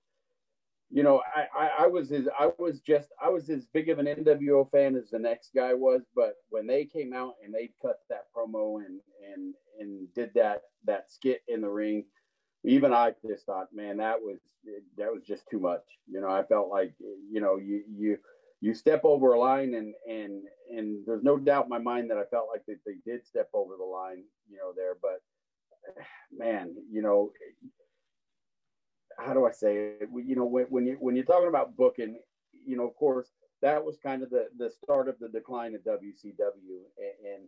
[0.90, 3.98] you know, I, I, I was as I was just I was as big of
[3.98, 7.70] an NWO fan as the next guy was, but when they came out and they
[7.82, 9.00] cut that promo and
[9.34, 12.04] and and did that that skit in the ring,
[12.64, 14.38] even I just thought, man, that was
[14.96, 15.84] that was just too much.
[16.10, 16.94] You know, I felt like
[17.30, 18.18] you know you you
[18.60, 20.42] you step over a line and and
[20.74, 23.48] and there's no doubt in my mind that I felt like that they did step
[23.52, 25.20] over the line, you know, there, but
[26.32, 27.30] man, you know,
[29.18, 30.08] how do I say it?
[30.24, 32.18] You know, when, when you when you're talking about booking,
[32.66, 33.28] you know, of course,
[33.62, 37.42] that was kind of the the start of the decline of WCW, and, and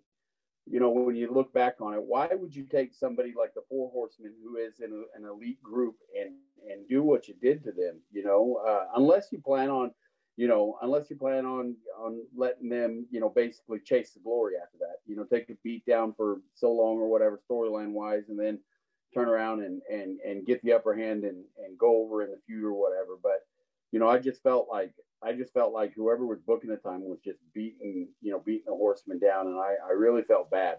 [0.67, 3.63] you know, when you look back on it, why would you take somebody like the
[3.69, 6.35] Four Horsemen, who is in a, an elite group, and
[6.71, 8.01] and do what you did to them?
[8.13, 9.93] You know, uh, unless you plan on,
[10.37, 14.55] you know, unless you plan on on letting them, you know, basically chase the glory
[14.61, 14.97] after that.
[15.07, 18.59] You know, take a beat down for so long or whatever storyline wise, and then
[19.13, 22.39] turn around and and and get the upper hand and and go over in the
[22.47, 23.19] feud or whatever.
[23.23, 23.47] But
[23.93, 24.93] you know, I just felt like
[25.23, 28.67] I just felt like whoever was booking the time was just beating you know beating
[28.67, 30.79] the horseman down, and I I really felt bad.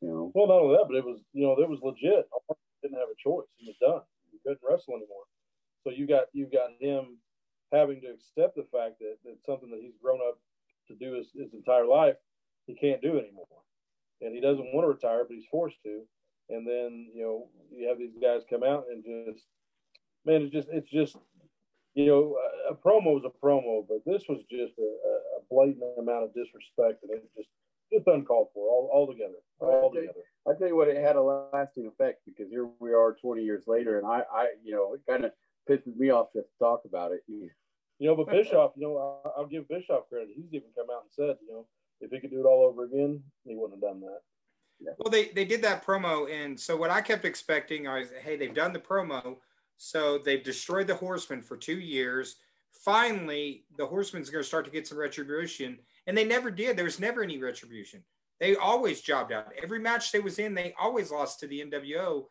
[0.00, 0.32] You know.
[0.34, 2.28] Well, not only that, but it was you know it was legit.
[2.50, 3.46] I didn't have a choice.
[3.56, 4.02] He was done.
[4.30, 5.24] He couldn't wrestle anymore.
[5.84, 7.18] So you got you got him
[7.72, 10.38] having to accept the fact that that something that he's grown up
[10.88, 12.16] to do his, his entire life,
[12.66, 13.46] he can't do anymore,
[14.20, 16.02] and he doesn't want to retire, but he's forced to
[16.50, 19.44] and then you know you have these guys come out and just
[20.24, 21.16] man it's just it's just
[21.94, 22.36] you know
[22.68, 26.34] a, a promo is a promo but this was just a, a, blatant amount of
[26.34, 27.48] disrespect and it just
[27.90, 30.24] just uncalled for all, all together all I together.
[30.46, 33.64] I tell you what, it had a lasting effect because here we are 20 years
[33.66, 35.32] later, and I, I, you know, it kind of
[35.68, 37.20] pisses me off just to talk about it.
[37.98, 40.28] you know but bischoff you know I'll, I'll give bischoff credit.
[40.34, 41.66] He's even come out and said you know
[42.00, 44.20] if he could do it all over again he wouldn't have done that
[44.80, 46.30] well, they, they did that promo.
[46.30, 49.36] And so what I kept expecting was, hey, they've done the promo.
[49.76, 52.36] So they've destroyed the Horsemen for two years.
[52.72, 55.78] Finally, the Horsemen's going to start to get some retribution.
[56.06, 56.76] And they never did.
[56.76, 58.02] There was never any retribution.
[58.40, 59.52] They always jobbed out.
[59.60, 62.26] Every match they was in, they always lost to the NWO.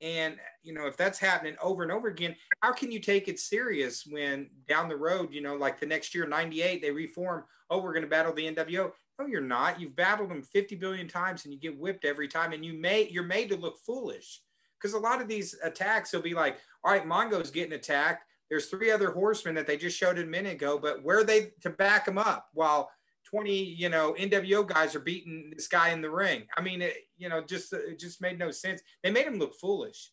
[0.00, 3.38] And, you know, if that's happening over and over again, how can you take it
[3.38, 7.80] serious when down the road, you know, like the next year, 98, they reform, oh,
[7.80, 8.90] we're going to battle the NWO.
[9.22, 9.80] No, you're not.
[9.80, 12.52] You've battled them 50 billion times and you get whipped every time.
[12.52, 14.40] And you may you're made to look foolish.
[14.80, 18.24] Because a lot of these attacks, they'll be like, all right, Mongo's getting attacked.
[18.50, 21.52] There's three other horsemen that they just showed a minute ago, but where are they
[21.60, 22.90] to back them up while
[23.26, 26.42] 20, you know, NWO guys are beating this guy in the ring?
[26.56, 28.82] I mean, it, you know, just it just made no sense.
[29.04, 30.10] They made him look foolish.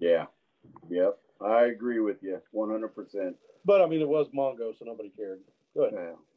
[0.00, 0.26] Yeah.
[0.90, 1.16] Yep.
[1.40, 3.34] I agree with you 100%.
[3.64, 5.38] But I mean, it was Mongo, so nobody cared.
[5.76, 5.98] Go ahead.
[5.98, 6.33] Yeah.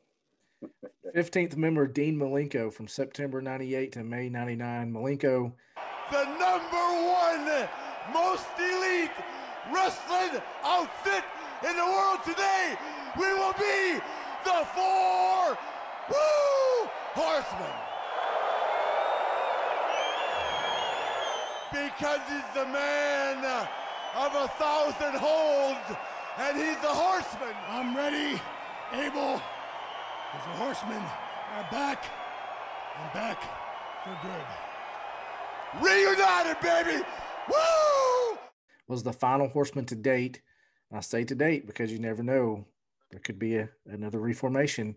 [1.16, 4.92] 15th member Dean Malenko from September 98 to May 99.
[4.92, 5.54] Malenko.
[6.12, 7.68] The number one
[8.14, 9.12] most elite
[9.74, 11.24] wrestling outfit
[11.68, 12.78] in the world today.
[13.18, 14.00] We will be
[14.44, 15.58] the four
[16.10, 17.76] woo horsemen.
[21.72, 23.44] Because he's the man
[24.16, 25.98] of a thousand holds
[26.38, 27.56] and he's the horseman.
[27.70, 28.40] I'm ready,
[28.94, 29.42] able,
[30.32, 31.02] because the horsemen
[31.56, 32.06] are back
[33.02, 33.42] and back
[34.04, 35.86] for good.
[35.86, 37.04] Reunited, baby!
[37.50, 38.38] Woo!
[38.88, 40.42] Was the final horseman to date.
[40.92, 42.66] I say to date because you never know.
[43.12, 44.96] There could be a, another reformation.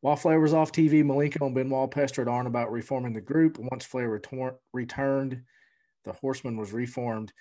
[0.00, 3.58] While Flair was off TV, Malenko and Benoit pestered Arn about reforming the group.
[3.58, 5.42] Once Flair retor- returned,
[6.04, 7.32] the Horseman was reformed.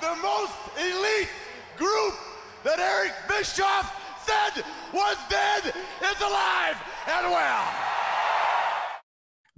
[0.00, 1.28] The most elite
[1.76, 2.14] group
[2.62, 3.92] that Eric Bischoff
[4.24, 5.53] said was dead
[6.14, 6.76] is alive
[7.08, 7.64] and well.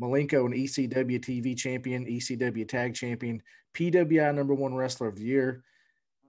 [0.00, 3.42] Malenko, an ECW TV champion, ECW tag champion,
[3.74, 5.62] PWI number one wrestler of the year,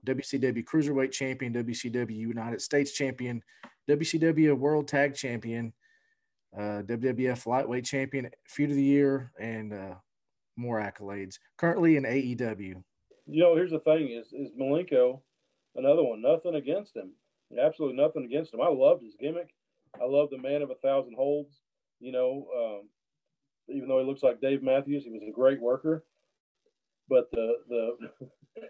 [0.06, 3.42] WCW cruiserweight champion, WCW United States champion,
[3.88, 5.72] WCW world tag champion,
[6.56, 9.94] uh, WWF lightweight champion, feud of the year, and uh,
[10.56, 11.38] more accolades.
[11.58, 12.82] Currently in AEW.
[13.26, 15.20] You know, here's the thing: is is Malenko
[15.76, 16.22] another one?
[16.22, 17.12] Nothing against him.
[17.60, 18.60] Absolutely nothing against him.
[18.62, 19.50] I loved his gimmick.
[20.00, 21.60] I love the man of a thousand holds.
[22.00, 22.88] You know, um,
[23.68, 26.04] even though he looks like Dave Matthews, he was a great worker.
[27.08, 28.10] But the the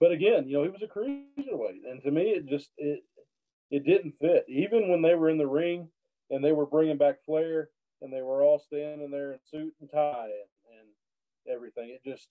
[0.00, 3.04] but again, you know, he was a cruiserweight, and to me, it just it
[3.70, 4.44] it didn't fit.
[4.48, 5.88] Even when they were in the ring
[6.30, 7.70] and they were bringing back Flair,
[8.02, 12.28] and they were all standing there in suit and tie and, and everything, it just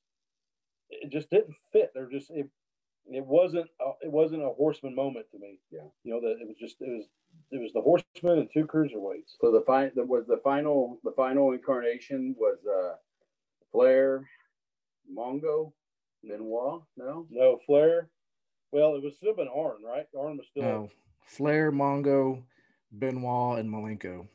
[0.90, 1.92] it just didn't fit.
[1.94, 2.50] They're just it,
[3.12, 5.60] it wasn't a, it wasn't a horseman moment to me.
[5.72, 7.06] Yeah, you know that it was just it was
[7.52, 9.38] it was the horseman and two cruiserweights.
[9.42, 12.96] So the final was the final the final incarnation was uh
[13.72, 14.28] Flair,
[15.16, 15.74] Mongo,
[16.24, 16.82] Benoit.
[16.96, 18.10] No, no Flair,
[18.72, 20.08] Well, it was still been Arn, right?
[20.18, 20.64] Arn was still.
[20.64, 20.90] No,
[21.26, 22.44] Flair, Mongo,
[22.92, 24.28] Benoit, and Malenko.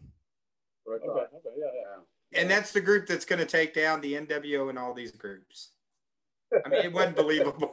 [0.86, 1.00] Right.
[1.00, 2.40] Okay, okay, yeah, yeah.
[2.40, 5.70] And that's the group that's going to take down the NWO and all these groups.
[6.64, 7.71] I mean, it wasn't believable.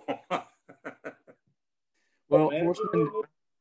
[2.29, 3.11] Well, Horseman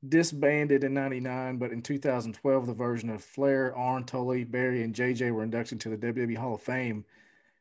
[0.07, 5.33] disbanded in 99, but in 2012, the version of Flair, Arn, Tully, Barry, and JJ
[5.33, 7.05] were inducted to the WWE Hall of Fame.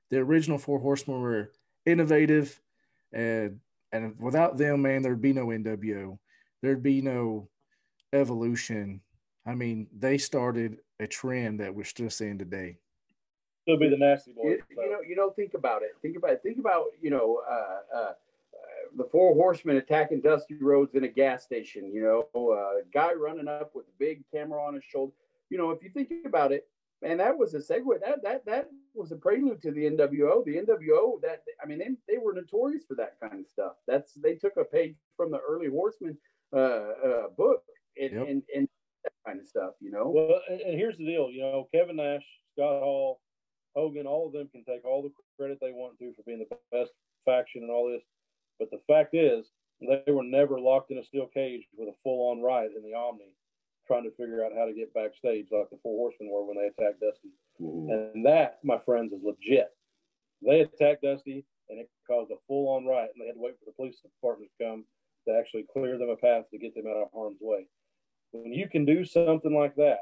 [0.09, 1.51] The original Four Horsemen were
[1.85, 2.59] innovative,
[3.13, 3.59] and,
[3.91, 6.19] and without them, man, there'd be no NWO.
[6.61, 7.47] There'd be no
[8.13, 9.01] evolution.
[9.45, 12.77] I mean, they started a trend that we're still seeing today.
[13.63, 14.59] Still be the nasty boys.
[14.69, 15.91] You, you know, you know, think about it.
[16.01, 16.41] Think about it.
[16.43, 18.13] Think about, you know, uh, uh,
[18.97, 23.47] the four horsemen attacking Dusty Rhodes in a gas station, you know, a guy running
[23.47, 25.13] up with a big camera on his shoulder.
[25.49, 26.67] You know, if you think about it,
[27.01, 27.99] man, that was a segue.
[28.01, 30.43] That that that was a prelude to the NWO.
[30.43, 33.73] The NWO, that I mean, they, they were notorious for that kind of stuff.
[33.87, 36.17] That's they took a page from the early horsemen
[36.53, 37.63] uh, uh, book
[38.01, 38.27] and, Yep.
[38.27, 38.67] and and
[39.03, 40.09] that kind of stuff, you know.
[40.09, 41.29] Well, and, and here's the deal.
[41.29, 43.21] You know, Kevin Nash, Scott Hall,
[43.75, 46.57] Hogan, all of them can take all the credit they want to for being the
[46.71, 46.91] best
[47.25, 48.01] faction and all this.
[48.59, 49.45] But the fact is,
[49.79, 53.33] they were never locked in a steel cage with a full-on riot in the Omni,
[53.85, 56.67] trying to figure out how to get backstage like the Four Horsemen were when they
[56.67, 57.29] attacked Dusty.
[57.61, 58.15] Mm-hmm.
[58.15, 59.69] And that, my friends, is legit.
[60.41, 63.65] They attacked Dusty, and it caused a full-on riot, and they had to wait for
[63.65, 64.85] the police department to come
[65.27, 67.67] to actually clear them a path to get them out of harm's way.
[68.31, 69.99] When you can do something like that,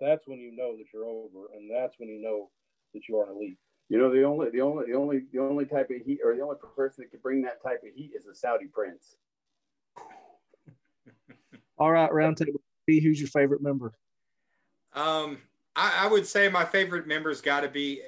[0.00, 2.50] that's when you know that you're over, and that's when you know
[2.94, 3.58] that you are an elite.
[3.90, 6.42] You know, the only the only the only the only type of heat or the
[6.42, 9.16] only person that can bring that type of heat is a Saudi prince.
[11.78, 12.60] All right, roundtable.
[12.86, 13.92] B, Who's your favorite member?
[14.92, 15.38] Um,
[15.74, 18.00] I, I would say my favorite member's got to be,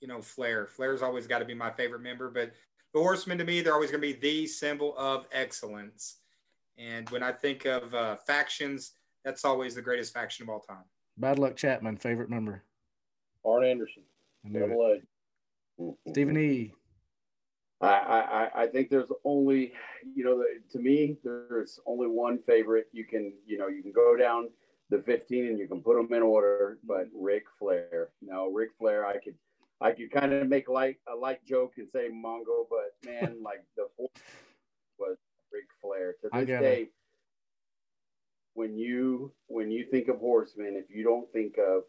[0.00, 0.66] you know, Flair.
[0.66, 2.52] Flair's always got to be my favorite member, but
[2.92, 6.18] the Horsemen to me, they're always going to be the symbol of excellence.
[6.76, 8.92] And when I think of uh, factions,
[9.24, 10.84] that's always the greatest faction of all time.
[11.16, 12.64] Bad Luck Chapman, favorite member.
[13.46, 14.02] Arn Anderson,
[14.44, 14.68] I knew it.
[14.68, 15.11] double A.
[16.08, 16.72] Stephen E.
[17.80, 19.72] I, I, I think there's only,
[20.14, 22.86] you know, to me, there's only one favorite.
[22.92, 24.50] You can, you know, you can go down
[24.90, 28.10] the 15 and you can put them in order, but Ric Flair.
[28.20, 29.34] Now, Ric Flair, I could,
[29.80, 33.64] I could kind of make light a light joke and say Mongo, but man, like
[33.76, 33.88] the
[34.98, 35.16] was
[35.52, 36.14] Ric Flair.
[36.22, 36.88] To this day,
[38.54, 41.82] when you when you think of horsemen, if you don't think of,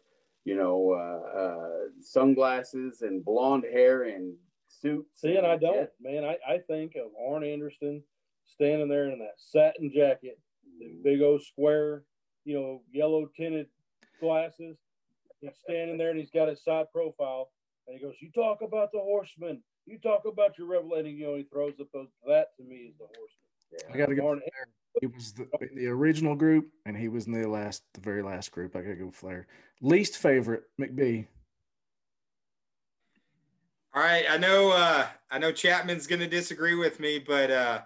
[0.44, 4.34] you know, uh, uh, sunglasses and blonde hair and
[4.68, 5.06] suit.
[5.14, 6.24] See, and I don't, man.
[6.24, 8.02] I, I think of Arn Anderson
[8.44, 10.38] standing there in that satin jacket,
[10.78, 12.04] the big old square,
[12.44, 13.66] you know, yellow tinted
[14.20, 14.76] glasses.
[15.40, 17.50] He's standing there and he's got his side profile,
[17.86, 19.62] and he goes, "You talk about the horseman.
[19.86, 22.08] You talk about your rebel." And you know, he throws up those.
[22.26, 23.92] That to me is the horseman.
[23.92, 24.28] I got to go.
[24.28, 24.68] Arn Flair.
[25.00, 28.52] He was the, the original group, and he was in the last, the very last
[28.52, 28.76] group.
[28.76, 29.46] I got to go Flair.
[29.80, 31.26] Least favorite, McBee.
[33.94, 37.82] All right, I know uh I know Chapman's gonna disagree with me, but uh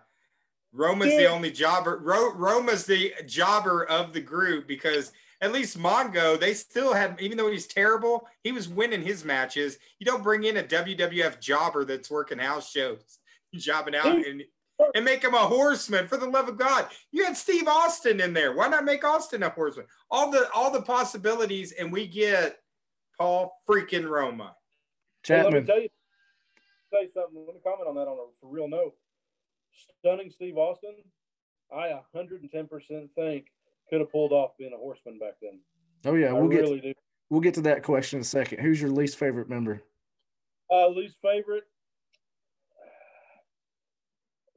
[0.73, 1.99] Roma's the only jobber.
[2.03, 7.39] Ro- Roma's the jobber of the group because at least Mongo, they still had, even
[7.39, 9.79] though he's terrible, he was winning his matches.
[9.99, 13.19] You don't bring in a WWF jobber that's working house shows,
[13.55, 14.43] jobbing out and
[14.95, 16.87] and make him a horseman for the love of God.
[17.11, 18.55] You had Steve Austin in there.
[18.55, 19.87] Why not make Austin a horseman?
[20.11, 22.59] All the all the possibilities, and we get
[23.19, 24.55] Paul freaking Roma.
[25.27, 25.89] Hey, let me tell you,
[26.93, 27.45] tell you something.
[27.47, 28.95] Let me comment on that on a for real note.
[30.01, 30.95] Stunning Steve Austin,
[31.73, 33.47] I 110% think
[33.91, 35.61] could have pulled off being a horseman back then.
[36.05, 36.93] Oh yeah, we'll get really do.
[37.31, 38.61] we'll get to that question in a second.
[38.61, 39.83] Who's your least favorite member?
[40.71, 41.65] Uh, least favorite.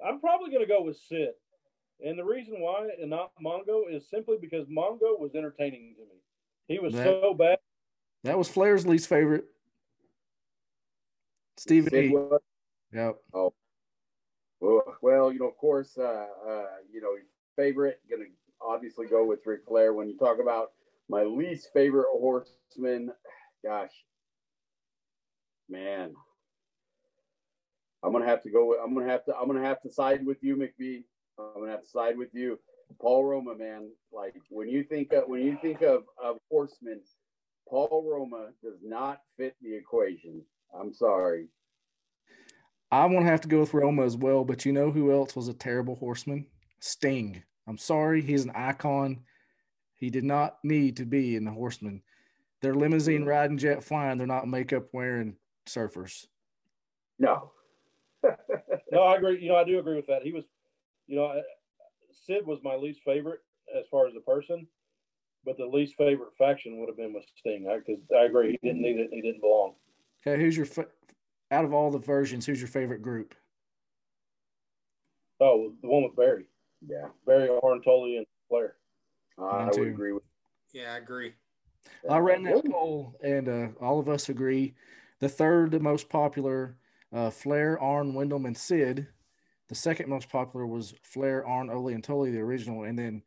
[0.06, 1.30] I'm probably going to go with Sid.
[2.04, 6.22] And the reason why and not Mongo is simply because Mongo was entertaining to me.
[6.68, 7.60] He was That- so bad.
[8.24, 9.46] That was Flair's least favorite.
[11.58, 12.10] Stephen Sid E.
[12.10, 12.42] was-
[12.94, 13.24] Yep.
[13.34, 13.54] Oh,
[14.60, 16.02] well, well, you know, of course, uh,
[16.46, 17.16] uh, you know,
[17.56, 18.26] favorite gonna
[18.60, 19.94] obviously go with Ric Flair.
[19.94, 20.74] When you talk about
[21.08, 23.14] my least favorite horseman,
[23.64, 23.94] gosh,
[25.70, 26.16] man,
[28.04, 28.68] I'm gonna have to go.
[28.68, 29.36] With, I'm gonna have to.
[29.36, 31.04] I'm gonna have to side with you, McBee.
[31.40, 32.60] I'm gonna have to side with you,
[33.00, 33.90] Paul Roma, man.
[34.12, 37.02] Like when you think of when you think of of horsemen,
[37.68, 40.42] Paul Roma does not fit the equation.
[40.78, 41.48] I'm sorry.
[42.92, 45.48] I'm gonna have to go with Roma as well, but you know who else was
[45.48, 46.46] a terrible horseman?
[46.80, 47.42] Sting.
[47.68, 49.22] I'm sorry, he's an icon.
[49.96, 52.02] He did not need to be in the horseman.
[52.62, 53.28] They're limousine mm.
[53.28, 54.18] riding, jet flying.
[54.18, 55.36] They're not makeup wearing
[55.68, 56.26] surfers.
[57.20, 57.52] No.
[59.02, 59.42] No, I agree.
[59.42, 60.22] You know, I do agree with that.
[60.22, 60.46] He was,
[61.08, 61.42] you know,
[62.12, 63.40] Sid was my least favorite
[63.76, 64.68] as far as the person,
[65.44, 67.64] but the least favorite faction would have been with Sting.
[67.64, 69.10] Because I, I, agree, he didn't need it.
[69.12, 69.74] He didn't belong.
[70.26, 70.88] Okay, who's your fa-
[71.50, 72.46] out of all the versions?
[72.46, 73.34] Who's your favorite group?
[75.40, 76.46] Oh, the one with Barry.
[76.88, 78.76] Yeah, Barry Arn, Tully, and Flair.
[79.40, 80.24] Uh, I would agree with.
[80.74, 81.34] Yeah, I agree.
[82.08, 84.76] I ran that poll, and uh, all of us agree.
[85.20, 86.78] The third most popular,
[87.14, 89.08] uh, Flair, Arn, Windham, and Sid.
[89.68, 93.22] The second most popular was Flair, Arn, Ole, and Tully, the original, and then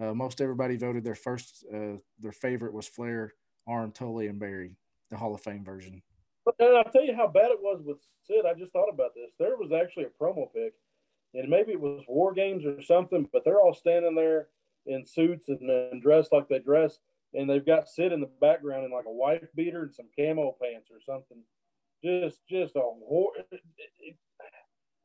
[0.00, 3.34] uh, most everybody voted their first, uh, their favorite was Flair,
[3.66, 4.76] Arn, Tully, and Barry,
[5.10, 6.02] the Hall of Fame version.
[6.44, 8.44] But I'll tell you how bad it was with Sid.
[8.46, 9.32] I just thought about this.
[9.38, 10.74] There was actually a promo pic,
[11.34, 14.48] and maybe it was War Games or something, but they're all standing there
[14.86, 16.98] in suits and, and dressed like they dress,
[17.34, 20.54] and they've got Sid in the background in like a wife beater and some camo
[20.62, 21.38] pants or something.
[22.04, 23.32] Just, just a hor-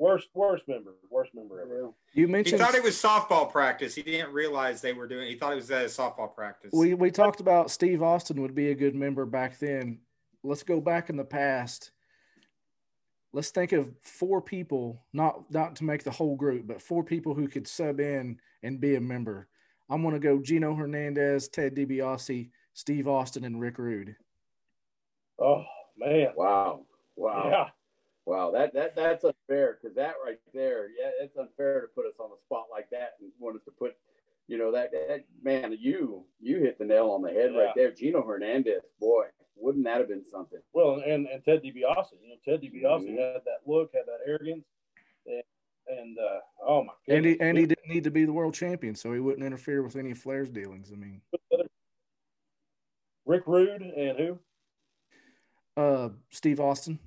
[0.02, 1.92] worst, worst member, worst member ever.
[2.14, 3.94] You mentioned He thought it was softball practice.
[3.94, 5.28] He didn't realize they were doing.
[5.28, 6.72] He thought it was at a softball practice.
[6.74, 10.00] we we talked about Steve Austin would be a good member back then.
[10.44, 11.92] Let's go back in the past.
[13.32, 17.36] Let's think of four people, not not to make the whole group, but four people
[17.36, 19.48] who could sub in and be a member.
[19.90, 24.16] I'm going to go Gino Hernandez, Ted DiBiase, Steve Austin, and Rick Rude.
[25.40, 25.64] Oh
[26.02, 26.28] man!
[26.36, 26.86] Wow!
[27.15, 27.49] Wow!
[27.49, 27.65] Yeah.
[28.26, 28.52] Wow!
[28.52, 32.30] That that that's unfair because that right there, yeah, it's unfair to put us on
[32.30, 33.95] the spot like that and want us to put,
[34.48, 37.61] you know, that, that man, you you hit the nail on the head Yeah.
[37.61, 37.91] right there.
[37.91, 39.26] Gino Hernandez, boy,
[39.56, 40.60] wouldn't that have been something?
[40.73, 43.18] Well, and and Ted DiBiase, you know, Ted DiBiase Mhm.
[43.18, 44.65] had that look, had that arrogance,
[45.26, 45.44] and,
[45.88, 48.53] and uh, oh my god, And he, and he didn't need to be the world
[48.53, 50.91] champion, so he wouldn't interfere with any of Flair's dealings.
[50.91, 51.22] I mean,
[53.26, 54.40] Rick Rude and who?
[55.82, 56.99] Uh, Steve Austin.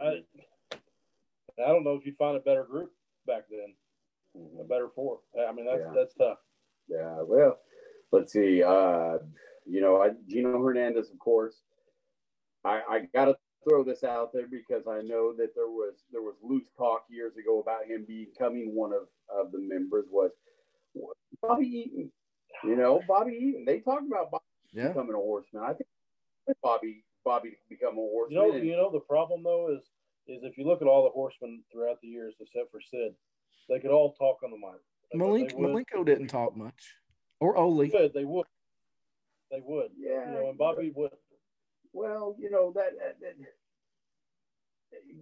[0.00, 0.22] I,
[0.72, 2.92] I don't know if you find a better group
[3.26, 3.74] back then,
[4.60, 5.20] a better four.
[5.38, 5.92] I mean, that's Yeah.
[5.94, 6.38] that's tough.
[6.88, 7.58] Yeah, well,
[8.10, 8.62] let's see.
[8.62, 9.18] Uh,
[9.66, 11.62] you know, I, Gino Hernandez, of course.
[12.64, 13.36] I, I got to
[13.68, 17.36] throw this out there because I know that there was there was loose talk years
[17.36, 20.06] ago about him becoming one of, of the members.
[20.10, 20.30] Was
[21.40, 22.10] Bobby Eaton?
[22.64, 23.64] You know, Bobby Eaton.
[23.64, 24.88] They talked about Bobby Yeah.
[24.88, 25.62] becoming a horseman.
[25.64, 25.88] I think
[26.62, 28.42] Bobby Bobby to become a horseman.
[28.46, 29.82] You know, you know the problem though is
[30.26, 33.14] is if you look at all the horsemen throughout the years, except for Sid,
[33.68, 34.80] they could all talk on the mic.
[35.12, 35.52] They- Malink.
[35.54, 36.94] Malenko didn't talk much,
[37.40, 37.88] or Ole.
[37.88, 38.12] They would.
[38.14, 38.46] They would.
[39.50, 39.90] They would.
[39.98, 40.26] Yeah.
[40.26, 41.10] You know, and Bobby would.
[41.92, 43.36] Well, you know that, that, that-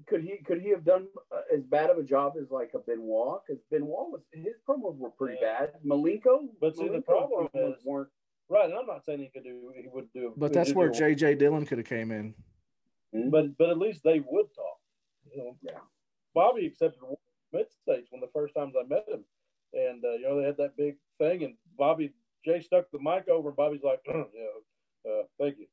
[0.06, 2.78] could he could he have done uh, as bad of a job as like a
[2.78, 3.40] Benoit?
[3.46, 5.72] Because Benoit was his promos were pretty bad.
[5.86, 8.08] Malenko, But see, the problem promos is- weren't.
[8.50, 9.72] Right, and I'm not saying he could do.
[9.76, 10.26] He would do.
[10.26, 10.32] It.
[10.36, 11.36] But that's where J.J.
[11.36, 12.34] Dillon could have came in.
[13.30, 14.78] But but at least they would talk.
[15.32, 15.78] You know, yeah.
[16.34, 17.00] Bobby accepted
[17.52, 19.24] mid states when the first times I met him,
[19.72, 22.12] and uh, you know they had that big thing, and Bobby
[22.44, 24.22] Jay stuck the mic over, and Bobby's like, yeah,
[25.06, 25.66] uh, thank you.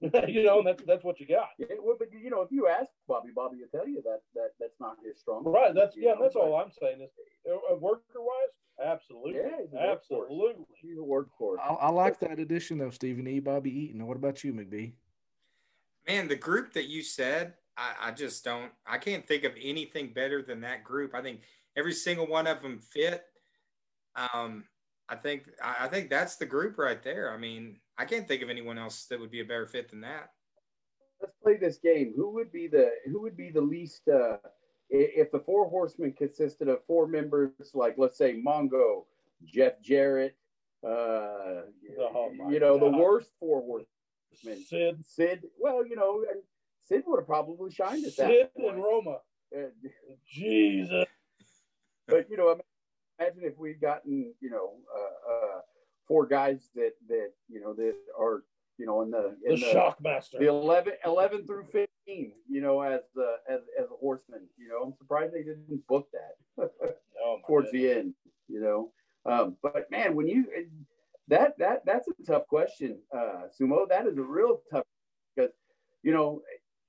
[0.28, 1.48] you know, and that's that's what you got.
[1.58, 4.50] Yeah, well, but you know, if you ask Bobby, Bobby will tell you that that
[4.60, 5.44] that's not his strong.
[5.44, 5.74] Right.
[5.74, 6.14] That's yeah.
[6.14, 7.10] know, That's all I'm saying is,
[7.50, 9.92] uh, worker wise, absolutely, Yeah, he's a workhorse.
[9.92, 10.64] absolutely.
[10.80, 11.58] He's a workhorse.
[11.62, 13.40] I, I like that addition though, Stephen E.
[13.40, 14.06] Bobby Eaton.
[14.06, 14.92] What about you, McBee?
[16.06, 18.72] Man, the group that you said, I, I just don't.
[18.86, 21.14] I can't think of anything better than that group.
[21.14, 21.40] I think
[21.76, 23.24] every single one of them fit.
[24.34, 24.64] Um,
[25.08, 27.32] I think I, I think that's the group right there.
[27.32, 30.00] I mean, I can't think of anyone else that would be a better fit than
[30.02, 30.30] that.
[31.20, 32.12] Let's play this game.
[32.16, 34.08] Who would be the who would be the least?
[34.08, 34.36] Uh,
[34.90, 39.04] if the four horsemen consisted of four members, like let's say Mongo,
[39.44, 40.34] Jeff Jarrett,
[40.86, 41.62] uh,
[42.00, 44.64] Oh, you know, the worst four horsemen.
[44.64, 45.42] Sid, Sid.
[45.58, 46.24] Well, you know,
[46.84, 48.28] Sid would have probably shined at that.
[48.28, 49.18] Sid and Roma.
[49.54, 49.68] Uh,
[50.26, 51.06] Jesus.
[52.06, 52.60] but you know,
[53.18, 55.60] imagine if we'd gotten you know uh, uh,
[56.06, 58.44] four guys that that you know that are
[58.78, 60.38] you know in the in The Shockmaster.
[60.38, 64.42] the 11, 11 through fifteen, you know, as the as as a horseman.
[64.56, 66.70] You know, I'm surprised they didn't book that
[67.24, 67.82] Oh, towards goodness.
[67.92, 68.14] the end.
[68.48, 68.92] You know,
[69.30, 70.46] um, but man, when you
[71.28, 73.88] that that that's a tough question, uh, Sumo.
[73.88, 74.84] That is a real tough
[75.36, 75.50] because
[76.02, 76.40] you know,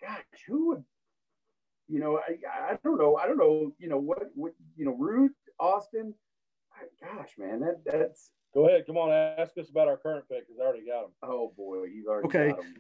[0.02, 0.84] gosh, who would
[1.90, 3.16] you know, I, I don't know.
[3.18, 3.74] I don't know.
[3.80, 4.30] You know what?
[4.36, 4.94] What you know?
[4.94, 6.14] Rude, Austin.
[7.02, 8.32] Gosh, man, that that's.
[8.54, 8.86] Go ahead.
[8.88, 9.12] Come on.
[9.12, 11.12] Ask us about our current pick because I already got him.
[11.22, 12.76] Oh boy, he's already Okay, got him.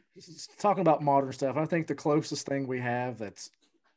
[0.57, 3.51] talking about modern stuff, I think the closest thing we have that's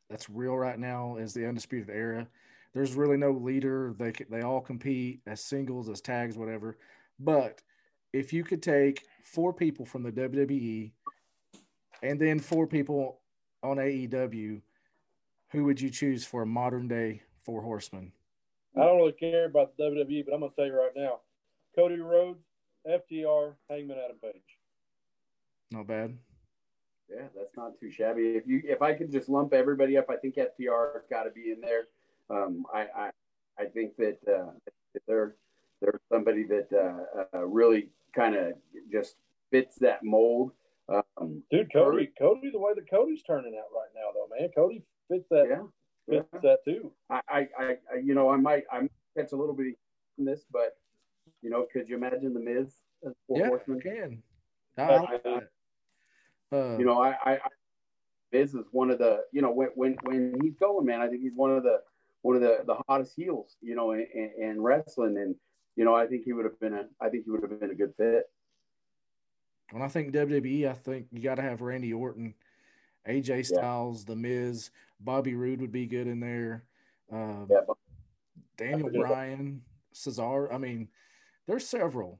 [0.09, 2.27] that's real right now is the undisputed era.
[2.73, 3.95] There's really no leader.
[3.97, 6.77] They they all compete as singles, as tags, whatever.
[7.19, 7.61] But
[8.11, 10.91] if you could take four people from the WWE
[12.03, 13.21] and then four people
[13.63, 14.61] on AEW,
[15.51, 18.11] who would you choose for a modern day four horsemen?
[18.75, 21.19] I don't really care about the WWE, but I'm gonna tell you right now,
[21.75, 22.43] Cody Rhodes,
[22.87, 24.41] FTR, Hangman Adam Page.
[25.71, 26.17] Not bad.
[27.09, 28.21] Yeah, that's not too shabby.
[28.21, 31.51] If you if I could just lump everybody up, I think FTR's got to be
[31.51, 31.87] in there.
[32.29, 33.09] Um, I, I
[33.59, 34.51] I think that, uh,
[34.93, 35.35] that they're
[35.81, 38.53] they're somebody that uh, uh, really kind of
[38.91, 39.15] just
[39.51, 40.51] fits that mold.
[40.89, 44.83] Um, Dude, Cody, Cody, the way that Cody's turning out right now, though, man, Cody
[45.09, 45.47] fits that.
[45.49, 45.63] Yeah,
[46.09, 46.91] fits that too.
[47.09, 49.75] I, I, I, you know, I might, I might catch a little bit
[50.15, 50.77] from this, but
[51.41, 53.81] you know, could you imagine the Miz as four Yeah, horsemen?
[53.81, 54.23] Can.
[54.77, 55.49] I, like that.
[56.51, 57.49] Uh, you know, I, I, I
[58.31, 61.21] Miz is one of the, you know, when when when he's going, man, I think
[61.21, 61.81] he's one of the
[62.21, 65.35] one of the the hottest heels, you know, in, in, in wrestling, and
[65.75, 67.71] you know, I think he would have been a, I think he would have been
[67.71, 68.23] a good fit.
[69.71, 72.35] When I think WWE, I think you got to have Randy Orton,
[73.07, 74.69] AJ Styles, The Miz,
[74.99, 76.63] Bobby Roode would be good in there.
[77.11, 77.61] Um, Yeah,
[78.57, 79.61] Daniel Bryan,
[79.93, 80.53] Cesaro.
[80.53, 80.87] I mean,
[81.47, 82.19] there's several.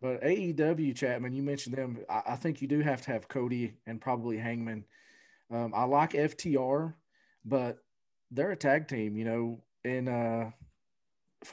[0.00, 1.98] But AEW, Chapman, you mentioned them.
[2.08, 4.84] I, I think you do have to have Cody and probably Hangman.
[5.50, 6.94] Um, I like FTR,
[7.44, 7.78] but
[8.30, 9.62] they're a tag team, you know.
[9.84, 10.50] And uh,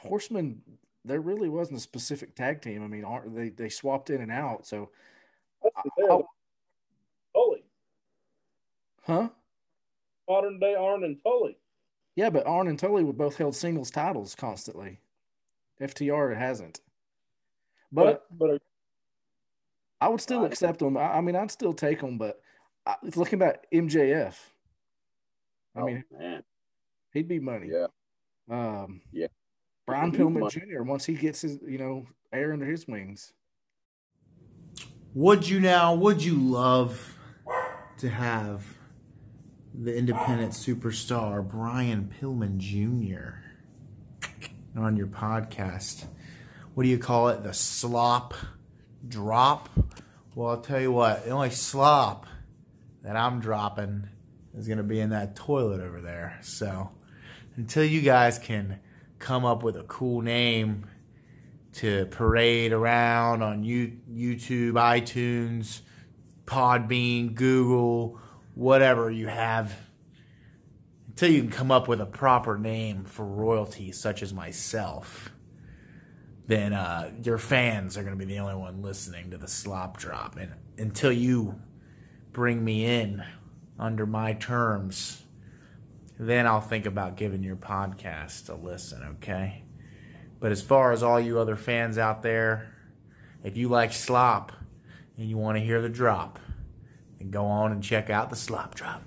[0.02, 0.60] Horsemen,
[1.04, 2.82] there really wasn't a specific tag team.
[2.84, 4.66] I mean, aren't- they they swapped in and out.
[4.66, 4.90] So,
[6.06, 6.24] Tully,
[9.02, 9.28] huh?
[10.28, 11.56] modern day Arn and Tully.
[12.16, 15.00] Yeah, but Arn and Tully were both held singles titles constantly.
[15.80, 16.80] FTR hasn't.
[17.90, 18.58] But but are,
[20.00, 20.96] I would still accept them.
[20.96, 22.40] I, I mean, I'd still take them, but
[22.86, 24.34] I, looking at MJF,
[25.76, 26.42] I Oh, mean, man.
[27.12, 27.70] he'd be money.
[27.70, 27.86] Yeah.
[28.50, 29.28] Um, yeah.
[29.86, 30.50] Brian Pillman.
[30.50, 30.82] Jr.
[30.82, 33.32] Once he gets his, you know, air under his wings.
[35.14, 37.18] Would you now, would you love
[37.98, 38.64] to have
[39.74, 43.40] the independent superstar Brian Pillman Jr.
[44.78, 46.04] on your podcast?
[46.74, 47.42] What do you call it?
[47.42, 48.34] The slop
[49.06, 49.68] drop?
[50.34, 52.26] Well, I'll tell you what, the only slop
[53.02, 54.08] that I'm dropping
[54.54, 56.38] is going to be in that toilet over there.
[56.42, 56.90] So
[57.56, 58.80] until you guys can
[59.18, 60.86] come up with a cool name
[61.74, 65.80] to parade around on you, YouTube, iTunes,
[66.44, 68.20] Podbean, Google,
[68.54, 69.74] whatever you have,
[71.08, 75.30] until you can come up with a proper name for royalty, such as myself,
[76.46, 79.98] then uh, your fans are going to be the only one listening to the slop
[79.98, 80.36] drop.
[80.36, 81.60] And until you
[82.32, 83.22] bring me in
[83.78, 85.22] under my terms,
[86.18, 89.64] then I'll think about giving your podcast a listen, okay?
[90.40, 92.74] But as far as all you other fans out there,
[93.44, 94.52] if you like slop
[95.16, 96.38] and you want to hear the drop,
[97.22, 99.02] then go on and check out the slop drop.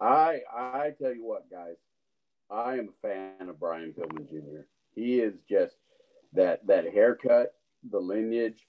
[0.00, 1.74] I I tell you what, guys,
[2.50, 4.60] I am a fan of Brian Pillman Jr.
[4.94, 5.74] He is just
[6.34, 7.54] that that haircut,
[7.90, 8.64] the lineage.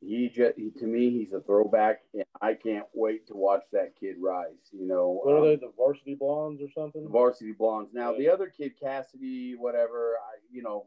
[0.00, 3.94] He just he, to me, he's a throwback, and I can't wait to watch that
[3.98, 4.68] kid rise.
[4.72, 7.04] You know, What are um, they, the Varsity Blondes or something?
[7.04, 7.90] the varsity blondes.
[7.94, 10.86] Now the other kid, Cassidy, whatever, I, you know,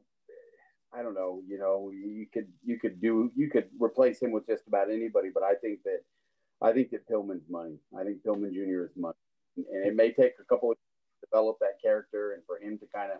[0.97, 1.41] I don't know.
[1.47, 5.29] You know, you could you could do you could replace him with just about anybody,
[5.33, 5.99] but I think that
[6.61, 7.77] I think that Pillman's money.
[7.97, 8.85] I think Pillman Jr.
[8.85, 9.13] is money,
[9.57, 12.79] and it may take a couple of years to develop that character and for him
[12.79, 13.19] to kind of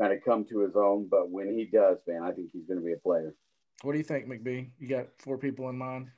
[0.00, 1.08] kind of come to his own.
[1.10, 3.34] But when he does, man, I think he's going to be a player.
[3.82, 4.70] What do you think, McBee?
[4.78, 6.08] You got four people in mind?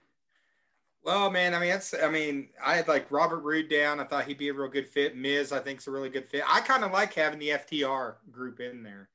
[1.05, 3.99] Well, man, I mean, that's, I mean, I had like Robert Roode down.
[3.99, 5.17] I thought he'd be a real good fit.
[5.17, 6.43] Miz, I think, is a really good fit.
[6.47, 9.09] I kind of like having the FTR group in there.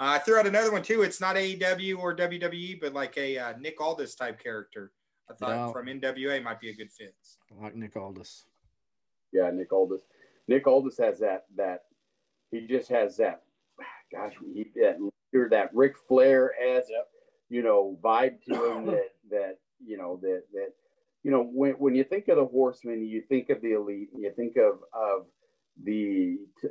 [0.00, 1.02] Uh, I threw out another one too.
[1.02, 4.92] It's not AEW or WWE, but like a uh, Nick Aldis type character.
[5.30, 5.72] I thought Yeah.
[5.72, 7.14] from NWA might be a good fit.
[7.58, 8.44] I like Nick Aldis.
[9.32, 10.02] Yeah, Nick Aldis.
[10.46, 11.84] Nick Aldis has that that
[12.50, 13.42] he just has that
[14.12, 14.98] gosh, he that
[15.32, 16.88] leader, that Ric Flair esque,
[17.50, 20.72] you know, vibe to him that that you know that that
[21.24, 24.32] you know when when you think of the Horsemen, you think of the elite, you
[24.34, 25.26] think of of
[25.82, 26.68] the t-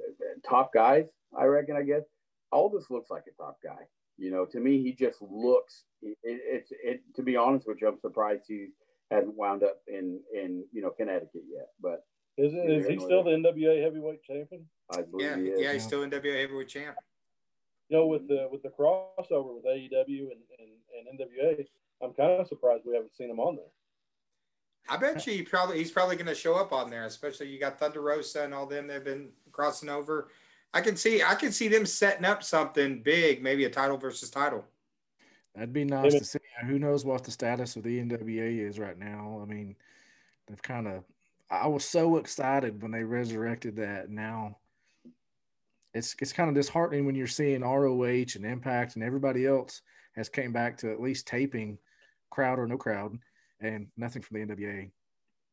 [0.47, 1.05] top guys.
[1.37, 1.75] I reckon.
[1.75, 2.03] I guess
[2.51, 3.87] Aldis looks like a top guy.
[4.17, 5.83] You know, to me, he just looks.
[6.01, 7.01] It, it, it's it.
[7.15, 8.69] To be honest with you, I'm surprised he
[9.11, 11.69] hasn't wound up in in you know Connecticut yet.
[11.81, 12.05] But
[12.37, 14.65] Is, it, is he still the NWA heavyweight champion?
[14.91, 15.61] I believe Yeah, he is.
[15.61, 16.95] yeah, he's still NWA heavyweight champ.
[17.89, 21.65] You know, with the with the crossover with AEW and, and, and NWA,
[22.01, 23.65] I'm kind of surprised we haven't seen him on there.
[24.89, 27.59] I bet you he probably he's probably going to show up on there, especially you
[27.59, 28.87] got Thunder Rosa and all them.
[28.87, 30.29] They've been crossing over.
[30.73, 34.30] I can see I can see them setting up something big, maybe a title versus
[34.30, 34.65] title.
[35.56, 36.39] That'd be nice to see.
[36.68, 39.39] Who knows what the status of the NWA is right now?
[39.41, 39.76] I mean,
[40.48, 41.03] they've kind of.
[41.49, 44.10] I was so excited when they resurrected that.
[44.10, 44.57] Now,
[45.95, 49.81] it's it's kind of disheartening when you're seeing ROH and Impact and everybody else
[50.15, 51.80] has came back to at least taping,
[52.30, 53.18] crowd or no crowd,
[53.60, 54.91] and nothing from the NWA.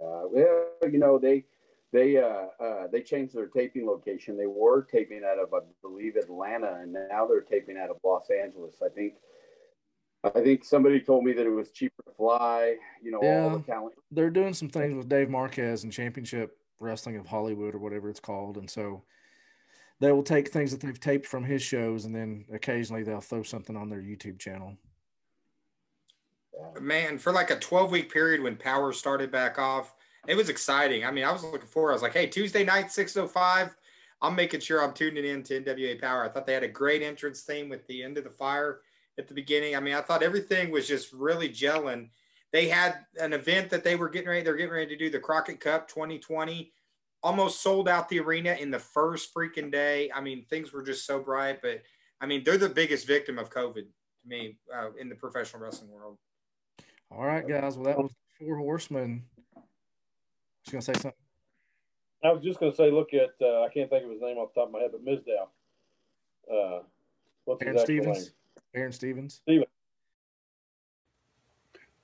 [0.00, 1.44] Uh, well, you know they
[1.94, 4.36] they uh, uh, they changed their taping location.
[4.36, 8.28] They were taping out of I believe Atlanta, and now they're taping out of Los
[8.30, 8.74] Angeles.
[8.84, 9.14] I think.
[10.24, 12.76] I think somebody told me that it was cheaper to fly.
[13.02, 13.94] You know, all the talent.
[14.10, 18.20] They're doing some things with Dave Marquez and Championship Wrestling of Hollywood or whatever it's
[18.20, 19.04] called, and so
[20.00, 23.44] they will take things that they've taped from his shows, and then occasionally they'll throw
[23.44, 24.76] something on their YouTube channel.
[26.80, 29.94] Man, for like a 12 week period when power started back off,
[30.26, 31.04] it was exciting.
[31.04, 31.90] I mean, I was looking forward.
[31.90, 33.76] I was like, hey, Tuesday night, 605.
[34.22, 36.24] I'm making sure I'm tuning in to NWA Power.
[36.24, 38.80] I thought they had a great entrance theme with the end of the fire
[39.18, 39.76] at the beginning.
[39.76, 42.08] I mean, I thought everything was just really gelling.
[42.52, 44.42] They had an event that they were getting ready.
[44.42, 46.72] They're getting ready to do the Crockett Cup 2020.
[47.22, 50.10] Almost sold out the arena in the first freaking day.
[50.14, 51.60] I mean, things were just so bright.
[51.60, 51.82] But
[52.20, 55.90] I mean, they're the biggest victim of COVID to me uh, in the professional wrestling
[55.90, 56.18] world.
[57.10, 57.76] All right, guys.
[57.76, 59.24] Well, that was four horsemen.
[60.64, 61.12] Just gonna say something.
[62.24, 64.38] I was just going to say, look at uh, I can't think of his name
[64.38, 65.48] off the top of my head, but Mizdow.
[66.50, 66.82] Uh,
[67.44, 68.18] what's Aaron his Stevens.
[68.18, 68.26] name?
[68.74, 69.34] Aaron Stevens.
[69.42, 69.66] Steven.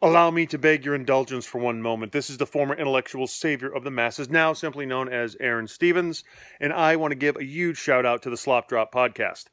[0.03, 2.13] Allow me to beg your indulgence for one moment.
[2.13, 6.25] This is the former intellectual savior of the masses, now simply known as Aaron Stevens,
[6.59, 9.47] and I want to give a huge shout out to the Slop Drop podcast.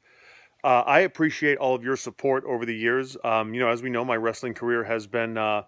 [0.64, 3.16] Uh, I appreciate all of your support over the years.
[3.24, 5.62] Um, you know, as we know, my wrestling career has been uh,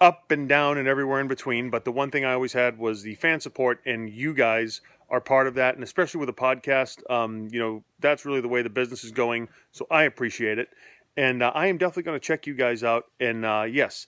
[0.00, 3.02] up and down and everywhere in between, but the one thing I always had was
[3.02, 7.08] the fan support, and you guys are part of that, and especially with a podcast,
[7.10, 9.48] um, you know, that's really the way the business is going.
[9.72, 10.68] So I appreciate it.
[11.16, 13.06] And uh, I am definitely going to check you guys out.
[13.18, 14.06] And uh, yes,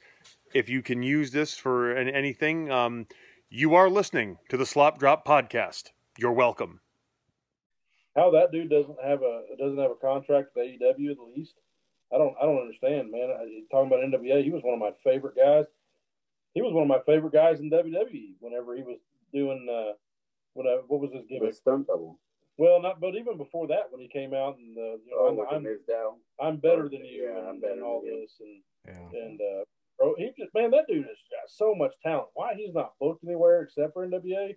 [0.55, 3.07] if you can use this for an- anything, um,
[3.51, 5.91] you are listening to the Slop Drop podcast.
[6.17, 6.81] You're welcome.
[8.17, 11.55] How that dude doesn't have a doesn't have a contract with AEW at least?
[12.15, 13.31] I don't I don't understand, man.
[13.31, 15.65] I, talking about NWA, he was one of my favorite guys.
[16.55, 18.35] He was one of my favorite guys in WWE.
[18.41, 18.99] Whenever he was
[19.33, 19.93] doing uh,
[20.55, 21.55] what uh, what was his gimmick?
[21.55, 22.19] stunt double.
[22.59, 25.29] Well, not but even before that, when he came out and uh, you know, Oh,
[25.29, 26.15] I'm, the I'm, Mizdow.
[26.41, 28.21] I'm better than you, Yeah, and, I'm better and all than you.
[28.21, 29.65] this, and and uh,
[29.99, 32.29] bro, he just man, that dude has got so much talent.
[32.35, 34.55] Why he's not booked anywhere except for NWA,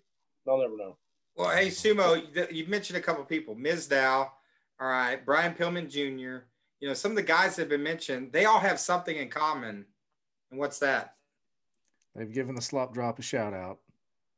[0.48, 0.98] I'll never know.
[1.38, 3.56] Well, hey, Sumo, you've mentioned a couple of people.
[3.56, 4.30] Mizdow,
[4.80, 6.46] all right, Brian Pillman Jr.,
[6.80, 9.30] you know, some of the guys that have been mentioned, they all have something in
[9.30, 9.86] common.
[10.52, 11.15] And what's that?
[12.16, 13.80] They've given the slop drop a shout out.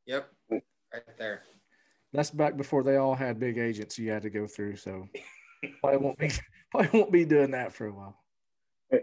[0.06, 0.62] Yep, right
[1.18, 1.44] there.
[2.14, 4.78] That's back before they all had big agents you had to go through.
[4.78, 5.08] So
[5.82, 6.32] probably won't be
[6.72, 8.18] probably won't be doing that for a while.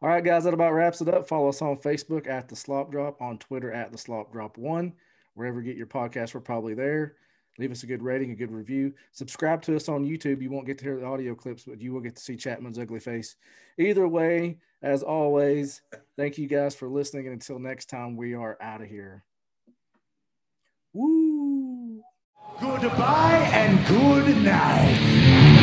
[0.00, 1.26] All right, guys, that about wraps it up.
[1.26, 4.92] Follow us on Facebook at the Slop Drop, on Twitter at the Slop Drop One.
[5.34, 7.16] Wherever you get your podcast, we're probably there.
[7.58, 8.94] Leave us a good rating, a good review.
[9.10, 10.40] Subscribe to us on YouTube.
[10.40, 12.78] You won't get to hear the audio clips, but you will get to see Chapman's
[12.78, 13.34] ugly face.
[13.76, 15.82] Either way, as always,
[16.16, 17.26] thank you guys for listening.
[17.26, 19.24] And until next time, we are out of here.
[20.92, 22.02] Woo!
[22.60, 25.57] Goodbye and good night.